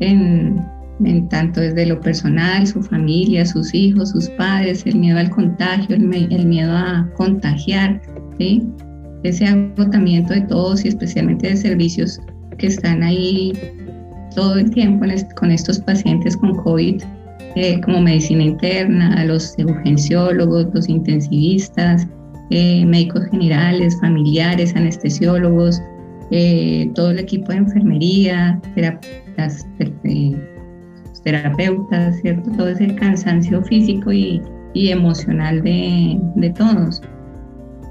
en, 0.00 0.60
en 1.04 1.28
tanto 1.28 1.60
desde 1.60 1.86
lo 1.86 2.00
personal, 2.00 2.66
su 2.66 2.82
familia, 2.82 3.44
sus 3.46 3.72
hijos, 3.74 4.10
sus 4.10 4.28
padres, 4.30 4.84
el 4.86 4.98
miedo 4.98 5.18
al 5.18 5.30
contagio, 5.30 5.94
el, 5.94 6.46
miedo 6.46 6.72
a 6.72 7.08
contagiar, 7.16 8.00
¿sí? 8.38 8.66
ese 9.22 9.46
agotamiento 9.46 10.34
de 10.34 10.40
todos 10.42 10.84
y 10.84 10.88
especialmente 10.88 11.48
de 11.48 11.56
servicios 11.56 12.20
que 12.58 12.66
están 12.66 13.02
ahí 13.02 13.52
todo 14.34 14.56
el 14.56 14.70
tiempo 14.70 15.06
con 15.36 15.50
estos 15.50 15.78
pacientes 15.80 16.36
con 16.36 16.54
COVID, 16.56 17.02
eh, 17.54 17.80
como 17.82 18.00
medicina 18.00 18.44
interna, 18.44 19.24
los 19.26 19.54
urgenciólogos, 19.58 20.68
los 20.72 20.88
intensivistas, 20.88 22.06
eh, 22.50 22.84
médicos 22.86 23.26
generales, 23.30 23.98
familiares, 24.00 24.74
anestesiólogos, 24.74 25.82
eh, 26.30 26.90
todo 26.94 27.10
el 27.10 27.18
equipo 27.18 27.52
de 27.52 27.58
enfermería, 27.58 28.58
terapeutas, 28.74 29.66
¿cierto? 32.22 32.50
Todo 32.52 32.68
ese 32.68 32.94
cansancio 32.94 33.62
físico 33.64 34.12
y, 34.12 34.40
emocional 34.74 35.62
de 35.62 36.54
todos. 36.56 37.02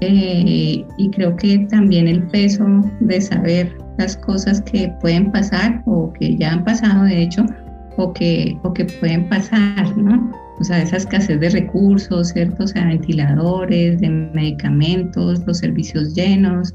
Eh, 0.04 0.84
y 0.98 1.10
creo 1.10 1.36
que 1.36 1.60
también 1.70 2.08
el 2.08 2.24
peso 2.24 2.66
de 2.98 3.20
saber 3.20 3.72
las 3.98 4.16
cosas 4.16 4.60
que 4.62 4.92
pueden 5.00 5.30
pasar 5.30 5.80
o 5.86 6.12
que 6.14 6.36
ya 6.36 6.54
han 6.54 6.64
pasado, 6.64 7.04
de 7.04 7.22
hecho, 7.22 7.46
o 7.96 8.12
que, 8.12 8.58
o 8.64 8.74
que 8.74 8.84
pueden 8.84 9.28
pasar, 9.28 9.96
¿no? 9.96 10.32
O 10.58 10.64
sea, 10.64 10.82
esa 10.82 10.96
escasez 10.96 11.38
de 11.38 11.50
recursos, 11.50 12.30
¿cierto? 12.30 12.64
O 12.64 12.66
sea, 12.66 12.86
ventiladores, 12.86 14.00
de 14.00 14.10
medicamentos, 14.10 15.46
los 15.46 15.58
servicios 15.58 16.14
llenos, 16.16 16.74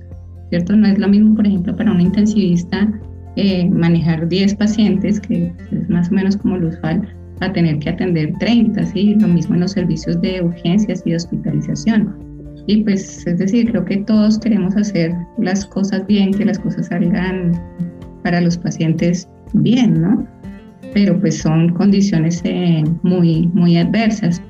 ¿cierto? 0.49 0.77
No 0.77 0.87
es 0.87 0.97
lo 0.97 1.09
mismo, 1.09 1.35
por 1.35 1.47
ejemplo, 1.47 1.75
para 1.75 1.91
un 1.91 1.99
intensivista 1.99 2.89
eh, 3.35 3.69
manejar 3.69 4.29
10 4.29 4.55
pacientes, 4.55 5.19
que 5.19 5.51
es 5.71 5.89
más 5.89 6.09
o 6.09 6.13
menos 6.13 6.37
como 6.37 6.55
lo 6.55 6.69
usual, 6.69 7.05
a 7.41 7.51
tener 7.51 7.79
que 7.79 7.89
atender 7.89 8.33
30, 8.39 8.85
¿sí? 8.85 9.15
Lo 9.15 9.27
mismo 9.27 9.55
en 9.55 9.61
los 9.61 9.71
servicios 9.71 10.21
de 10.21 10.41
urgencias 10.41 11.03
y 11.05 11.09
de 11.09 11.17
hospitalización. 11.17 12.26
Y 12.67 12.83
pues, 12.83 13.25
es 13.25 13.39
decir, 13.39 13.71
creo 13.71 13.85
que 13.85 13.97
todos 13.97 14.37
queremos 14.39 14.75
hacer 14.75 15.15
las 15.37 15.65
cosas 15.65 16.05
bien, 16.05 16.33
que 16.33 16.45
las 16.45 16.59
cosas 16.59 16.87
salgan 16.87 17.53
para 18.23 18.41
los 18.41 18.57
pacientes 18.57 19.27
bien, 19.53 20.01
¿no? 20.01 20.27
Pero 20.93 21.17
pues 21.19 21.37
son 21.37 21.69
condiciones 21.69 22.41
eh, 22.43 22.83
muy, 23.03 23.47
muy 23.53 23.77
adversas. 23.77 24.41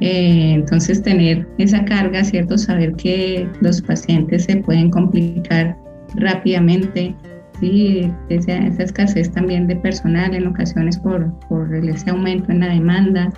Eh, 0.00 0.52
entonces, 0.54 1.02
tener 1.02 1.46
esa 1.58 1.84
carga, 1.84 2.24
¿cierto? 2.24 2.56
Saber 2.56 2.94
que 2.94 3.46
los 3.60 3.82
pacientes 3.82 4.44
se 4.44 4.56
pueden 4.56 4.90
complicar 4.90 5.76
rápidamente, 6.14 7.14
¿sí? 7.60 8.10
Esa, 8.30 8.66
escasez 8.82 9.30
también 9.30 9.66
de 9.66 9.76
personal 9.76 10.34
en 10.34 10.46
ocasiones 10.46 10.96
por, 10.98 11.38
por 11.48 11.74
ese 11.74 12.08
aumento 12.08 12.50
en 12.50 12.60
la 12.60 12.68
demanda. 12.68 13.30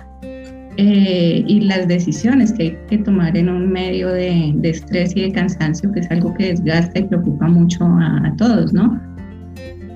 Eh, 0.77 1.43
y 1.47 1.61
las 1.61 1.87
decisiones 1.87 2.53
que 2.53 2.63
hay 2.63 2.77
que 2.89 2.97
tomar 2.99 3.35
en 3.35 3.49
un 3.49 3.69
medio 3.69 4.09
de, 4.09 4.53
de, 4.55 4.69
estrés 4.69 5.15
y 5.15 5.23
de 5.23 5.31
cansancio, 5.33 5.91
que 5.91 5.99
es 5.99 6.09
algo 6.11 6.33
que 6.33 6.47
desgasta 6.47 6.99
y 6.99 7.03
preocupa 7.03 7.47
mucho 7.47 7.83
a, 7.83 8.25
a 8.25 8.35
todos, 8.37 8.71
¿no? 8.71 8.99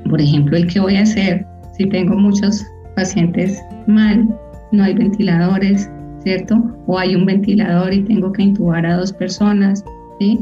Por 0.10 0.20
ejemplo, 0.20 0.58
el 0.58 0.68
que 0.68 0.80
voy 0.82 0.98
a 0.98 1.04
hacer 1.04 1.46
si 1.78 1.86
tengo 1.88 2.16
muchos 2.16 2.66
pacientes 2.96 3.62
mal, 3.88 4.28
no 4.72 4.84
hay 4.84 4.94
ventiladores, 4.94 5.90
¿cierto? 6.24 6.56
O 6.88 6.98
hay 6.98 7.16
un 7.16 7.26
ventilador 7.26 7.94
y 7.94 8.04
tengo 8.04 8.32
que 8.32 8.44
intubar 8.44 8.86
a 8.86 8.98
dos 8.98 9.12
personas, 9.14 9.84
¿sí? 10.20 10.40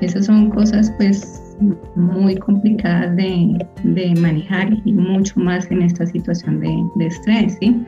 Esas 0.00 0.26
son 0.26 0.50
cosas 0.50 0.92
pues 0.96 1.56
muy 1.94 2.36
complicadas 2.36 3.14
de, 3.16 3.64
de 3.84 4.14
manejar 4.20 4.76
y 4.84 4.92
mucho 4.92 5.38
más 5.38 5.70
en 5.70 5.82
esta 5.82 6.06
situación 6.06 6.60
de, 6.60 6.74
de, 6.96 7.06
estrés, 7.06 7.56
¿sí? 7.60 7.84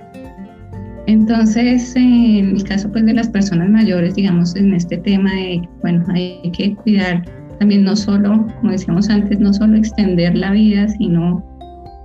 Entonces, 1.07 1.95
en 1.97 2.57
el 2.57 2.65
caso 2.65 2.91
pues 2.91 3.05
de 3.05 3.13
las 3.13 3.29
personas 3.29 3.69
mayores, 3.69 4.15
digamos, 4.15 4.57
en 4.57 4.75
este 4.75 4.97
tema 4.99 5.31
de, 5.33 5.69
bueno, 5.83 6.05
hay 6.15 6.51
que 6.57 6.75
cuidar 6.75 7.25
también 7.59 7.85
no 7.85 7.95
solo, 7.95 8.47
como 8.61 8.73
decíamos 8.73 9.09
antes, 9.11 9.39
no 9.39 9.53
solo 9.53 9.77
extender 9.77 10.37
la 10.37 10.51
vida, 10.51 10.89
sino 10.89 11.45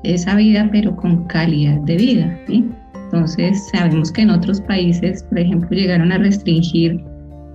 esa 0.04 0.36
vida, 0.36 0.70
pero 0.72 0.96
con 0.96 1.26
calidad 1.26 1.80
de 1.82 1.98
vida, 1.98 2.40
¿sí? 2.48 2.66
Entonces, 3.06 3.68
sabemos 3.72 4.12
que 4.12 4.22
en 4.22 4.30
otros 4.30 4.62
países, 4.62 5.24
por 5.24 5.40
ejemplo, 5.40 5.70
llegaron 5.72 6.12
a 6.12 6.18
restringir 6.20 7.04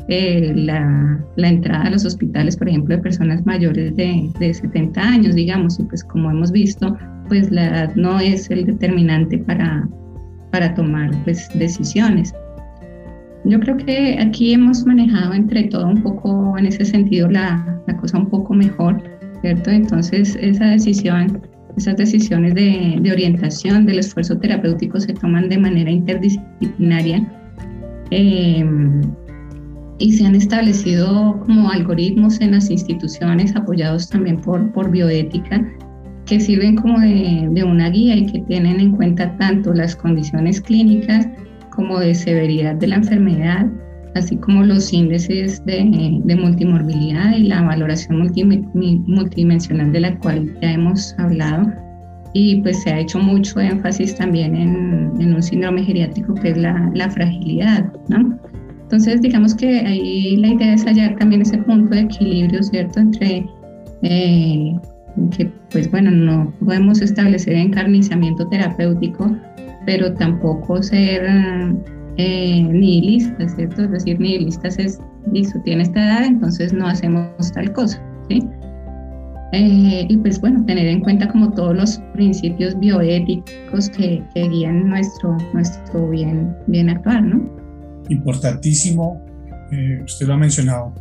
eh, 0.09 0.53
la, 0.55 1.25
la, 1.37 1.49
entrada 1.49 1.85
a 1.85 1.91
los 1.91 2.05
hospitales, 2.05 2.57
por 2.57 2.69
ejemplo, 2.69 2.97
de 2.97 3.03
personas 3.03 3.47
mayores 3.47 3.95
de, 3.97 4.29
de, 4.39 4.53
70 4.53 5.01
años, 5.01 5.35
digamos, 5.35 5.79
y 5.79 5.85
pues 5.85 6.03
como 6.05 6.31
hemos 6.31 6.51
visto, 6.51 6.97
pues 7.29 7.51
la 7.51 7.67
edad 7.69 7.95
no 7.95 8.19
es 8.21 8.51
el 8.51 8.67
determinante 8.67 9.39
para, 9.39 9.89
para 10.55 10.73
tomar 10.73 11.11
pues, 11.25 11.49
decisiones. 11.59 12.33
Yo 13.45 13.59
creo 13.59 13.77
que 13.77 14.17
aquí 14.21 14.55
hemos 14.55 14.87
manejado 14.87 15.35
entre 15.35 15.65
todo 15.65 15.89
un 15.89 16.01
poco, 16.01 16.57
en 16.57 16.67
ese 16.67 16.85
sentido, 16.85 17.29
la, 17.29 17.83
la 17.89 17.97
cosa 17.97 18.19
un 18.19 18.31
poco 18.31 18.55
mejor, 18.55 19.03
¿cierto? 19.41 19.71
Entonces, 19.71 20.39
esa 20.41 20.67
decisión 20.67 21.43
esas 21.77 21.97
decisiones 21.97 22.55
de, 22.55 23.11
orientación 23.11 23.85
del 23.85 23.99
esfuerzo 23.99 24.39
terapéutico 24.39 25.01
se 25.01 25.13
toman 25.13 25.49
de 25.49 25.59
manera 25.59 25.91
interdisciplinaria 25.91 27.29
em, 28.13 29.03
y 29.99 30.13
se 30.13 30.25
han 30.25 30.37
establecido 30.37 31.41
como 31.45 31.69
algoritmos 31.69 32.41
en 32.41 32.53
las 32.53 32.71
instituciones 32.71 33.57
apoyados 33.57 34.09
también 34.09 34.41
por, 34.41 34.71
por 34.71 34.89
bioética 34.89 35.67
que 36.27 36.41
sirven 36.41 36.77
como 36.77 36.99
de, 37.01 37.49
de 37.51 37.65
una 37.65 37.91
guía 37.91 38.17
y 38.17 38.27
que 38.27 38.41
tienen 38.43 38.81
en 38.81 38.93
cuenta 38.93 39.37
tanto 39.37 39.73
las 39.73 39.95
condiciones 39.95 40.61
clínicas 40.61 41.29
como 41.71 41.99
de 41.99 42.15
severidad 42.15 42.77
de 42.77 42.87
la 42.87 42.97
enfermedad, 42.97 43.67
así 44.15 44.37
como 44.37 44.63
los 44.63 44.93
índices 44.93 45.65
de, 45.65 46.21
de 46.25 46.37
multimorbilidad 46.37 47.37
y 47.37 47.45
la 47.45 47.63
valoración 47.63 48.19
multidimensional 48.21 49.93
de 49.93 50.01
la 50.01 50.19
cual 50.19 50.57
ya 50.63 50.73
hemos 50.73 51.15
hablado. 51.19 51.73
Y 52.33 52.61
pues 52.63 52.83
se 52.83 52.91
ha 52.91 52.99
hecho 52.99 53.21
mucho 53.21 53.61
énfasis 53.61 54.17
también 54.17 54.57
en, 54.57 55.13
en 55.21 55.35
un 55.35 55.43
síndrome 55.43 55.85
geriátrico 55.85 56.35
que 56.35 56.51
es 56.51 56.57
la, 56.57 56.91
la, 56.93 57.09
fragilidad, 57.09 57.93
¿no? 58.09 58.37
Entonces, 58.83 59.23
digamos 59.23 59.55
que 59.55 59.81
ahí 59.81 60.37
la 60.39 60.49
idea 60.49 60.75
es 60.75 60.85
hallar 60.85 61.17
también 61.17 61.43
ese 61.43 61.59
punto 61.59 61.95
de 61.95 62.03
equilibrio, 62.03 62.61
¿cierto? 62.63 63.01
Entre 63.01 63.47
eh, 64.03 64.77
que, 65.37 65.51
pues 65.71 65.91
bueno, 65.91 66.11
no 66.11 66.53
podemos 66.65 67.01
establecer 67.01 67.55
encarnizamiento 67.55 68.49
terapéutico, 68.49 69.37
pero 69.87 70.13
tampoco 70.15 70.83
ser 70.83 71.25
eh, 72.17 72.63
nihilistas, 72.63 73.55
¿cierto? 73.55 73.85
Es 73.85 73.91
decir, 73.91 74.21
nihilistas 74.21 74.79
es, 74.79 75.01
listo, 75.33 75.61
tiene 75.63 75.83
esta 75.83 76.05
edad, 76.05 76.25
entonces 76.25 76.73
no 76.73 76.87
hacemos 76.87 77.53
tal 77.53 77.73
cosa, 77.73 78.03
¿sí? 78.29 78.43
Eh, 79.53 80.07
y 80.09 80.17
pues 80.17 80.41
bueno, 80.41 80.65
tener 80.65 80.87
en 80.87 81.01
cuenta 81.01 81.29
como 81.29 81.53
todos 81.53 81.77
los 81.77 81.99
principios 82.13 82.77
bioéticos 82.81 83.89
que, 83.91 84.21
que 84.35 84.49
guían 84.49 84.89
nuestro, 84.89 85.37
nuestro 85.53 86.11
bien, 86.11 86.57
bien 86.67 86.91
actuar, 86.91 87.23
¿no? 87.23 87.49
Importantísimo, 88.09 89.25
eh, 89.71 90.03
usted 90.05 90.27
lo 90.27 90.35
ha 90.35 90.39
mencionado, 90.39 90.93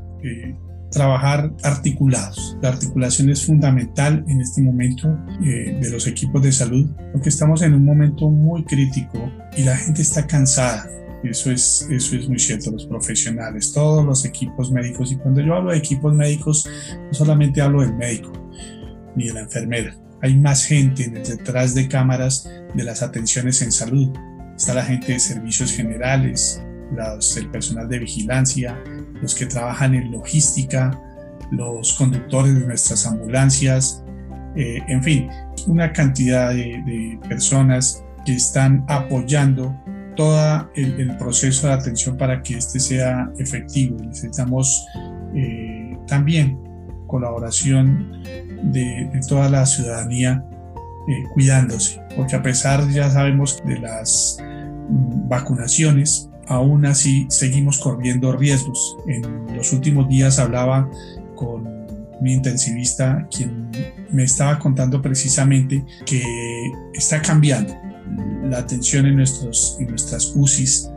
trabajar 0.93 1.51
articulados. 1.63 2.57
La 2.61 2.69
articulación 2.69 3.29
es 3.29 3.45
fundamental 3.45 4.23
en 4.27 4.39
este 4.39 4.61
momento 4.61 5.17
eh, 5.43 5.77
de 5.81 5.89
los 5.89 6.07
equipos 6.07 6.41
de 6.41 6.51
salud 6.51 6.89
porque 7.11 7.29
estamos 7.29 7.61
en 7.61 7.73
un 7.73 7.83
momento 7.83 8.29
muy 8.29 8.63
crítico 8.63 9.31
y 9.57 9.63
la 9.63 9.75
gente 9.75 10.01
está 10.01 10.25
cansada 10.25 10.87
eso 11.23 11.51
es, 11.51 11.87
eso 11.89 12.15
es 12.17 12.27
muy 12.27 12.37
cierto, 12.37 12.71
los 12.71 12.85
profesionales, 12.85 13.71
todos 13.71 14.05
los 14.05 14.25
equipos 14.25 14.71
médicos. 14.71 15.11
Y 15.11 15.15
cuando 15.15 15.41
yo 15.41 15.55
hablo 15.55 15.71
de 15.71 15.77
equipos 15.77 16.13
médicos, 16.13 16.67
no 16.97 17.13
solamente 17.13 17.61
hablo 17.61 17.81
del 17.81 17.95
médico 17.95 18.31
ni 19.15 19.27
de 19.27 19.33
la 19.33 19.41
enfermera. 19.41 19.95
Hay 20.21 20.37
más 20.37 20.65
gente 20.65 21.07
detrás 21.09 21.75
de 21.75 21.87
cámaras 21.87 22.49
de 22.73 22.83
las 22.83 23.01
atenciones 23.01 23.61
en 23.61 23.71
salud. 23.71 24.09
Está 24.57 24.73
la 24.73 24.83
gente 24.83 25.13
de 25.13 25.19
servicios 25.19 25.71
generales, 25.71 26.61
los, 26.95 27.37
el 27.37 27.49
personal 27.49 27.87
de 27.87 27.99
vigilancia, 27.99 28.77
los 29.23 29.33
que 29.33 29.47
trabajan 29.47 29.95
en 29.95 30.11
logística, 30.11 30.91
los 31.49 31.93
conductores 31.93 32.53
de 32.53 32.67
nuestras 32.67 33.07
ambulancias, 33.07 34.03
eh, 34.55 34.79
en 34.87 35.01
fin, 35.01 35.29
una 35.65 35.91
cantidad 35.91 36.51
de, 36.51 37.17
personas 37.27 38.03
que 38.25 38.33
están 38.33 38.85
apoyando 38.87 39.75
todo 40.15 40.69
el, 40.75 41.17
proceso 41.17 41.67
de 41.67 41.73
atención 41.73 42.17
para 42.17 42.43
que 42.43 42.57
este 42.57 42.79
sea 42.79 43.31
efectivo. 43.39 43.97
Necesitamos 44.03 44.85
eh, 45.33 45.97
también 46.07 46.59
colaboración 47.07 48.21
de, 48.63 49.09
toda 49.27 49.49
la 49.49 49.65
ciudadanía 49.65 50.45
eh, 51.07 51.23
cuidándose, 51.33 51.99
porque 52.15 52.35
a 52.35 52.43
pesar, 52.43 52.87
ya 52.89 53.09
sabemos, 53.09 53.61
de 53.65 53.79
las 53.79 54.37
mm, 54.41 55.29
vacunaciones, 55.29 56.29
aún 56.47 56.85
así 56.85 57.25
seguimos 57.29 57.79
corriendo 57.79 58.31
riesgos. 58.31 58.97
En 59.07 59.55
los 59.55 59.71
últimos 59.73 60.07
días 60.09 60.39
hablaba 60.39 60.89
con 61.35 61.67
un 62.19 62.27
intensivista 62.27 63.27
quien 63.35 63.69
me 64.11 64.23
estaba 64.23 64.59
contando 64.59 65.01
precisamente 65.01 65.83
que 66.05 66.21
está 66.93 67.21
cambiando 67.21 67.73
la 68.43 68.59
atención 68.59 69.05
en, 69.05 69.15
nuestros, 69.17 69.77
en 69.79 69.87
nuestras 69.87 70.33
UCIs 70.35 70.89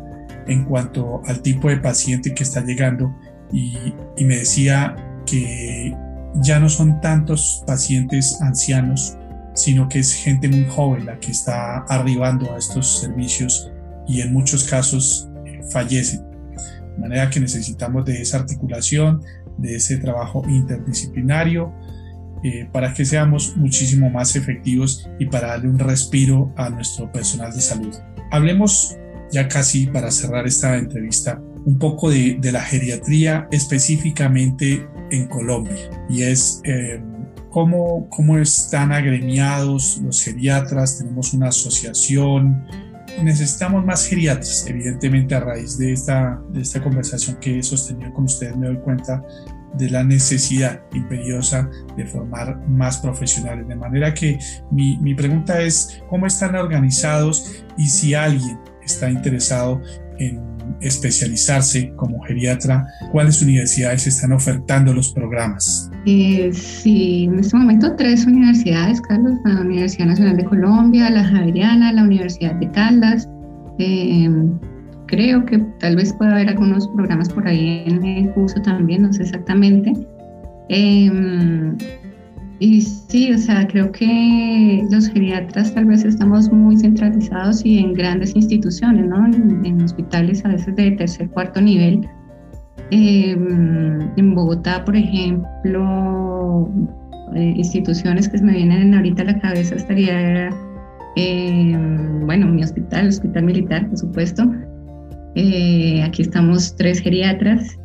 en 0.47 0.64
cuanto 0.64 1.22
al 1.26 1.40
tipo 1.42 1.68
de 1.68 1.78
paciente 1.78 2.34
que 2.34 2.42
está 2.42 2.64
llegando 2.64 3.14
y, 3.53 3.76
me 4.24 4.36
decía 4.36 4.97
que 5.24 5.94
ya 6.36 6.59
no 6.59 6.68
son 6.68 7.01
tantos 7.01 7.62
pacientes 7.66 8.40
ancianos, 8.42 9.16
sino 9.55 9.88
que 9.88 10.01
es 10.01 10.12
gente 10.12 10.49
muy 10.49 10.66
joven 10.66 11.07
la 11.07 11.18
que 11.18 11.30
está 11.30 11.78
arribando 11.88 12.53
a 12.53 12.59
estos 12.59 13.01
servicios 13.01 13.70
y 14.07 14.20
en 14.20 14.32
muchos 14.32 14.64
casos 14.64 15.28
fallecen. 15.71 16.21
De 16.95 17.01
manera 17.01 17.31
que 17.31 17.41
necesitamos 17.41 18.05
de 18.05 18.23
esa 18.23 18.39
articulación, 18.39 19.23
de 19.59 19.77
ese 19.77 19.99
trabajo 19.99 20.43
interdisciplinario, 20.49 21.73
eh, 22.43 22.69
para 22.73 22.95
que 22.95 23.05
seamos 23.05 23.57
muchísimo 23.57 24.11
más 24.11 24.37
efectivos 24.37 25.09
y 25.19 25.27
para 25.27 25.49
darle 25.49 25.69
un 25.69 25.79
respiro 25.79 26.53
a 26.57 26.71
nuestro 26.71 27.11
personal 27.11 27.53
de 27.53 27.61
salud. 27.61 27.95
Hablemos 28.31 28.97
ya 29.33 29.49
casi 29.49 29.87
para 29.87 30.11
cerrar 30.11 30.47
esta 30.47 30.77
entrevista 30.77 31.41
un 31.64 31.79
poco 31.79 32.11
de, 32.11 32.37
de 32.41 32.53
la 32.53 32.61
geriatría 32.61 33.49
específicamente 33.51 34.87
en 35.11 35.27
Colombia 35.27 35.91
y 36.09 36.23
es 36.23 36.61
eh, 36.64 37.01
cómo, 37.51 38.09
cómo 38.11 38.39
están 38.39 38.93
agremiados 38.93 39.99
los 40.05 40.23
geriatras, 40.23 40.99
tenemos 40.99 41.33
una 41.33 41.49
asociación, 41.49 42.67
necesitamos 43.23 43.85
más 43.85 44.07
geriatras, 44.07 44.67
evidentemente 44.69 45.35
a 45.35 45.41
raíz 45.41 45.79
de 45.79 45.93
esta, 45.93 46.41
de 46.51 46.62
esta 46.62 46.83
conversación 46.83 47.37
que 47.37 47.59
he 47.59 47.62
sostenido 47.62 48.12
con 48.12 48.25
ustedes 48.25 48.57
me 48.57 48.67
doy 48.67 48.79
cuenta 48.79 49.23
de 49.75 49.91
la 49.91 50.03
necesidad 50.03 50.83
imperiosa 50.93 51.69
de 51.97 52.07
formar 52.07 52.57
más 52.69 52.99
profesionales. 52.99 53.69
De 53.69 53.77
manera 53.77 54.14
que 54.14 54.39
mi, 54.71 54.97
mi 54.99 55.14
pregunta 55.14 55.61
es, 55.61 56.03
¿cómo 56.09 56.27
están 56.27 56.55
organizados 56.55 57.64
y 57.77 57.89
si 57.89 58.14
alguien 58.14 58.59
está 58.83 59.11
interesado 59.11 59.83
en 60.19 60.57
especializarse 60.81 61.93
como 61.97 62.21
geriatra, 62.23 62.87
¿cuáles 63.12 63.41
universidades 63.41 64.07
están 64.07 64.33
ofertando 64.33 64.93
los 64.93 65.12
programas? 65.12 65.91
Eh, 66.07 66.51
sí, 66.53 67.25
en 67.25 67.39
este 67.39 67.57
momento 67.57 67.95
tres 67.97 68.27
universidades, 68.27 69.01
Carlos, 69.03 69.35
la 69.45 69.61
Universidad 69.61 70.07
Nacional 70.07 70.37
de 70.37 70.45
Colombia, 70.45 71.11
la 71.11 71.25
Javeriana, 71.25 71.93
la 71.93 72.03
Universidad 72.03 72.55
de 72.57 72.71
Caldas. 72.71 73.29
Eh, 73.79 74.31
creo 75.07 75.45
que 75.45 75.59
tal 75.81 75.97
vez 75.97 76.12
pueda 76.12 76.33
haber 76.33 76.49
algunos 76.49 76.89
programas 76.89 77.29
por 77.29 77.47
ahí 77.47 77.85
en 77.87 78.29
curso 78.33 78.61
también, 78.62 79.03
no 79.03 79.12
sé 79.12 79.23
exactamente. 79.23 79.93
Eh, 80.69 81.11
y 82.59 82.81
sí, 82.81 83.33
o 83.33 83.39
sea, 83.39 83.67
creo 83.67 83.93
que 83.93 84.87
los 84.91 85.09
geriatras 85.09 85.75
tal 85.75 85.85
vez 85.87 86.05
estamos 86.05 86.51
muy 86.51 86.79
centralizados 86.79 87.65
y 87.67 87.79
en 87.79 87.93
grandes 87.93 88.35
instituciones, 88.35 89.07
¿no? 89.07 89.27
En, 89.27 89.83
hospitales 89.83 90.45
a 90.45 90.49
veces 90.49 90.75
de 90.75 90.93
tercer, 90.93 91.29
cuarto 91.31 91.61
nivel. 91.61 92.09
Em, 92.91 94.01
en 94.17 94.35
Bogotá, 94.35 94.85
por 94.85 94.97
ejemplo, 94.97 96.71
eh, 97.35 97.53
instituciones 97.57 98.29
que 98.29 98.41
me 98.41 98.55
vienen 98.55 98.95
ahorita 98.95 99.23
a 99.23 99.27
la 99.27 99.39
cabeza 99.41 99.75
estaría, 99.75 100.49
em, 101.17 102.25
bueno, 102.25 102.47
mi 102.47 102.63
hospital, 102.63 103.03
el 103.03 103.09
Hospital 103.09 103.45
Militar, 103.45 103.87
por 103.89 103.99
supuesto. 103.99 104.51
Eh, 105.35 106.03
aquí 106.03 106.23
estamos 106.23 106.75
tres 106.77 107.01
geriatras. 107.01 107.79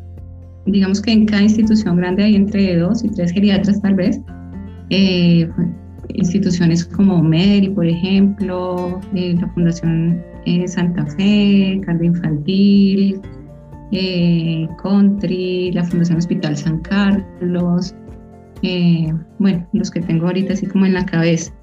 Digamos 0.64 1.02
que 1.02 1.12
en 1.12 1.26
cada 1.26 1.42
institución 1.42 1.96
grande 1.96 2.24
hay 2.24 2.36
entre 2.36 2.76
dos 2.76 3.04
y 3.04 3.10
tres 3.10 3.32
geriatras 3.32 3.82
tal 3.82 3.96
vez. 3.96 4.18
Eh, 4.94 5.48
instituciones 6.10 6.84
como 6.84 7.22
MEDRI, 7.22 7.70
por 7.70 7.86
ejemplo, 7.86 9.00
eh, 9.14 9.34
la 9.40 9.48
Fundación 9.48 10.22
eh, 10.44 10.68
Santa 10.68 11.06
Fe, 11.06 11.80
Cardio 11.86 12.08
Infantil, 12.08 13.18
Country, 14.82 15.72
la 15.72 15.84
Fundación 15.84 16.18
Hospital 16.18 16.58
San 16.58 16.80
Carlos, 16.80 17.94
bueno, 19.38 19.66
los 19.72 19.90
que 19.90 20.00
tengo 20.00 20.26
ahorita 20.26 20.52
así 20.52 20.66
como 20.66 20.84
en 20.84 20.92
la 20.92 21.06
cabeza. 21.06 21.54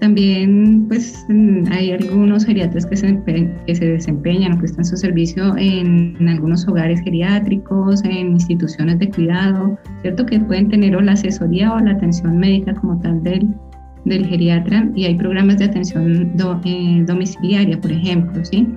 También 0.00 0.86
pues 0.88 1.26
hay 1.70 1.92
algunos 1.92 2.44
geriatras 2.44 2.84
que 2.84 2.96
se, 2.96 3.18
que 3.66 3.74
se 3.74 3.86
desempeñan 3.86 4.52
o 4.52 4.58
prestan 4.58 4.84
su 4.84 4.96
servicio 4.96 5.56
en, 5.56 6.16
en, 6.20 6.28
algunos 6.28 6.68
hogares 6.68 7.00
geriátricos, 7.00 8.04
en 8.04 8.32
instituciones 8.32 8.98
de 8.98 9.08
cuidado, 9.10 9.78
¿cierto? 10.02 10.26
Que 10.26 10.38
pueden 10.40 10.68
tener 10.68 10.94
o 10.96 11.00
la 11.00 11.12
asesoría 11.12 11.72
o 11.72 11.80
la 11.80 11.92
atención 11.92 12.38
médica 12.38 12.74
como 12.74 13.00
tal 13.00 13.22
del, 13.22 13.48
del 14.04 14.26
geriatra 14.26 14.90
y 14.94 15.04
hay 15.04 15.14
programas 15.14 15.58
de 15.58 15.64
atención 15.64 16.32
eh, 16.64 17.04
domiciliaria, 17.06 17.80
por 17.80 17.92
ejemplo, 17.92 18.44
¿sí? 18.44 18.68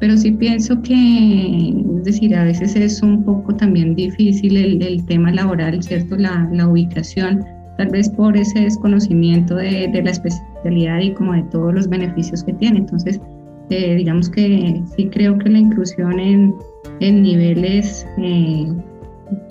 Pero 0.00 0.16
sí 0.16 0.32
pienso 0.32 0.80
que, 0.82 1.74
es 1.98 2.04
decir, 2.04 2.34
a 2.34 2.44
veces 2.44 2.76
es 2.76 3.02
un 3.02 3.24
poco 3.24 3.54
también 3.54 3.94
difícil 3.94 4.56
el, 4.56 4.82
el 4.82 5.04
tema 5.06 5.32
laboral, 5.32 5.82
¿cierto? 5.82 6.16
La, 6.16 6.48
la 6.52 6.68
ubicación 6.68 7.44
tal 7.78 7.88
vez 7.88 8.10
por 8.10 8.36
ese 8.36 8.60
desconocimiento 8.60 9.54
de, 9.54 9.88
de, 9.92 10.02
la 10.02 10.10
especialidad 10.10 10.98
y 11.00 11.14
como 11.14 11.32
de 11.32 11.44
todos 11.44 11.72
los 11.72 11.88
beneficios 11.88 12.44
que 12.44 12.52
tiene. 12.54 12.80
Entonces, 12.80 13.20
eh, 13.70 13.94
digamos 13.94 14.28
que 14.30 14.82
sí 14.96 15.08
creo 15.12 15.38
que 15.38 15.48
la 15.48 15.58
inclusión 15.58 16.18
en, 16.18 16.54
en 17.00 17.22
niveles, 17.22 18.06
eh, 18.18 18.72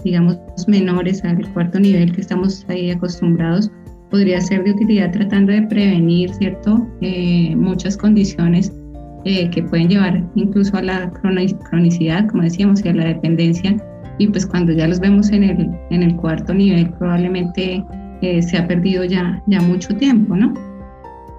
digamos, 0.04 0.38
menores 0.68 1.24
al 1.24 1.48
cuarto 1.54 1.80
nivel 1.80 2.12
que 2.12 2.22
estamos 2.22 2.66
ahí 2.68 2.92
acostumbrados, 2.92 3.72
podría 4.10 4.42
ser 4.42 4.64
de 4.64 4.72
utilidad 4.72 5.12
tratando 5.12 5.54
de 5.54 5.62
prevenir, 5.64 6.34
¿cierto?, 6.34 6.86
eh, 7.02 7.56
muchas 7.56 7.98
condiciones 7.98 8.72
que 9.52 9.62
pueden 9.70 9.90
llevar 9.90 10.24
incluso 10.36 10.78
a 10.78 10.82
la 10.82 11.12
cronicidad, 11.12 12.28
como 12.28 12.44
decíamos, 12.44 12.86
y 12.86 12.88
a 12.88 12.94
la 12.94 13.08
dependencia. 13.08 13.76
Y 14.20 14.28
pues 14.28 14.46
cuando 14.46 14.72
ya 14.72 14.88
los 14.88 15.02
vemos 15.02 15.32
en 15.32 15.44
el, 15.44 15.70
en 15.90 16.02
el 16.02 16.16
cuarto 16.16 16.54
nivel, 16.54 16.90
probablemente 16.92 17.84
se 18.22 18.58
ha 18.58 18.68
perdido 18.68 19.04
ya, 19.04 19.42
ya 19.48 19.62
mucho 19.62 19.96
tiempo, 19.96 20.36
¿no? 20.36 20.54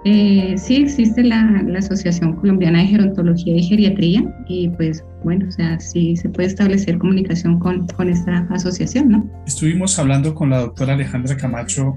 Eh, 0.04 0.54
sí 0.56 0.76
existe 0.76 1.24
la, 1.24 1.62
la, 1.66 1.80
Asociación 1.80 2.36
Colombiana 2.36 2.78
de 2.78 2.86
Gerontología 2.86 3.56
y 3.56 3.62
Geriatría 3.64 4.24
y 4.46 4.68
pues 4.70 5.04
bueno, 5.24 5.46
o 5.48 5.50
sea, 5.50 5.78
sí 5.80 6.16
se 6.16 6.28
puede 6.28 6.48
establecer 6.48 6.98
comunicación 6.98 7.58
con, 7.58 7.86
con 7.88 8.08
esta 8.08 8.46
asociación, 8.50 9.08
¿no? 9.08 9.30
Estuvimos 9.46 9.98
hablando 9.98 10.34
con 10.34 10.50
la 10.50 10.60
doctora 10.60 10.94
Alejandra 10.94 11.36
Camacho 11.36 11.96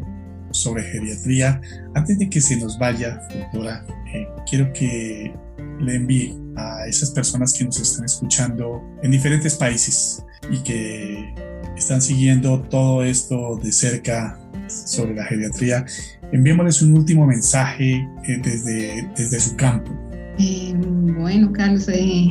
sobre 0.51 0.83
geriatría. 0.83 1.61
Antes 1.93 2.17
de 2.17 2.29
que 2.29 2.41
se 2.41 2.59
nos 2.59 2.77
vaya, 2.79 3.21
doctora, 3.33 3.85
eh, 4.13 4.27
quiero 4.49 4.73
que 4.73 5.31
le 5.79 5.95
envíe 5.95 6.35
a 6.55 6.87
esas 6.87 7.11
personas 7.11 7.53
que 7.53 7.65
nos 7.65 7.79
están 7.79 8.05
escuchando 8.05 8.81
en 9.03 9.11
diferentes 9.11 9.55
países 9.55 10.25
y 10.49 10.57
que 10.63 11.33
están 11.77 12.01
siguiendo 12.01 12.61
todo 12.63 13.03
esto 13.03 13.59
de 13.63 13.71
cerca 13.71 14.40
sobre 14.71 15.15
la 15.15 15.25
geriatría, 15.25 15.85
enviémosles 16.31 16.81
un 16.81 16.93
último 16.93 17.25
mensaje 17.25 18.07
eh, 18.27 18.41
desde, 18.43 19.07
desde 19.15 19.39
su 19.39 19.55
campo. 19.55 19.91
Eh, 20.39 20.73
bueno, 21.17 21.51
Carlos, 21.53 21.87
eh, 21.89 22.29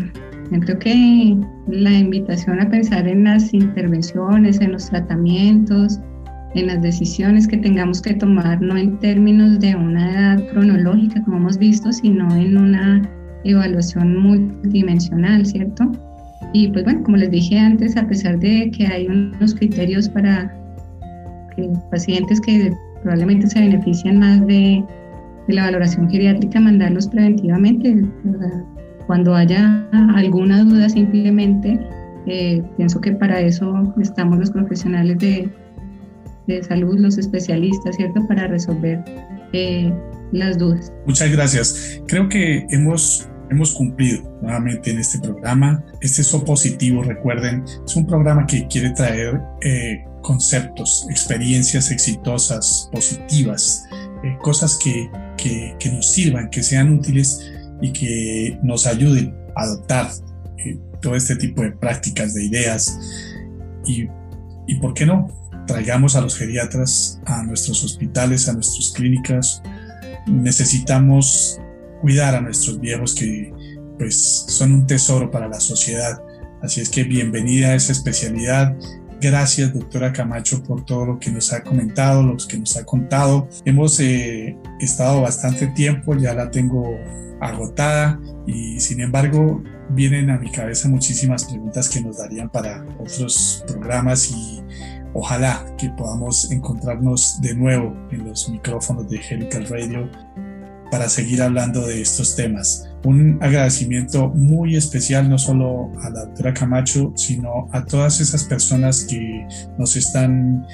creo 0.61 0.79
que 0.79 1.37
la 1.69 1.93
invitación 1.93 2.61
a 2.61 2.69
pensar 2.69 3.07
en 3.07 3.25
las 3.25 3.53
intervenciones, 3.55 4.61
en 4.61 4.73
los 4.73 4.87
tratamientos, 4.91 6.01
en 6.55 6.67
las 6.67 6.83
decisiones 6.83 7.47
que 7.47 7.59
tengamos 7.59 8.03
que 8.03 8.15
tomar, 8.15 8.61
no 8.61 8.77
en 8.77 8.99
términos 8.99 9.61
de 9.61 9.77
una 9.77 10.11
edad 10.11 10.49
cronológica, 10.51 11.23
como 11.23 11.37
hemos 11.37 11.59
visto, 11.59 11.93
sino 11.93 12.35
en 12.35 12.57
una 12.57 13.03
evaluación 13.45 14.17
multidimensional, 14.17 15.47
¿cierto? 15.47 15.91
Y 16.53 16.69
pues 16.69 16.85
bueno, 16.85 17.03
como 17.05 17.17
les 17.17 17.31
dije 17.31 17.59
antes, 17.59 17.97
a 17.97 18.07
pesar 18.07 18.39
de 18.41 18.71
que 18.77 18.87
hay 18.87 19.07
unos 19.07 19.55
criterios 19.55 20.09
para 20.09 20.53
pacientes 21.91 22.41
que 22.41 22.73
probablemente 23.03 23.47
se 23.49 23.61
benefician 23.61 24.19
más 24.19 24.47
de, 24.47 24.85
la 25.49 25.65
valoración 25.65 26.09
geriátrica, 26.09 26.61
mandarlos 26.61 27.09
preventivamente. 27.09 28.05
Cuando 29.07 29.35
haya 29.35 29.85
alguna 30.15 30.63
duda, 30.63 30.89
simplemente 30.89 31.81
eh, 32.27 32.63
pienso 32.77 33.01
que 33.01 33.13
para 33.13 33.41
eso 33.41 33.93
estamos 34.01 34.39
los 34.39 34.51
profesionales 34.53 35.19
de, 35.19 35.51
de 36.47 36.63
salud, 36.63 36.99
los 36.99 37.19
especialistas, 37.19 37.97
¿cierto? 37.97 38.25
Para 38.29 38.47
resolver 38.47 39.03
eh, 39.53 39.93
las 40.31 40.59
dudas. 40.59 40.93
Muchas 41.07 41.33
gracias. 41.33 42.01
Creo 42.07 42.29
que 42.29 42.67
hemos 42.71 43.27
hemos 43.51 43.73
cumplido 43.73 44.23
nuevamente 44.41 44.91
en 44.91 44.99
este 44.99 45.19
programa. 45.19 45.85
Este 46.01 46.23
es 46.23 46.31
positivo, 46.47 47.03
recuerden, 47.03 47.65
es 47.85 47.97
un 47.97 48.07
programa 48.07 48.47
que 48.47 48.67
quiere 48.69 48.91
traer 48.91 49.41
eh, 49.61 50.05
conceptos, 50.23 51.07
experiencias 51.11 51.91
exitosas, 51.91 52.89
positivas, 52.93 53.85
eh, 54.25 54.37
cosas 54.43 54.79
que, 54.83 55.11
que, 55.37 55.91
nos 55.91 56.13
sirvan, 56.13 56.51
que 56.51 56.63
sean 56.63 56.93
útiles 56.93 57.41
y 57.81 57.93
que 57.93 58.59
nos 58.63 58.87
ayuden 58.87 59.35
a 59.57 59.63
adoptar 59.63 60.11
eh, 60.59 60.79
todo 61.01 61.17
este 61.17 61.37
tipo 61.37 61.63
de 61.63 61.73
prácticas, 61.73 62.35
de 62.35 62.45
ideas. 62.45 62.99
Y, 63.87 64.07
y 64.67 64.75
por 64.81 64.95
qué 64.95 65.07
no, 65.07 65.29
traigamos 65.67 66.17
a 66.17 66.21
los 66.21 66.37
geriatras 66.37 67.21
a 67.27 67.43
nuestros 67.43 67.83
hospitales, 67.85 68.49
a 68.49 68.53
nuestras 68.53 68.93
clínicas. 68.95 69.63
Necesitamos 70.27 71.59
cuidar 72.01 72.35
a 72.35 72.41
nuestros 72.41 72.81
viejos 72.81 73.15
que 73.15 73.53
pues 73.99 74.47
son 74.49 74.73
un 74.73 74.87
tesoro 74.87 75.31
para 75.31 75.49
la 75.49 75.61
sociedad. 75.61 76.23
Así 76.63 76.81
es 76.81 76.89
que 76.89 77.05
bienvenida 77.05 77.69
a 77.69 77.75
esa 77.75 77.93
especialidad. 77.93 78.77
Gracias, 79.23 79.75
doctora 79.75 80.15
Camacho, 80.15 80.63
por 80.63 80.85
todo 80.87 81.05
lo 81.05 81.19
que 81.19 81.31
nos 81.31 81.53
ha 81.53 81.63
comentado, 81.63 82.23
lo 82.23 82.37
que 82.39 82.59
nos 82.59 82.75
ha 82.79 82.87
contado. 82.87 83.49
Hemos 83.67 84.01
eh, 84.01 84.57
estado 84.81 85.21
bastante 85.21 85.67
tiempo, 85.67 86.17
ya 86.17 86.33
la 86.33 86.51
tengo 86.51 86.97
agotada 87.41 88.19
y 88.47 88.81
sin 88.81 89.01
embargo 89.01 89.63
vienen 89.91 90.31
a 90.31 90.39
mi 90.39 90.51
cabeza 90.51 90.89
muchísimas 90.89 91.45
preguntas 91.45 91.89
que 91.91 92.01
nos 92.01 92.19
darían 92.19 92.49
para 92.49 92.87
otros 92.99 93.63
programas 93.67 94.31
y 94.31 94.63
ojalá 95.13 95.67
que 95.77 95.91
podamos 95.91 96.51
encontrarnos 96.51 97.41
de 97.43 97.55
nuevo 97.55 97.95
en 98.11 98.27
los 98.27 98.49
micrófonos 98.49 99.09
de 99.09 99.19
Helical 99.19 99.67
Radio 99.69 100.09
para 100.91 101.09
seguir 101.09 101.43
hablando 101.43 101.87
de 101.87 102.03
estos 102.03 102.37
temas. 102.37 102.89
Un 103.05 103.39
agradecimiento 103.41 104.29
muy 104.29 104.77
especial 104.77 105.29
no 105.29 105.39
solo 105.39 105.91
a 106.03 106.11
la 106.11 106.27
doctora 106.27 106.53
Camacho, 106.53 107.13
sino 107.17 107.69
a 107.73 107.85
todas 107.85 108.21
esas 108.21 108.45
personas 108.45 109.05
que 109.05 109.47
nos 109.79 109.97
están 109.97 110.67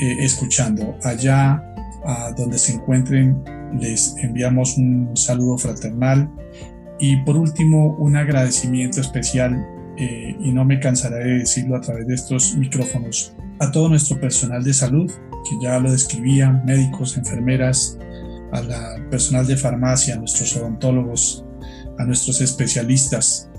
eh, 0.00 0.16
escuchando. 0.20 0.96
Allá 1.02 1.62
a 2.04 2.32
donde 2.36 2.58
se 2.58 2.74
encuentren, 2.74 3.42
les 3.80 4.16
enviamos 4.18 4.76
un 4.76 5.16
saludo 5.16 5.58
fraternal 5.58 6.30
y 6.98 7.16
por 7.18 7.36
último 7.36 7.96
un 7.96 8.16
agradecimiento 8.16 9.00
especial, 9.00 9.66
eh, 9.96 10.36
y 10.40 10.52
no 10.52 10.64
me 10.64 10.80
cansaré 10.80 11.24
de 11.24 11.38
decirlo 11.40 11.76
a 11.76 11.80
través 11.80 12.06
de 12.06 12.14
estos 12.14 12.56
micrófonos, 12.56 13.34
a 13.60 13.70
todo 13.70 13.88
nuestro 13.88 14.20
personal 14.20 14.62
de 14.62 14.72
salud, 14.72 15.10
que 15.48 15.56
ya 15.62 15.78
lo 15.78 15.90
describía, 15.90 16.50
médicos, 16.64 17.16
enfermeras, 17.16 17.98
al 18.52 19.08
personal 19.08 19.46
de 19.46 19.56
farmacia, 19.56 20.14
a 20.14 20.18
nuestros 20.18 20.56
odontólogos, 20.56 21.44
a 21.98 22.04
nuestros 22.04 22.40
especialistas, 22.40 23.50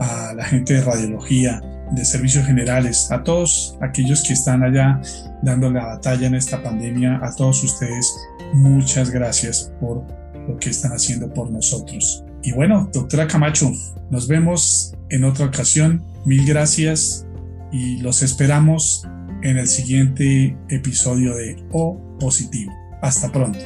a 0.00 0.34
la 0.34 0.44
gente 0.44 0.74
de 0.74 0.82
radiología, 0.82 1.60
de 1.92 2.04
servicios 2.04 2.46
generales, 2.46 3.10
a 3.10 3.22
todos 3.22 3.76
aquellos 3.80 4.22
que 4.22 4.34
están 4.34 4.62
allá 4.62 5.00
dando 5.42 5.70
la 5.70 5.86
batalla 5.86 6.26
en 6.26 6.34
esta 6.34 6.62
pandemia, 6.62 7.20
a 7.22 7.34
todos 7.34 7.64
ustedes, 7.64 8.14
muchas 8.52 9.10
gracias 9.10 9.72
por 9.80 10.04
lo 10.48 10.56
que 10.58 10.70
están 10.70 10.92
haciendo 10.92 11.32
por 11.32 11.50
nosotros. 11.50 12.24
Y 12.42 12.52
bueno, 12.52 12.88
doctora 12.92 13.26
Camacho, 13.26 13.72
nos 14.10 14.28
vemos 14.28 14.94
en 15.10 15.24
otra 15.24 15.46
ocasión. 15.46 16.04
Mil 16.24 16.46
gracias 16.46 17.26
y 17.72 18.00
los 18.00 18.22
esperamos 18.22 19.06
en 19.42 19.58
el 19.58 19.68
siguiente 19.68 20.56
episodio 20.68 21.34
de 21.34 21.56
O 21.72 22.00
Positivo. 22.18 22.72
Hasta 23.02 23.30
pronto. 23.30 23.58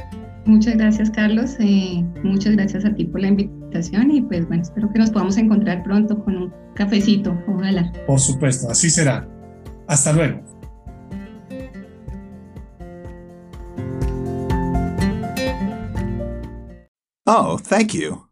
Muchas 0.44 0.76
gracias, 0.76 1.10
Carlos. 1.10 1.56
Eh, 1.60 2.04
muchas 2.24 2.56
gracias 2.56 2.84
a 2.84 2.94
ti 2.94 3.04
por 3.04 3.20
la 3.20 3.28
invitación 3.28 4.10
y 4.10 4.22
pues 4.22 4.46
bueno, 4.48 4.62
espero 4.62 4.90
que 4.92 4.98
nos 4.98 5.10
podamos 5.10 5.36
encontrar 5.36 5.82
pronto 5.82 6.22
con 6.24 6.36
un 6.36 6.52
cafecito, 6.74 7.36
ojalá. 7.46 7.92
Por 8.06 8.18
supuesto, 8.18 8.68
así 8.68 8.90
será. 8.90 9.28
Hasta 9.86 10.12
luego. 10.12 10.40
Oh, 17.24 17.56
thank 17.58 17.94
you. 17.94 18.31